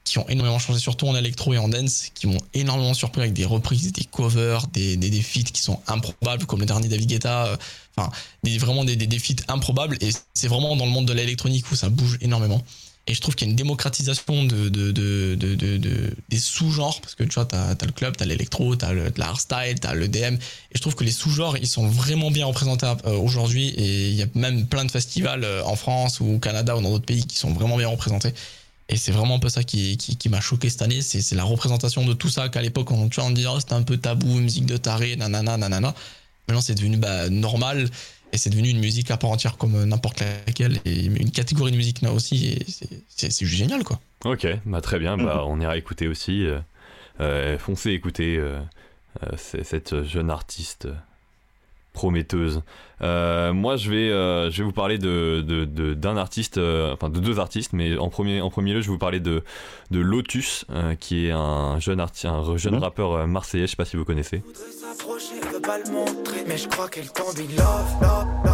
qui 0.03 0.19
ont 0.19 0.27
énormément 0.27 0.59
changé, 0.59 0.79
surtout 0.79 1.07
en 1.07 1.15
électro 1.15 1.53
et 1.53 1.57
en 1.57 1.69
dance, 1.69 2.09
qui 2.13 2.27
m'ont 2.27 2.41
énormément 2.53 2.93
surpris 2.93 3.21
avec 3.21 3.33
des 3.33 3.45
reprises, 3.45 3.91
des 3.93 4.03
covers, 4.03 4.67
des, 4.67 4.97
des, 4.97 5.09
des 5.09 5.21
feats 5.21 5.51
qui 5.51 5.61
sont 5.61 5.79
improbables, 5.87 6.45
comme 6.45 6.59
le 6.59 6.65
dernier 6.65 6.89
David 6.89 7.09
Guetta. 7.09 7.45
Euh, 7.47 7.57
enfin, 7.95 8.11
des, 8.43 8.57
vraiment 8.57 8.83
des, 8.83 8.95
des, 8.95 9.07
des 9.07 9.19
feats 9.19 9.43
improbables. 9.47 9.97
Et 10.01 10.09
c'est 10.33 10.47
vraiment 10.47 10.75
dans 10.75 10.85
le 10.85 10.91
monde 10.91 11.07
de 11.07 11.13
l'électronique 11.13 11.71
où 11.71 11.75
ça 11.75 11.89
bouge 11.89 12.17
énormément. 12.21 12.61
Et 13.05 13.13
je 13.13 13.19
trouve 13.19 13.35
qu'il 13.35 13.47
y 13.47 13.49
a 13.49 13.51
une 13.51 13.57
démocratisation 13.57 14.45
de, 14.45 14.69
de, 14.69 14.91
de, 14.91 15.35
de, 15.35 15.55
de 15.55 16.13
des 16.29 16.37
sous-genres, 16.37 17.01
parce 17.01 17.15
que 17.15 17.23
tu 17.23 17.33
vois, 17.33 17.43
t'as 17.45 17.71
as 17.71 17.85
le 17.85 17.91
club, 17.91 18.15
t'as 18.15 18.23
l'électro, 18.23 18.77
t'as 18.77 18.93
le 18.93 19.11
hardstyle, 19.19 19.77
t'as 19.81 19.93
le 19.93 20.07
DM. 20.07 20.35
Et 20.35 20.39
je 20.75 20.79
trouve 20.79 20.95
que 20.95 21.03
les 21.03 21.11
sous-genres, 21.11 21.57
ils 21.57 21.67
sont 21.67 21.85
vraiment 21.85 22.31
bien 22.31 22.45
représentés 22.45 22.85
euh, 23.05 23.17
aujourd'hui. 23.17 23.69
Et 23.69 24.07
il 24.07 24.15
y 24.15 24.21
a 24.21 24.27
même 24.35 24.67
plein 24.67 24.85
de 24.85 24.91
festivals 24.91 25.43
euh, 25.43 25.65
en 25.65 25.75
France 25.75 26.21
ou 26.21 26.35
au 26.35 26.39
Canada 26.39 26.77
ou 26.77 26.81
dans 26.81 26.91
d'autres 26.91 27.05
pays 27.05 27.25
qui 27.25 27.37
sont 27.37 27.51
vraiment 27.51 27.77
bien 27.77 27.89
représentés. 27.89 28.33
Et 28.93 28.97
c'est 28.97 29.11
vraiment 29.11 29.37
un 29.37 29.39
peu 29.39 29.49
ça 29.49 29.63
qui, 29.63 29.97
m'a 30.29 30.39
choqué 30.39 30.69
cette 30.69 30.83
année. 30.83 31.01
C'est 31.01 31.33
la 31.33 31.43
représentation 31.43 32.05
de 32.05 32.13
tout 32.13 32.29
ça 32.29 32.47
qu'à 32.49 32.61
l'époque, 32.61 32.91
on, 32.91 33.09
tu 33.09 33.19
vois, 33.19 33.27
on 33.27 33.31
disait, 33.31 33.47
oh, 33.51 33.59
c'était 33.59 33.73
un 33.73 33.81
peu 33.81 33.97
tabou, 33.97 34.39
musique 34.39 34.67
de 34.67 34.77
taré, 34.77 35.15
nanana, 35.15 35.57
nanana. 35.57 35.95
Maintenant, 36.47 36.61
c'est 36.61 36.75
devenu 36.75 36.97
bah, 36.97 37.27
normal 37.31 37.89
et 38.33 38.37
c'est 38.37 38.51
devenu 38.51 38.69
une 38.69 38.79
musique 38.79 39.09
à 39.09 39.17
part 39.17 39.31
entière 39.31 39.57
comme 39.57 39.83
n'importe 39.83 40.23
laquelle 40.45 40.77
une 40.85 41.31
catégorie 41.31 41.71
de 41.71 41.77
musique 41.77 42.03
là 42.03 42.13
aussi. 42.13 42.59
C'est 43.07 43.31
juste 43.31 43.57
génial, 43.57 43.83
quoi. 43.83 43.99
Ok, 44.25 44.45
bah, 44.67 44.79
très 44.81 44.99
bien. 44.99 45.17
Bah, 45.17 45.43
on 45.47 45.59
ira 45.59 45.75
écouter 45.75 46.07
aussi. 46.07 46.45
Euh, 46.45 46.59
euh, 47.19 47.57
foncez 47.57 47.93
écouter 47.93 48.37
euh, 48.37 48.59
cette 49.37 50.03
jeune 50.03 50.29
artiste 50.29 50.87
prometteuse. 51.93 52.61
Euh, 53.01 53.53
moi, 53.53 53.75
je 53.75 53.89
vais, 53.89 54.09
euh, 54.09 54.49
je 54.49 54.57
vais 54.57 54.63
vous 54.63 54.73
parler 54.73 54.97
de, 54.97 55.41
de, 55.41 55.93
d'un 55.93 56.17
artiste, 56.17 56.57
euh, 56.57 56.93
enfin 56.93 57.09
de 57.09 57.19
deux 57.19 57.39
artistes, 57.39 57.71
mais 57.73 57.97
en 57.97 58.09
premier, 58.09 58.41
en 58.41 58.49
premier 58.49 58.73
lieu, 58.73 58.81
je 58.81 58.87
vais 58.87 58.93
vous 58.93 58.97
parler 58.97 59.19
de, 59.19 59.43
de 59.91 59.99
Lotus, 59.99 60.65
qui 60.99 61.27
est 61.27 61.31
un 61.31 61.79
jeune, 61.79 61.99
artiste, 61.99 62.25
un 62.25 62.57
jeune 62.57 62.75
mhm. 62.75 62.83
rappeur 62.83 63.27
marseillais, 63.27 63.67
je 63.67 63.71
sais 63.71 63.77
pas 63.77 63.85
si 63.85 63.95
vous 63.97 64.05
connaissez. 64.05 64.43
Je 67.25 68.52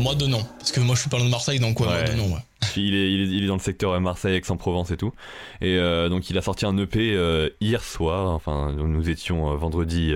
moi 0.00 0.14
de 0.14 0.26
non. 0.26 0.44
Parce 0.58 0.72
que 0.72 0.80
moi 0.80 0.94
je 0.94 1.02
suis 1.02 1.10
pas 1.10 1.18
loin 1.18 1.26
de 1.26 1.30
Marseille, 1.30 1.60
donc 1.60 1.78
ouais, 1.80 1.86
moi 1.86 2.02
de 2.02 2.14
non, 2.14 2.34
ouais. 2.34 2.40
Il 2.76 2.94
est, 2.94 3.12
il, 3.12 3.44
est, 3.44 3.46
dans 3.46 3.54
le 3.54 3.60
secteur 3.60 3.92
euh, 3.92 4.00
Marseille, 4.00 4.36
Aix-en-Provence 4.36 4.90
et 4.90 4.96
tout. 4.96 5.12
Et 5.60 5.76
euh, 5.76 6.08
donc 6.08 6.30
il 6.30 6.38
a 6.38 6.42
sorti 6.42 6.66
un 6.66 6.76
EP 6.78 7.14
euh, 7.14 7.48
hier 7.60 7.82
soir. 7.82 8.28
Enfin, 8.28 8.72
nous 8.72 9.08
étions 9.08 9.54
vendredi. 9.56 10.12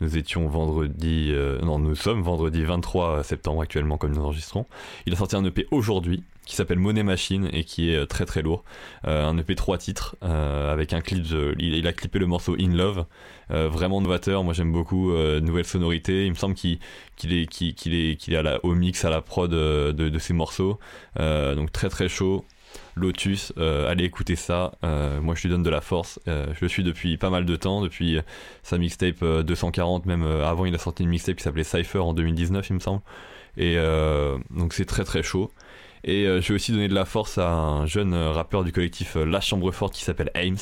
Nous 0.00 0.16
étions 0.16 0.46
vendredi. 0.48 1.32
non, 1.62 1.78
nous 1.78 1.94
sommes 1.94 2.22
vendredi 2.22 2.64
23 2.64 3.22
septembre 3.22 3.62
actuellement, 3.62 3.96
comme 3.96 4.12
nous 4.12 4.22
enregistrons. 4.22 4.66
Il 5.06 5.12
a 5.12 5.16
sorti 5.16 5.36
un 5.36 5.44
EP 5.44 5.66
aujourd'hui 5.70 6.22
qui 6.44 6.54
s'appelle 6.54 6.78
Money 6.78 7.02
Machine 7.02 7.48
et 7.52 7.64
qui 7.64 7.90
est 7.90 8.06
très 8.06 8.24
très 8.24 8.42
lourd. 8.42 8.62
un 9.04 9.36
EP 9.36 9.54
3 9.54 9.78
titres 9.78 10.16
avec 10.20 10.92
un 10.92 11.00
clip. 11.00 11.26
il, 11.58 11.86
a 11.86 11.92
clippé 11.92 12.18
le 12.18 12.26
morceau 12.26 12.56
In 12.60 12.74
Love. 12.74 13.06
vraiment 13.48 14.00
novateur. 14.00 14.44
Moi 14.44 14.52
j'aime 14.52 14.72
beaucoup. 14.72 15.12
nouvelle 15.12 15.64
sonorité. 15.64 16.26
Il 16.26 16.30
me 16.30 16.36
semble 16.36 16.54
qu'il 16.54 16.78
est, 17.32 17.46
qu'il, 17.46 17.94
est, 17.94 18.16
qu'il 18.16 18.34
est 18.34 18.36
à 18.36 18.42
la, 18.42 18.64
au 18.64 18.74
mix, 18.74 19.04
à 19.04 19.10
la 19.10 19.20
prod 19.20 19.52
euh, 19.52 19.92
de, 19.92 20.08
de, 20.08 20.18
ces 20.18 20.32
morceaux. 20.32 20.78
Euh, 21.18 21.54
donc 21.54 21.72
très 21.72 21.88
très 21.88 22.08
chaud. 22.08 22.44
Lotus, 22.96 23.52
euh, 23.58 23.90
allez 23.90 24.04
écouter 24.04 24.36
ça. 24.36 24.72
moi, 24.82 25.34
je 25.34 25.42
lui 25.42 25.50
donne 25.50 25.62
de 25.62 25.70
la 25.70 25.80
force. 25.80 26.18
je 26.26 26.60
le 26.60 26.68
suis 26.68 26.82
depuis 26.82 27.16
pas 27.16 27.30
mal 27.30 27.44
de 27.44 27.56
temps, 27.56 27.82
depuis 27.82 28.18
sa 28.62 28.78
mixtape 28.78 29.22
240, 29.22 30.06
même 30.06 30.22
avant, 30.22 30.64
il 30.64 30.74
a 30.74 30.78
sorti 30.78 31.02
une 31.02 31.10
mixtape 31.10 31.36
qui 31.36 31.42
s'appelait 31.42 31.64
Cypher 31.64 31.98
en 31.98 32.14
2019, 32.14 32.70
il 32.70 32.74
me 32.74 32.80
semble. 32.80 33.02
Et 33.56 33.76
donc, 34.50 34.72
c'est 34.72 34.86
très 34.86 35.04
très 35.04 35.22
chaud. 35.22 35.50
Et 36.04 36.24
je 36.24 36.48
vais 36.48 36.54
aussi 36.54 36.72
donner 36.72 36.88
de 36.88 36.94
la 36.94 37.04
force 37.04 37.38
à 37.38 37.50
un 37.50 37.86
jeune 37.86 38.14
rappeur 38.14 38.64
du 38.64 38.72
collectif 38.72 39.16
La 39.16 39.40
Chambre 39.40 39.70
Forte 39.72 39.94
qui 39.94 40.04
s'appelle 40.04 40.30
Ames. 40.34 40.56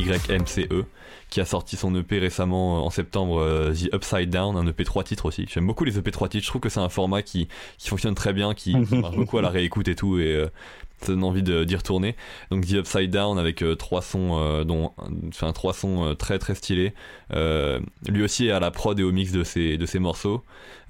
YMCE, 0.00 0.84
qui 1.30 1.40
a 1.40 1.44
sorti 1.44 1.76
son 1.76 1.94
EP 1.94 2.18
récemment 2.18 2.78
euh, 2.78 2.80
en 2.80 2.90
septembre, 2.90 3.40
euh, 3.40 3.72
The 3.72 3.94
Upside 3.94 4.30
Down, 4.30 4.56
un 4.56 4.66
EP 4.66 4.84
3 4.84 5.04
titres 5.04 5.26
aussi. 5.26 5.46
J'aime 5.48 5.66
beaucoup 5.66 5.84
les 5.84 5.98
EP 5.98 6.10
3 6.10 6.28
titres, 6.28 6.44
je 6.44 6.50
trouve 6.50 6.60
que 6.60 6.68
c'est 6.68 6.80
un 6.80 6.88
format 6.88 7.22
qui, 7.22 7.48
qui 7.78 7.88
fonctionne 7.88 8.14
très 8.14 8.32
bien, 8.32 8.54
qui, 8.54 8.76
marche 8.76 9.16
beaucoup 9.16 9.38
à 9.38 9.42
la 9.42 9.50
réécoute 9.50 9.88
et 9.88 9.94
tout, 9.94 10.18
et, 10.18 10.34
euh, 10.34 10.46
ça 10.98 11.08
donne 11.08 11.24
envie 11.24 11.42
d'y 11.42 11.76
retourner. 11.76 12.16
Donc 12.50 12.66
The 12.66 12.72
Upside 12.72 13.10
Down 13.10 13.38
avec 13.38 13.62
trois 13.78 14.00
sons, 14.00 14.64
dont, 14.64 14.92
enfin 15.28 15.52
trois 15.52 15.74
sons 15.74 16.14
très 16.18 16.38
très 16.38 16.54
stylés. 16.54 16.94
lui 17.30 18.22
aussi 18.22 18.46
est 18.46 18.50
à 18.50 18.60
la 18.60 18.70
prod 18.70 18.98
et 18.98 19.02
au 19.02 19.12
mix 19.12 19.30
de 19.30 19.44
ses 19.44 19.76
de 19.76 19.84
ses 19.84 19.98
morceaux. 19.98 20.42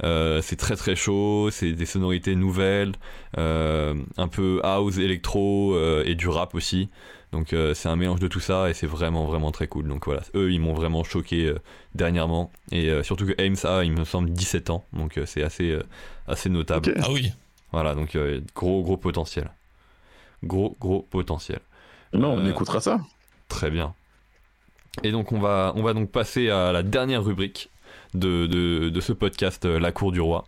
c'est 0.05 0.57
très 0.57 0.77
très 0.77 0.95
chaud, 0.95 1.49
c'est 1.51 1.73
des 1.73 1.87
sonorités 1.87 2.37
nouvelles, 2.37 2.93
un 3.37 4.29
peu 4.31 4.61
house, 4.63 4.97
électro 4.99 5.77
et 6.05 6.15
du 6.15 6.29
rap 6.29 6.55
aussi. 6.55 6.89
Donc 7.33 7.55
c'est 7.75 7.89
un 7.89 7.97
mélange 7.97 8.21
de 8.21 8.29
tout 8.29 8.41
ça 8.41 8.71
et 8.71 8.75
c'est 8.75 8.87
vraiment 8.87 9.27
vraiment 9.27 9.51
très 9.51 9.67
cool. 9.67 9.89
Donc 9.89 10.07
voilà, 10.07 10.23
eux 10.35 10.53
ils 10.53 10.61
m'ont 10.61 10.75
vraiment 10.75 11.05
choqué 11.05 11.53
dernièrement 11.95 12.51
et 12.73 13.03
surtout 13.03 13.27
que 13.27 13.35
Ames 13.43 13.57
a 13.65 13.85
il 13.85 13.93
me 13.93 14.05
semble 14.05 14.31
17 14.31 14.71
ans, 14.71 14.85
donc 14.93 15.21
c'est 15.27 15.43
assez 15.43 15.79
assez 16.29 16.49
notable. 16.49 16.95
Ah 17.03 17.11
oui. 17.11 17.33
Voilà, 17.73 17.95
donc 17.95 18.17
gros 18.55 18.83
gros 18.83 18.97
potentiel 18.97 19.51
gros, 20.43 20.77
gros 20.81 21.03
potentiel. 21.03 21.61
Non, 22.13 22.35
on 22.35 22.45
euh, 22.45 22.51
écoutera 22.51 22.81
ça. 22.81 23.01
Très 23.49 23.71
bien. 23.71 23.95
Et 25.03 25.13
donc 25.13 25.33
on 25.33 25.39
va, 25.39 25.73
on 25.77 25.83
va 25.83 25.93
donc 25.93 26.11
passer 26.11 26.49
à 26.49 26.73
la 26.73 26.83
dernière 26.83 27.23
rubrique 27.23 27.71
de, 28.15 28.47
de, 28.47 29.01
ce 29.01 29.13
podcast 29.13 29.65
euh, 29.67 29.79
La 29.79 29.93
Cour 29.93 30.13
du 30.13 30.21
Roi. 30.21 30.47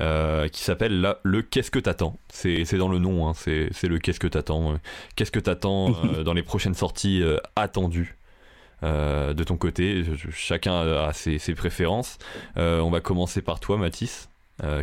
Euh, 0.00 0.48
qui 0.48 0.62
s'appelle 0.62 1.16
le 1.22 1.42
Qu'est-ce 1.42 1.70
que 1.70 1.78
t'attends 1.78 2.18
C'est 2.32 2.74
dans 2.74 2.88
le 2.88 2.98
nom, 2.98 3.28
hein, 3.28 3.32
c'est 3.34 3.88
le 3.88 3.98
Qu'est-ce 3.98 4.20
que 4.20 4.26
t'attends 4.26 4.78
Qu'est-ce 5.16 5.32
que 5.32 5.40
t'attends 5.40 5.90
dans 6.24 6.34
les 6.34 6.42
prochaines 6.42 6.74
sorties 6.74 7.22
attendues 7.56 8.16
de 8.82 9.44
ton 9.44 9.56
côté? 9.56 10.04
Chacun 10.32 10.80
a 11.06 11.12
ses, 11.12 11.38
ses 11.38 11.54
préférences. 11.54 12.18
on 12.56 12.90
va 12.90 13.00
commencer 13.00 13.42
par 13.42 13.60
toi, 13.60 13.76
Mathis. 13.76 14.28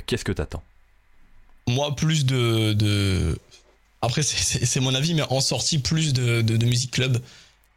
Qu'est-ce 0.05 0.25
que 0.25 0.31
t'attends? 0.33 0.63
Moi, 1.67 1.95
plus 1.95 2.25
de, 2.25 2.73
de 2.73 3.35
après, 4.05 4.21
c'est 4.21 4.79
mon 4.81 4.93
avis, 4.93 5.15
mais 5.15 5.23
en 5.29 5.41
sortie 5.41 5.79
plus 5.79 6.13
de, 6.13 6.41
de, 6.41 6.65
musique 6.65 6.91
club. 6.91 7.17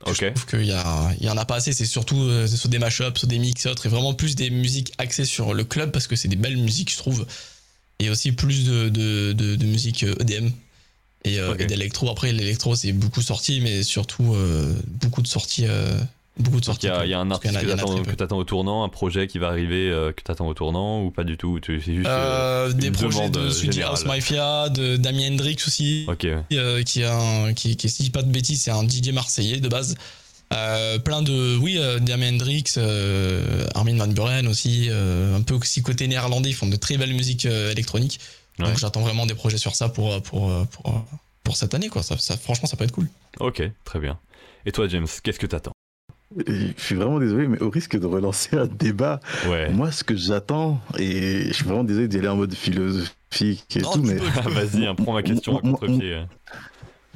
Je 0.06 0.26
trouve 0.26 0.46
qu'il 0.46 0.62
y, 0.62 1.24
y 1.24 1.30
en 1.30 1.36
a 1.36 1.44
pas 1.44 1.56
assez. 1.56 1.72
C'est 1.72 1.84
surtout 1.84 2.20
euh, 2.20 2.46
sur 2.46 2.68
des 2.68 2.78
mashups, 2.78 3.18
sur 3.18 3.28
des 3.28 3.38
mix 3.38 3.66
et 3.66 3.68
autres, 3.68 3.86
et 3.86 3.88
vraiment 3.88 4.14
plus 4.14 4.36
des 4.36 4.50
musiques 4.50 4.92
axées 4.98 5.24
sur 5.24 5.54
le 5.54 5.64
club 5.64 5.90
parce 5.90 6.06
que 6.06 6.16
c'est 6.16 6.28
des 6.28 6.36
belles 6.36 6.56
musiques, 6.56 6.92
je 6.92 6.96
trouve. 6.96 7.26
Et 7.98 8.10
aussi 8.10 8.32
plus 8.32 8.64
de, 8.64 8.88
de, 8.88 9.32
de 9.32 9.66
musique 9.66 10.04
EDM 10.04 10.46
euh, 10.46 10.48
e 10.48 10.52
et, 11.24 11.40
euh, 11.40 11.56
et 11.58 11.66
d'électro. 11.66 12.08
Après, 12.10 12.32
l'électro, 12.32 12.76
c'est 12.76 12.92
beaucoup 12.92 13.22
sorti, 13.22 13.60
mais 13.60 13.82
surtout 13.82 14.36
beaucoup 14.86 15.22
de 15.22 15.26
sorties 15.26 15.66
beaucoup 16.38 16.60
de 16.60 16.64
sorties. 16.64 16.88
Il 17.04 17.10
y, 17.10 17.14
a 17.14 17.18
un 17.18 17.30
artiste 17.30 17.54
que 17.54 18.14
tu 18.14 18.22
attends 18.22 18.38
au 18.38 18.44
tournant, 18.44 18.84
un 18.84 18.88
projet 18.88 19.26
qui 19.26 19.38
va 19.38 19.48
arriver 19.48 19.90
euh, 19.90 20.12
que 20.12 20.22
tu 20.22 20.30
attends 20.30 20.46
au 20.46 20.54
tournant 20.54 21.02
ou 21.02 21.10
pas 21.10 21.24
du 21.24 21.36
tout 21.36 21.58
C'est 21.64 21.80
juste 21.80 22.06
euh, 22.06 22.68
euh, 22.68 22.72
des 22.72 22.90
projets 22.90 23.30
de 23.30 23.50
Swedish 23.50 23.82
House 23.82 24.04
Mafia, 24.04 24.68
de 24.68 24.96
Damien 24.96 25.32
Hendrix 25.32 25.56
aussi, 25.66 26.06
qui, 26.18 26.28
qui, 26.84 27.04
un, 27.04 27.52
qui, 27.54 27.76
qui, 27.76 27.88
si 27.88 28.10
pas 28.10 28.22
de 28.22 28.30
bêtises, 28.30 28.62
c'est 28.62 28.70
un 28.70 28.86
DJ 28.86 29.10
marseillais 29.12 29.60
de 29.60 29.68
base. 29.68 29.96
plein 30.50 31.22
de 31.22 31.56
oui 31.58 31.78
Damien 32.00 32.34
Hendrix 32.34 32.64
Armin 33.74 33.96
van 33.96 34.08
Buren 34.08 34.46
aussi 34.46 34.88
un 34.90 35.42
peu 35.42 35.54
aussi 35.54 35.82
côté 35.82 36.06
néerlandais 36.08 36.50
ils 36.50 36.54
font 36.54 36.68
de 36.68 36.76
très 36.76 36.96
belles 36.96 37.14
musiques 37.14 37.46
électroniques. 37.46 38.20
Donc 38.58 38.76
j'attends 38.76 39.02
vraiment 39.02 39.26
des 39.26 39.34
projets 39.34 39.58
sur 39.58 39.74
ça 39.74 39.88
pour 39.88 40.20
pour 40.22 40.50
pour, 40.68 41.04
pour 41.44 41.56
cette 41.56 41.74
année 41.74 41.88
quoi. 41.88 42.02
Ça, 42.02 42.16
ça, 42.18 42.36
franchement 42.36 42.68
ça 42.68 42.76
peut 42.76 42.84
être 42.84 42.92
cool. 42.92 43.08
Ok 43.40 43.62
très 43.84 43.98
bien. 43.98 44.18
Et 44.66 44.72
toi 44.72 44.88
James 44.88 45.06
qu'est-ce 45.22 45.38
que 45.38 45.46
t'attends? 45.46 45.72
Je 46.46 46.72
suis 46.76 46.94
vraiment 46.94 47.18
désolé, 47.18 47.48
mais 47.48 47.60
au 47.60 47.70
risque 47.70 47.98
de 47.98 48.06
relancer 48.06 48.56
un 48.56 48.66
débat, 48.66 49.20
moi, 49.72 49.90
ce 49.90 50.04
que 50.04 50.16
j'attends, 50.16 50.80
et 50.98 51.44
je 51.48 51.52
suis 51.52 51.64
vraiment 51.64 51.84
désolé 51.84 52.08
d'y 52.08 52.18
aller 52.18 52.28
en 52.28 52.36
mode 52.36 52.54
philosophique 52.54 53.76
et 53.76 53.82
tout, 53.82 54.02
mais. 54.02 54.16
Vas-y, 54.16 54.86
hein, 54.86 54.94
prends 54.94 55.14
ma 55.14 55.22
question 55.22 55.58
à 55.58 55.60
contre-pied. 55.60 56.22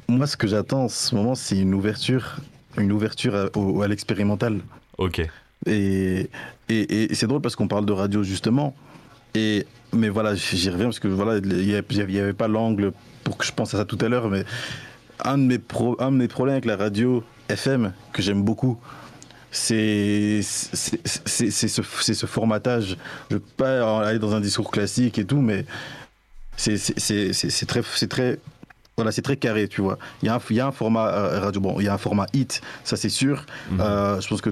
Moi, 0.07 0.27
ce 0.27 0.35
que 0.35 0.47
j'attends 0.47 0.85
en 0.85 0.89
ce 0.89 1.15
moment, 1.15 1.35
c'est 1.35 1.57
une 1.57 1.73
ouverture, 1.73 2.37
une 2.77 2.91
ouverture 2.91 3.35
à, 3.35 3.87
l'expérimental. 3.87 4.59
Ok. 4.97 5.21
Et, 5.65 6.29
et, 6.69 7.11
et 7.11 7.15
c'est 7.15 7.27
drôle 7.27 7.41
parce 7.41 7.55
qu'on 7.55 7.67
parle 7.67 7.85
de 7.85 7.93
radio, 7.93 8.21
justement. 8.21 8.75
Et, 9.35 9.65
mais 9.93 10.09
voilà, 10.09 10.35
j'y 10.35 10.69
reviens 10.69 10.85
parce 10.85 10.99
que 10.99 11.07
voilà, 11.07 11.37
il 11.37 11.65
n'y 11.65 12.19
avait, 12.19 12.33
pas 12.33 12.47
l'angle 12.47 12.91
pour 13.23 13.37
que 13.37 13.45
je 13.45 13.51
pense 13.51 13.73
à 13.73 13.77
ça 13.77 13.85
tout 13.85 13.97
à 14.01 14.09
l'heure, 14.09 14.29
mais 14.29 14.43
un 15.23 15.37
de, 15.37 15.43
mes 15.43 15.59
un 15.99 16.11
de 16.11 16.17
mes 16.17 16.27
problèmes 16.27 16.55
avec 16.55 16.65
la 16.65 16.75
radio 16.75 17.23
FM 17.49 17.93
que 18.11 18.21
j'aime 18.21 18.43
beaucoup, 18.43 18.77
c'est 19.53 20.41
ce, 20.41 21.83
ce 22.13 22.25
formatage. 22.25 22.97
Je 23.29 23.35
ne 23.35 23.39
veux 23.39 23.45
pas 23.55 24.07
aller 24.07 24.19
dans 24.19 24.33
un 24.33 24.41
discours 24.41 24.71
classique 24.71 25.19
et 25.19 25.25
tout, 25.25 25.41
mais 25.41 25.65
c'est 26.57 27.65
très, 27.67 27.81
très, 28.07 28.39
voilà, 28.97 29.11
c'est 29.11 29.21
très 29.21 29.37
carré, 29.37 29.67
tu 29.67 29.81
vois. 29.81 29.97
Il 30.21 30.25
y 30.25 30.29
a 30.29 30.35
un, 30.35 30.39
il 30.49 30.55
y 30.55 30.59
a 30.59 30.67
un 30.67 30.71
format 30.71 31.07
euh, 31.07 31.39
radio, 31.39 31.61
bon, 31.61 31.79
il 31.79 31.85
y 31.85 31.87
a 31.87 31.93
un 31.93 31.99
format 31.99 32.25
hit, 32.33 32.61
ça 32.83 32.97
c'est 32.97 33.09
sûr. 33.09 33.45
Mhm. 33.71 33.81
Euh, 33.81 34.21
je 34.21 34.27
pense 34.27 34.41
que 34.41 34.49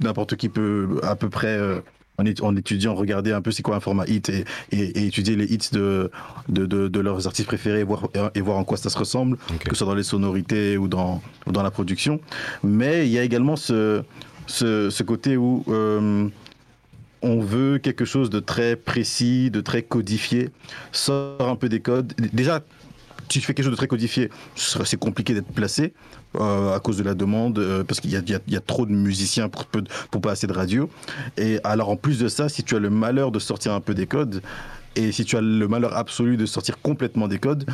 n'importe 0.00 0.36
qui 0.36 0.48
peut 0.48 1.00
à 1.02 1.16
peu 1.16 1.30
près 1.30 1.56
euh, 1.56 1.80
en, 2.18 2.56
étudiant, 2.56 2.94
regarder 2.94 3.32
un 3.32 3.40
peu 3.40 3.50
c'est 3.50 3.62
quoi 3.62 3.76
un 3.76 3.80
format 3.80 4.04
hit 4.06 4.28
et, 4.28 4.44
et, 4.70 5.06
étudier 5.06 5.34
les 5.34 5.50
hits 5.52 5.70
de, 5.72 6.10
de, 6.48 6.66
de, 6.66 7.00
leurs 7.00 7.26
artistes 7.26 7.48
préférés 7.48 7.80
et 7.80 7.84
voir, 7.84 8.08
et 8.34 8.40
voir 8.42 8.58
en 8.58 8.64
quoi 8.64 8.76
ça 8.76 8.90
se 8.90 8.98
ressemble, 8.98 9.38
que 9.60 9.70
ce 9.70 9.76
soit 9.76 9.86
dans 9.86 9.94
les 9.94 10.02
sonorités 10.02 10.76
ou 10.76 10.88
dans, 10.88 11.22
dans 11.46 11.62
la 11.62 11.70
production. 11.70 12.20
Mais 12.62 13.06
il 13.06 13.12
y 13.12 13.18
a 13.18 13.22
également 13.22 13.56
ce, 13.56 14.02
ce, 14.46 15.02
côté 15.02 15.36
où 15.36 15.64
euh, 15.68 16.28
on 17.22 17.40
veut 17.40 17.78
quelque 17.78 18.04
chose 18.04 18.30
de 18.30 18.40
très 18.40 18.76
précis, 18.76 19.50
de 19.50 19.60
très 19.60 19.82
codifié, 19.82 20.50
sort 20.90 21.48
un 21.48 21.56
peu 21.56 21.68
des 21.68 21.80
codes. 21.80 22.12
Déjà, 22.32 22.60
si 23.28 23.40
tu 23.40 23.46
fais 23.46 23.54
quelque 23.54 23.64
chose 23.64 23.72
de 23.72 23.76
très 23.76 23.86
codifié, 23.86 24.30
c'est 24.56 24.98
compliqué 24.98 25.32
d'être 25.32 25.52
placé 25.52 25.94
euh, 26.36 26.74
à 26.74 26.80
cause 26.80 26.98
de 26.98 27.02
la 27.02 27.14
demande, 27.14 27.58
euh, 27.58 27.84
parce 27.84 28.00
qu'il 28.00 28.10
y, 28.10 28.16
a 28.56 28.60
trop 28.60 28.84
de 28.84 28.92
musiciens 28.92 29.48
pour, 29.48 29.66
pour 29.66 30.20
pas 30.20 30.32
assez 30.32 30.46
de 30.46 30.52
radio. 30.52 30.90
Et 31.36 31.58
alors 31.64 31.88
en 31.88 31.96
plus 31.96 32.18
de 32.18 32.28
ça, 32.28 32.48
si 32.48 32.62
tu 32.62 32.76
as 32.76 32.78
le 32.78 32.90
malheur 32.90 33.30
de 33.30 33.38
sortir 33.38 33.72
un 33.72 33.80
peu 33.80 33.94
des 33.94 34.06
codes, 34.06 34.42
et 34.96 35.12
si 35.12 35.24
tu 35.24 35.36
as 35.36 35.40
le 35.40 35.66
malheur 35.68 35.96
absolu 35.96 36.36
de 36.36 36.46
sortir 36.46 36.80
complètement 36.80 37.28
des 37.28 37.38
codes, 37.38 37.68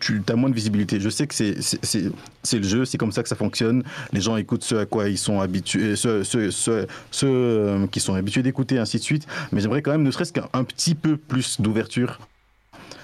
tu 0.00 0.22
as 0.28 0.36
moins 0.36 0.50
de 0.50 0.54
visibilité. 0.54 1.00
Je 1.00 1.08
sais 1.08 1.26
que 1.26 1.34
c'est 1.34 2.58
le 2.58 2.62
jeu, 2.62 2.84
c'est 2.84 2.98
comme 2.98 3.12
ça 3.12 3.22
que 3.22 3.28
ça 3.28 3.36
fonctionne. 3.36 3.82
Les 4.12 4.20
gens 4.20 4.36
écoutent 4.36 4.64
ce 4.64 4.76
à 4.76 4.86
quoi 4.86 5.08
ils 5.08 5.18
sont 5.18 5.40
habitués, 5.40 5.96
ceux, 5.96 6.24
ceux, 6.24 6.86
euh, 7.24 7.86
qui 7.88 8.00
sont 8.00 8.14
habitués 8.14 8.42
d'écouter, 8.42 8.78
ainsi 8.78 8.98
de 8.98 9.02
suite. 9.02 9.26
Mais 9.52 9.60
j'aimerais 9.60 9.82
quand 9.82 9.92
même 9.92 10.02
ne 10.02 10.10
serait-ce 10.10 10.32
qu'un 10.32 10.64
petit 10.64 10.94
peu 10.94 11.16
plus 11.16 11.60
d'ouverture 11.60 12.18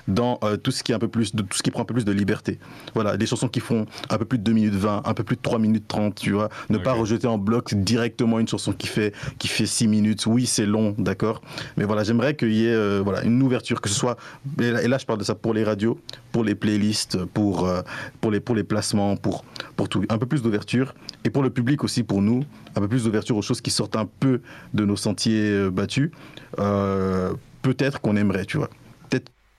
dans 0.08 0.38
euh, 0.44 0.56
tout 0.56 0.70
ce 0.70 0.82
qui 0.82 0.92
est 0.92 0.94
un 0.94 0.98
peu 0.98 1.08
plus 1.08 1.34
de 1.34 1.42
tout 1.42 1.56
ce 1.56 1.62
qui 1.62 1.70
prend 1.70 1.82
un 1.82 1.84
peu 1.84 1.94
plus 1.94 2.04
de 2.04 2.12
liberté. 2.12 2.58
Voilà, 2.94 3.16
des 3.16 3.26
chansons 3.26 3.48
qui 3.48 3.60
font 3.60 3.86
un 4.08 4.18
peu 4.18 4.24
plus 4.24 4.38
de 4.38 4.44
2 4.44 4.52
minutes 4.52 4.74
20, 4.74 5.02
un 5.04 5.14
peu 5.14 5.24
plus 5.24 5.36
de 5.36 5.42
3 5.42 5.58
minutes 5.58 5.86
30, 5.88 6.14
tu 6.14 6.32
vois, 6.32 6.48
ne 6.68 6.78
pas 6.78 6.92
rejeter 6.92 7.26
en 7.26 7.38
bloc 7.38 7.74
directement 7.74 8.38
une 8.38 8.48
chanson 8.48 8.72
qui 8.72 8.86
fait 8.86 9.14
qui 9.38 9.48
fait 9.48 9.66
6 9.66 9.88
minutes. 9.88 10.26
Oui, 10.26 10.46
c'est 10.46 10.66
long, 10.66 10.94
d'accord, 10.98 11.42
mais 11.76 11.84
voilà, 11.84 12.04
j'aimerais 12.04 12.34
qu'il 12.34 12.52
y 12.52 12.66
ait 12.66 12.74
euh, 12.74 13.00
voilà, 13.02 13.24
une 13.24 13.42
ouverture 13.42 13.80
que 13.80 13.88
ce 13.88 13.94
soit 13.94 14.16
et 14.60 14.88
là, 14.88 14.98
je 14.98 15.06
parle 15.06 15.18
de 15.18 15.24
ça 15.24 15.34
pour 15.34 15.54
les 15.54 15.64
radios, 15.64 16.00
pour 16.32 16.44
les 16.44 16.54
playlists, 16.54 17.24
pour 17.24 17.66
euh, 17.66 17.82
pour 18.20 18.30
les 18.30 18.40
pour 18.40 18.54
les 18.54 18.64
placements, 18.64 19.16
pour 19.16 19.44
pour 19.76 19.88
tout, 19.88 20.04
un 20.08 20.18
peu 20.18 20.26
plus 20.26 20.42
d'ouverture 20.42 20.94
et 21.24 21.30
pour 21.30 21.42
le 21.42 21.50
public 21.50 21.84
aussi 21.84 22.02
pour 22.02 22.22
nous, 22.22 22.44
un 22.76 22.80
peu 22.80 22.88
plus 22.88 23.04
d'ouverture 23.04 23.36
aux 23.36 23.42
choses 23.42 23.60
qui 23.60 23.70
sortent 23.70 23.96
un 23.96 24.06
peu 24.06 24.40
de 24.74 24.84
nos 24.84 24.96
sentiers 24.96 25.68
battus. 25.70 26.10
peut-être 26.56 28.00
qu'on 28.00 28.16
aimerait, 28.16 28.46
tu 28.46 28.56
vois 28.56 28.70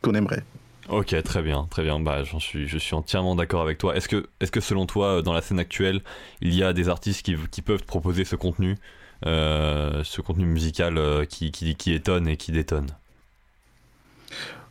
qu'on 0.02 0.14
aimerait. 0.14 0.44
Ok, 0.90 1.16
très 1.24 1.42
bien, 1.42 1.68
très 1.70 1.84
bien. 1.84 2.00
Bah, 2.00 2.24
j'en 2.24 2.40
suis, 2.40 2.68
je 2.68 2.78
suis 2.78 2.96
entièrement 2.96 3.36
d'accord 3.36 3.62
avec 3.62 3.78
toi. 3.78 3.96
Est-ce 3.96 4.10
que, 4.10 4.28
est-ce 4.42 4.52
que 4.52 4.60
selon 4.60 4.86
toi, 4.86 5.22
dans 5.22 5.34
la 5.34 5.42
scène 5.42 5.60
actuelle, 5.60 6.02
il 6.42 6.54
y 6.54 6.64
a 6.64 6.74
des 6.74 6.90
artistes 6.90 7.24
qui, 7.24 7.36
qui 7.50 7.62
peuvent 7.62 7.86
proposer 7.86 8.26
ce 8.26 8.36
contenu, 8.36 8.78
euh, 9.26 10.04
ce 10.04 10.22
contenu 10.22 10.46
musical 10.46 10.98
euh, 10.98 11.26
qui, 11.26 11.52
qui, 11.52 11.76
qui, 11.76 11.94
étonne 11.94 12.28
et 12.28 12.36
qui 12.36 12.52
détonne? 12.52 12.88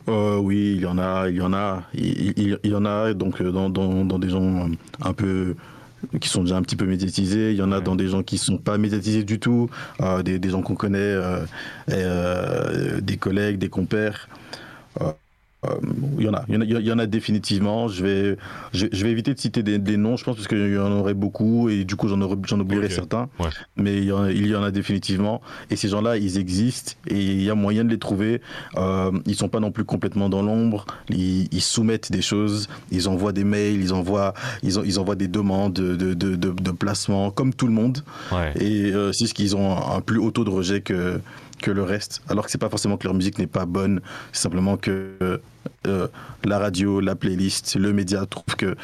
Euh, 0.08 0.36
Oui, 0.36 0.74
il 0.76 0.82
y 0.82 0.86
en 0.86 0.98
a, 0.98 1.28
il 1.30 1.36
y 1.36 1.40
en 1.40 1.54
a, 1.54 1.84
il, 1.94 2.58
y 2.64 2.74
en 2.74 2.84
a. 2.84 3.14
Donc 3.14 3.40
dans, 3.42 3.70
dans, 3.70 4.04
dans, 4.04 4.18
des 4.18 4.28
gens 4.28 4.68
un 5.00 5.12
peu 5.14 5.54
qui 6.20 6.28
sont 6.28 6.42
déjà 6.42 6.56
un 6.56 6.62
petit 6.62 6.76
peu 6.76 6.86
médiatisés. 6.86 7.52
Il 7.52 7.56
y 7.56 7.62
en 7.62 7.72
a 7.72 7.80
dans 7.80 7.94
des 7.96 8.08
gens 8.08 8.22
qui 8.22 8.36
sont 8.36 8.58
pas 8.58 8.78
médiatisés 8.78 9.22
du 9.22 9.38
tout, 9.38 9.70
des, 10.24 10.38
des, 10.38 10.50
gens 10.50 10.60
qu'on 10.60 10.74
connaît, 10.74 11.16
des 11.88 13.16
collègues, 13.16 13.58
des 13.58 13.68
compères. 13.68 14.28
Euh, 15.00 15.12
euh, 15.66 15.74
il 16.18 16.24
y 16.24 16.28
en 16.28 16.32
a, 16.32 16.44
il 16.48 16.86
y 16.86 16.92
en 16.92 16.98
a, 16.98 17.06
définitivement. 17.06 17.88
Je 17.88 18.02
vais, 18.02 18.36
je, 18.72 18.86
vais 18.86 19.10
éviter 19.10 19.34
de 19.34 19.38
citer 19.38 19.62
des, 19.62 19.96
noms, 19.96 20.16
je 20.16 20.24
pense, 20.24 20.36
parce 20.36 20.48
qu'il 20.48 20.72
y 20.72 20.78
en 20.78 20.90
aurait 20.92 21.14
beaucoup 21.14 21.68
et 21.68 21.84
du 21.84 21.96
coup 21.96 22.08
j'en 22.08 22.20
oublierai 22.20 22.88
certains. 22.88 23.28
Mais 23.76 23.98
il 23.98 24.04
y, 24.04 24.12
en, 24.12 24.26
il 24.26 24.46
y, 24.46 24.56
en, 24.56 24.62
a 24.62 24.70
définitivement. 24.70 25.42
Et 25.70 25.76
ces 25.76 25.88
gens-là, 25.88 26.16
ils 26.16 26.38
existent 26.38 26.92
et 27.08 27.20
il 27.20 27.42
y 27.42 27.50
a 27.50 27.54
moyen 27.54 27.84
de 27.84 27.90
les 27.90 27.98
trouver. 27.98 28.40
Euh, 28.76 29.10
ils 29.26 29.34
sont 29.34 29.48
pas 29.48 29.60
non 29.60 29.70
plus 29.70 29.84
complètement 29.84 30.28
dans 30.28 30.42
l'ombre. 30.42 30.86
Ils, 31.10 31.48
soumettent 31.60 32.10
des 32.10 32.22
choses, 32.22 32.68
ils 32.90 33.08
envoient 33.08 33.32
des 33.32 33.44
mails, 33.44 33.80
ils 33.80 33.92
envoient, 33.92 34.32
ils, 34.62 34.78
ils 34.86 34.98
envoient 34.98 35.14
des 35.14 35.28
demandes 35.28 35.74
de, 35.74 35.94
de, 35.94 36.34
de, 36.34 36.70
placement, 36.70 37.30
comme 37.30 37.52
tout 37.52 37.66
le 37.66 37.72
monde. 37.74 38.02
Et 38.58 38.92
euh, 38.92 39.12
c'est 39.12 39.26
ce 39.26 39.34
qu'ils 39.34 39.56
ont 39.56 39.76
un, 39.76 40.00
plus 40.00 40.18
haut 40.18 40.30
taux 40.30 40.44
de 40.44 40.50
rejet 40.50 40.80
que 40.80 41.20
que 41.60 41.70
le 41.70 41.82
reste. 41.82 42.22
Alors 42.28 42.44
que 42.46 42.50
c'est 42.50 42.58
pas 42.58 42.68
forcément 42.68 42.96
que 42.96 43.04
leur 43.06 43.14
musique 43.14 43.38
n'est 43.38 43.46
pas 43.46 43.66
bonne, 43.66 44.00
c'est 44.32 44.42
simplement 44.42 44.76
que 44.76 45.40
euh, 45.86 46.08
la 46.44 46.58
radio, 46.58 47.00
la 47.00 47.14
playlist, 47.14 47.76
le 47.76 47.92
média 47.92 48.24
trouvent 48.26 48.56
que 48.56 48.76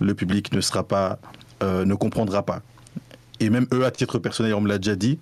le 0.00 0.14
public 0.14 0.52
ne 0.52 0.60
sera 0.60 0.82
pas, 0.86 1.18
euh, 1.62 1.84
ne 1.84 1.94
comprendra 1.94 2.42
pas. 2.44 2.62
Et 3.40 3.50
même 3.50 3.66
eux, 3.72 3.84
à 3.84 3.90
titre 3.90 4.18
personnel, 4.18 4.54
on 4.54 4.60
me 4.60 4.68
l'a 4.68 4.78
déjà 4.78 4.94
dit, 4.94 5.18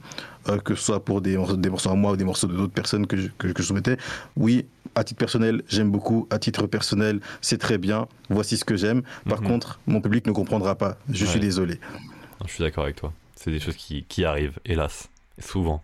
euh, 0.49 0.59
que 0.59 0.75
ce 0.75 0.85
soit 0.85 1.05
pour 1.05 1.21
des, 1.23 1.39
des 1.57 1.71
morceaux 1.71 1.91
à 1.91 1.95
moi 1.95 2.13
ou 2.13 2.17
des 2.17 2.25
morceaux 2.25 2.47
de 2.47 2.55
d'autres 2.55 2.73
personnes 2.73 3.07
que 3.07 3.17
je, 3.17 3.29
que, 3.39 3.49
que 3.49 3.63
je 3.63 3.67
soumettais. 3.69 3.97
Oui, 4.37 4.67
à 4.95 5.03
titre 5.05 5.19
personnel, 5.19 5.63
j'aime 5.69 5.91
beaucoup. 5.91 6.27
À 6.31 6.39
titre 6.39 6.67
personnel, 6.67 7.21
c'est 7.41 7.57
très 7.59 7.79
bien. 7.79 8.07
Voici 8.29 8.59
ce 8.59 8.65
que 8.67 8.77
j'aime. 8.77 9.03
Par 9.29 9.41
Mhm. 9.41 9.49
contre, 9.49 9.81
mon 9.87 10.01
public 10.03 10.27
ne 10.27 10.33
comprendra 10.33 10.75
pas. 10.75 10.99
Je 11.11 11.25
Ouais. 11.25 11.31
suis 11.31 11.41
désolé. 11.41 11.81
Je 12.47 12.53
suis 12.53 12.63
d'accord 12.63 12.85
avec 12.85 12.97
toi. 12.97 13.13
C'est 13.35 13.51
des 13.51 13.61
choses 13.61 13.77
qui, 13.77 14.05
qui 14.05 14.25
arrivent, 14.27 14.59
hélas, 14.67 15.09
souvent. 15.39 15.83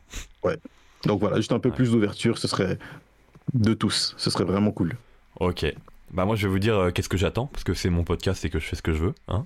Donc 1.04 1.20
voilà, 1.20 1.36
juste 1.36 1.52
un 1.52 1.58
peu 1.58 1.68
Ouais. 1.68 1.74
plus 1.76 1.92
d'ouverture, 1.92 2.38
ce 2.38 2.48
serait 2.48 2.78
de 3.54 3.74
tous. 3.74 4.14
Ce 4.18 4.30
serait 4.30 4.44
vraiment 4.44 4.70
cool. 4.72 4.96
Ok. 5.40 5.64
Bah 6.10 6.24
moi 6.24 6.36
je 6.36 6.46
vais 6.46 6.50
vous 6.50 6.58
dire 6.58 6.74
euh, 6.74 6.90
qu'est-ce 6.90 7.10
que 7.10 7.18
j'attends 7.18 7.46
parce 7.52 7.64
que 7.64 7.74
c'est 7.74 7.90
mon 7.90 8.02
podcast 8.02 8.42
et 8.42 8.48
que 8.48 8.58
je 8.58 8.64
fais 8.64 8.76
ce 8.76 8.80
que 8.82 8.94
je 8.94 8.98
veux. 8.98 9.14
Hein 9.28 9.44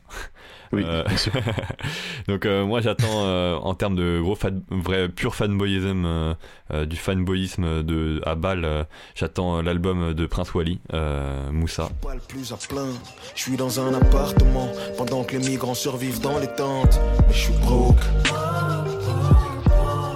Oui, 0.73 0.85
Euh, 0.87 1.03
bien 1.03 1.17
sûr. 1.17 1.33
Donc 2.29 2.47
euh, 2.47 2.65
moi 2.65 2.81
j'attends 2.81 3.25
euh, 3.27 3.57
en 3.57 3.75
termes 3.75 3.97
de 3.97 4.21
gros 4.23 4.37
fan, 4.37 4.63
vrai 4.71 5.09
pur 5.09 5.35
fanboyisme, 5.35 6.05
euh, 6.07 6.35
euh, 6.73 6.87
du 6.87 6.95
fanboyisme 6.97 7.83
de 7.83 8.23
à 8.25 8.37
balle, 8.37 8.65
euh, 8.65 8.85
j'attends 9.17 9.59
euh, 9.59 9.63
l'album 9.63 10.15
de 10.15 10.25
Prince 10.27 10.55
Wally, 10.55 10.79
euh, 10.95 11.51
Moussa. 11.51 11.89
pas 12.01 12.15
le 12.15 12.21
plus 12.21 12.53
à 12.53 12.57
plaindre. 12.69 12.95
Je 13.35 13.41
suis 13.43 13.57
dans 13.57 13.81
un 13.81 13.93
appartement 13.95 14.71
pendant 14.97 15.25
que 15.25 15.37
les 15.37 15.49
migrants 15.49 15.75
survivent 15.75 16.21
dans 16.21 16.39
les 16.39 16.47
tentes. 16.47 17.01
Mais 17.27 17.35
je 17.35 17.39
suis 17.41 17.55
broke. 17.55 17.97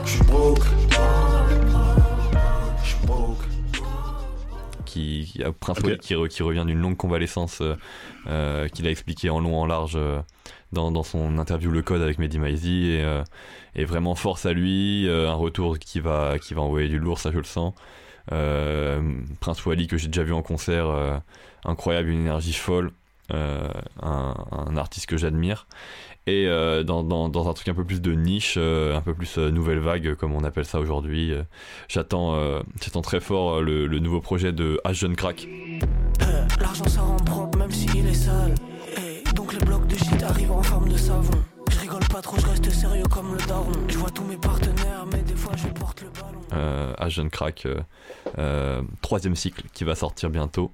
Je 0.05 0.11
suis 0.13 0.23
broke. 0.25 0.63
Qui, 4.97 5.31
qui- 5.33 5.43
Prince. 5.61 5.79
Wally 5.81 5.99
qui, 5.99 6.15
re- 6.15 6.29
qui 6.29 6.43
revient 6.43 6.65
d'une 6.67 6.81
longue 6.81 6.97
convalescence 6.97 7.61
euh, 7.61 7.75
euh, 8.27 8.69
qu'il 8.69 8.87
a 8.87 8.91
expliqué 8.91 9.31
en 9.31 9.41
long 9.41 9.59
en 9.59 9.67
large 9.67 9.95
euh, 9.97 10.21
dans, 10.73 10.91
dans 10.91 11.03
son 11.03 11.39
interview 11.39 11.71
Le 11.71 11.83
Code 11.83 12.03
avec 12.03 12.19
Mehdi 12.19 12.39
Maizi 12.39 12.85
et, 12.93 13.21
et 13.77 13.85
vraiment 13.85 14.15
force 14.15 14.47
à 14.47 14.53
lui 14.53 15.07
un 15.09 15.35
retour 15.35 15.79
qui 15.79 16.01
va 16.01 16.39
qui 16.39 16.55
va 16.55 16.63
envoyer 16.63 16.89
du 16.89 16.99
lourd 16.99 17.19
ça 17.19 17.31
je 17.31 17.39
le 17.39 17.45
sens 17.45 17.73
Prince 19.41 19.65
Wally 19.65 19.87
que 19.87 19.97
j'ai 19.97 20.09
déjà 20.09 20.25
vu 20.25 20.33
en 20.33 20.43
concert 20.43 20.87
incroyable 21.65 22.09
une 22.09 22.21
énergie 22.21 22.53
folle 22.53 22.91
un, 23.31 23.73
un 24.03 24.77
artiste 24.77 25.07
que 25.07 25.17
j'admire 25.17 25.67
et 26.27 26.47
euh, 26.49 26.83
dans, 26.83 27.05
dans, 27.05 27.29
dans 27.29 27.49
un 27.49 27.53
truc 27.53 27.69
un 27.69 27.75
peu 27.75 27.85
plus 27.85 28.01
de 28.01 28.13
niche 28.13 28.55
euh, 28.59 28.97
un 28.97 29.01
peu 29.01 29.15
plus 29.15 29.39
euh, 29.39 29.51
nouvelle 29.51 29.79
vague 29.79 30.15
comme 30.17 30.35
on 30.35 30.43
appelle 30.43 30.65
ça 30.65 30.81
aujourd'hui 30.81 31.33
J'attends, 31.89 32.37
j'attends 32.83 33.03
très 33.03 33.21
fort 33.21 33.61
le, 33.61 33.87
le 33.87 33.99
nouveau 33.99 34.21
projet 34.21 34.53
de 34.53 34.81
H 34.85 34.95
Jeune 34.95 35.17
Crack. 35.17 35.47
L'argent 36.61 36.87
ça 36.89 37.01
rend 37.01 37.17
propre 37.17 37.59
même 37.59 37.71
s'il 37.71 38.07
est 38.07 38.15
sale. 38.15 38.55
Donc 39.35 39.53
les 39.53 39.65
blocs 39.65 39.87
de 39.87 39.97
shit 39.97 40.23
arrivent 40.23 40.53
en 40.53 40.63
forme 40.63 40.89
de 40.89 40.97
savon. 40.97 41.31
Je 41.71 41.79
rigole 41.81 42.05
pas 42.11 42.21
trop, 42.21 42.39
je 42.39 42.47
reste 42.47 42.71
sérieux 42.71 43.05
comme 43.11 43.35
le 43.35 43.47
daron. 43.47 43.73
Je 43.89 43.99
vois 43.99 44.11
tous 44.11 44.25
mes 44.25 44.37
partenaires, 44.37 45.07
mais 45.13 45.23
des 45.23 45.37
fois 45.37 45.53
je 45.57 45.69
porte 45.69 46.03
le 46.03 46.09
ballon. 46.11 46.95
H 46.99 47.11
Jeune 47.11 47.31
Crack, 47.31 47.67
troisième 49.01 49.37
cycle 49.37 49.63
qui 49.73 49.85
va 49.85 49.95
sortir 49.95 50.31
bientôt. 50.31 50.73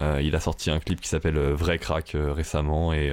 Il 0.00 0.34
a 0.36 0.40
sorti 0.40 0.70
un 0.70 0.78
clip 0.78 1.00
qui 1.00 1.08
s'appelle 1.08 1.38
Vrai 1.38 1.78
Crack 1.78 2.12
récemment 2.14 2.92
et 2.92 3.12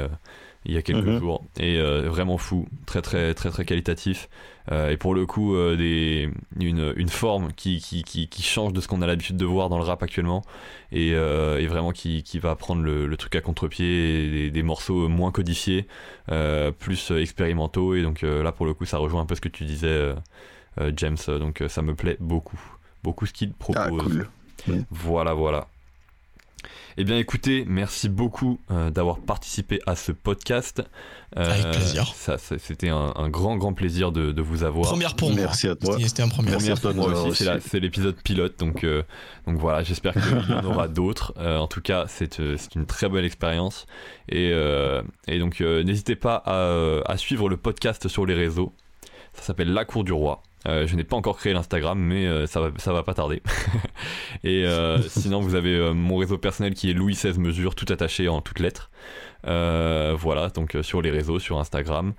il 0.66 0.74
y 0.74 0.78
a 0.78 0.82
quelques 0.82 1.06
Mhm. 1.06 1.20
jours 1.20 1.44
et 1.60 1.78
euh, 1.80 2.10
vraiment 2.10 2.38
fou, 2.38 2.68
très 2.86 3.02
très 3.02 3.34
très 3.34 3.50
très 3.50 3.66
qualitatif 3.66 4.30
Euh, 4.72 4.90
et 4.90 4.98
pour 4.98 5.14
le 5.14 5.28
coup 5.28 5.54
euh, 5.56 5.76
des, 5.78 6.28
une, 6.60 6.92
une 6.96 7.10
forme 7.10 7.54
qui, 7.54 7.80
qui, 7.80 8.02
qui, 8.04 8.28
qui 8.28 8.42
change 8.42 8.74
de 8.74 8.82
ce 8.82 8.88
qu'on 8.88 9.04
a 9.04 9.06
l'habitude 9.06 9.38
de 9.38 9.46
voir 9.46 9.70
dans 9.70 9.78
le 9.78 9.84
rap 9.84 10.02
actuellement 10.02 10.42
et, 10.92 11.10
et 11.10 11.68
vraiment 11.68 11.92
qui, 11.92 12.24
qui 12.24 12.40
va 12.40 12.56
prendre 12.56 12.82
le, 12.82 13.06
le 13.06 13.18
truc 13.18 13.36
à 13.36 13.42
contre-pied 13.42 14.32
des, 14.32 14.50
des 14.50 14.64
morceaux 14.64 15.08
moins 15.08 15.32
codifiés, 15.32 15.86
plus 16.80 17.12
expérimentaux 17.12 17.94
et 17.94 18.02
donc 18.02 18.24
là 18.24 18.52
pour 18.52 18.66
le 18.66 18.74
coup 18.74 18.86
ça 18.86 18.98
rejoint 18.98 19.22
un 19.22 19.26
peu 19.28 19.36
ce 19.36 19.42
que 19.42 19.50
tu 19.50 19.66
disais 19.66 20.16
James 20.98 21.18
donc 21.28 21.64
ça 21.68 21.82
me 21.84 21.94
plaît 21.94 22.18
beaucoup 22.20 22.60
beaucoup 23.04 23.28
ce 23.28 23.34
qu'il 23.34 23.54
propose. 23.54 24.20
Ah, 24.20 24.24
cool. 24.66 24.84
Voilà, 24.90 25.34
voilà. 25.36 25.68
Eh 26.98 27.04
bien, 27.04 27.18
écoutez, 27.18 27.66
merci 27.68 28.08
beaucoup 28.08 28.62
euh, 28.72 28.90
d'avoir 28.90 29.20
participé 29.20 29.82
à 29.86 29.98
ce 29.98 30.14
podcast. 30.14 30.82
Euh, 31.36 31.52
Avec 31.52 31.72
plaisir. 31.72 32.14
ça- 32.16 32.38
ça- 32.38 32.58
C'était 32.58 32.88
un, 32.88 33.12
un 33.18 33.28
grand, 33.28 33.58
grand 33.58 33.74
plaisir 33.74 34.14
de, 34.14 34.32
de 34.32 34.42
vous 34.42 34.64
avoir. 34.64 34.86
Première 34.86 35.14
pour 35.18 35.30
moi. 35.32 35.40
Merci 35.42 35.68
à 35.68 35.76
toi. 35.76 35.98
C'était- 36.00 36.24
un 36.24 36.30
premier. 36.30 36.52
Merci 36.52 36.68
Première 36.72 36.78
à 36.78 36.82
toi 36.82 36.94
moi 36.94 37.08
aussi, 37.28 37.36
c'est 37.38 37.44
avoir 37.44 37.56
la- 37.58 37.60
c'est 37.70 37.80
l'épisode 37.82 38.16
pilote, 38.24 38.58
donc, 38.60 38.86
euh, 38.86 39.04
donc 39.46 39.58
voilà, 39.58 39.84
j'espère 39.84 40.14
qu'il 40.14 40.22
y 40.50 40.54
en 40.54 40.64
aura 40.64 40.88
d'autres. 40.88 41.34
Euh, 41.38 41.58
en 41.58 41.68
tout 41.68 41.82
cas, 41.82 42.06
c'est 42.08 42.40
euh, 42.40 42.56
c'est 42.58 42.76
une 42.76 42.86
très 42.86 43.10
belle 43.10 43.26
expérience. 43.26 43.88
Et, 44.30 44.52
euh, 44.54 45.02
et 45.28 45.38
donc, 45.40 45.60
euh, 45.60 45.84
n'hésitez 45.84 46.16
pas 46.16 46.42
à, 46.46 47.02
à 47.12 47.18
suivre 47.18 47.50
le 47.50 47.58
podcast 47.58 48.08
sur 48.08 48.26
les 48.26 48.36
réseaux. 48.36 48.72
Ça 49.34 49.42
s'appelle 49.42 49.74
La 49.74 49.84
Cour 49.84 50.06
du 50.06 50.14
Roi. 50.14 50.42
Euh, 50.68 50.88
je 50.88 50.96
n'ai 50.96 51.04
pas 51.04 51.16
encore 51.16 51.38
créé 51.38 51.54
l'Instagram, 51.54 52.00
mais 52.00 52.26
euh, 52.26 52.48
ça, 52.48 52.60
va, 52.60 52.72
ça 52.78 52.92
va 52.92 53.04
pas 53.04 53.14
tarder. 53.14 53.42
et 54.44 54.66
euh, 54.66 55.00
sinon, 55.08 55.40
vous 55.40 55.56
avez 55.56 55.94
mon 55.94 56.18
réseau 56.18 56.38
personnel 56.38 56.74
qui 56.74 56.90
est 56.90 56.94
Louis 56.94 57.16
16 57.16 57.38
mesures, 57.38 57.76
tout 57.76 57.86
attaché 57.92 58.28
en 58.28 58.42
toutes 58.42 58.60
lettres. 58.60 58.90
Voilà, 59.44 60.50
donc 60.54 60.76
sur 60.82 61.02
les 61.02 61.12
réseaux, 61.12 61.40
sur 61.40 61.60
Instagram. 61.60 62.14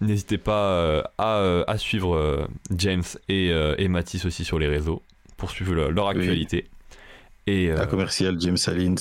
N'hésitez 0.00 0.38
pas 0.38 1.10
à, 1.18 1.62
à 1.66 1.78
suivre 1.78 2.48
James 2.76 3.02
et, 3.28 3.48
et 3.78 3.88
Mathis 3.88 4.24
aussi 4.24 4.44
sur 4.44 4.58
les 4.58 4.68
réseaux 4.68 5.02
pour 5.36 5.50
suivre 5.50 5.74
le- 5.74 5.90
leur 5.90 6.06
Oui. 6.08 6.18
actualité. 6.18 6.68
Et 7.46 7.70
euh, 7.70 7.76
La 7.76 7.86
commerciale 7.86 8.36
James 8.40 8.56
Salins, 8.56 8.94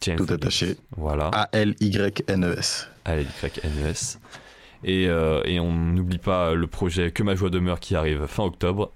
James, 0.00 0.16
tout 0.16 0.32
attaché. 0.32 0.76
Voilà. 0.96 1.28
A-L-Y-N-E-S. 1.28 2.88
A-L-Y-N-E-S. 3.04 4.18
Et, 4.84 5.08
euh, 5.08 5.42
et 5.44 5.58
on 5.60 5.72
n'oublie 5.72 6.18
pas 6.18 6.54
le 6.54 6.66
projet 6.66 7.10
Que 7.10 7.22
ma 7.22 7.34
joie 7.34 7.50
demeure 7.50 7.80
qui 7.80 7.94
arrive 7.96 8.26
fin 8.26 8.44
octobre. 8.44 8.92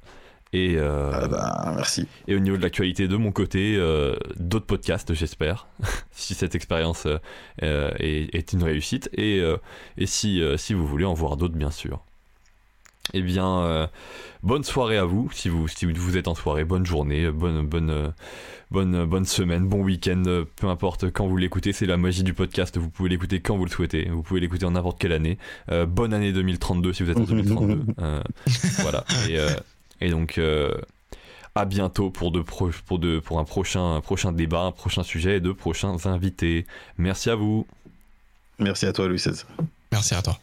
Et, 0.52 0.76
euh, 0.78 1.10
Ah 1.12 1.28
bah, 1.28 1.72
merci. 1.76 2.06
et 2.26 2.34
au 2.34 2.38
niveau 2.38 2.56
de 2.56 2.62
l'actualité 2.62 3.06
de 3.06 3.16
mon 3.16 3.32
côté, 3.32 3.76
euh, 3.76 4.16
d'autres 4.36 4.64
podcasts, 4.66 5.12
j'espère, 5.12 5.66
si 6.10 6.34
cette 6.34 6.54
expérience 6.54 7.06
euh, 7.06 7.90
est, 7.98 8.34
est 8.34 8.52
une 8.54 8.62
réussite. 8.62 9.10
Et, 9.12 9.42
et 9.98 10.06
si, 10.06 10.42
si 10.56 10.72
vous 10.74 10.86
voulez 10.86 11.04
en 11.04 11.14
voir 11.14 11.36
d'autres, 11.36 11.56
bien 11.56 11.70
sûr. 11.70 12.02
Eh 13.14 13.22
bien, 13.22 13.60
euh, 13.60 13.86
bonne 14.42 14.64
soirée 14.64 14.98
à 14.98 15.04
vous, 15.04 15.30
si 15.32 15.48
vous, 15.48 15.66
si 15.68 15.86
vous 15.86 16.16
êtes 16.16 16.28
en 16.28 16.34
soirée, 16.34 16.64
bonne 16.64 16.84
journée, 16.86 17.30
bonne, 17.30 17.66
bonne, 17.66 18.12
bonne, 18.70 19.04
bonne 19.06 19.24
semaine, 19.24 19.66
bon 19.66 19.82
week-end, 19.82 20.22
peu 20.56 20.66
importe 20.68 21.10
quand 21.10 21.26
vous 21.26 21.36
l'écoutez, 21.36 21.72
c'est 21.72 21.86
la 21.86 21.96
magie 21.96 22.22
du 22.22 22.34
podcast, 22.34 22.76
vous 22.76 22.90
pouvez 22.90 23.08
l'écouter 23.08 23.40
quand 23.40 23.56
vous 23.56 23.64
le 23.64 23.70
souhaitez, 23.70 24.08
vous 24.10 24.22
pouvez 24.22 24.40
l'écouter 24.40 24.66
en 24.66 24.72
n'importe 24.72 24.98
quelle 25.00 25.12
année. 25.12 25.38
Euh, 25.70 25.86
bonne 25.86 26.12
année 26.12 26.32
2032 26.32 26.92
si 26.92 27.02
vous 27.02 27.10
êtes 27.10 27.16
en 27.16 27.20
2032. 27.22 27.80
Euh, 28.00 28.22
voilà. 28.80 29.04
Et, 29.28 29.38
euh, 29.38 29.48
et 30.00 30.10
donc, 30.10 30.38
euh, 30.38 30.72
à 31.54 31.64
bientôt 31.64 32.10
pour, 32.10 32.30
de 32.30 32.40
pro- 32.42 32.70
pour, 32.86 32.98
de, 32.98 33.18
pour 33.18 33.38
un, 33.40 33.44
prochain, 33.44 33.96
un 33.96 34.00
prochain 34.00 34.30
débat, 34.32 34.60
un 34.62 34.72
prochain 34.72 35.02
sujet 35.02 35.38
et 35.38 35.40
de 35.40 35.50
prochains 35.52 36.06
invités. 36.06 36.66
Merci 36.98 37.30
à 37.30 37.34
vous. 37.34 37.66
Merci 38.60 38.86
à 38.86 38.92
toi, 38.92 39.08
Louis 39.08 39.16
XVI. 39.18 39.42
Merci 39.92 40.14
à 40.14 40.22
toi. 40.22 40.38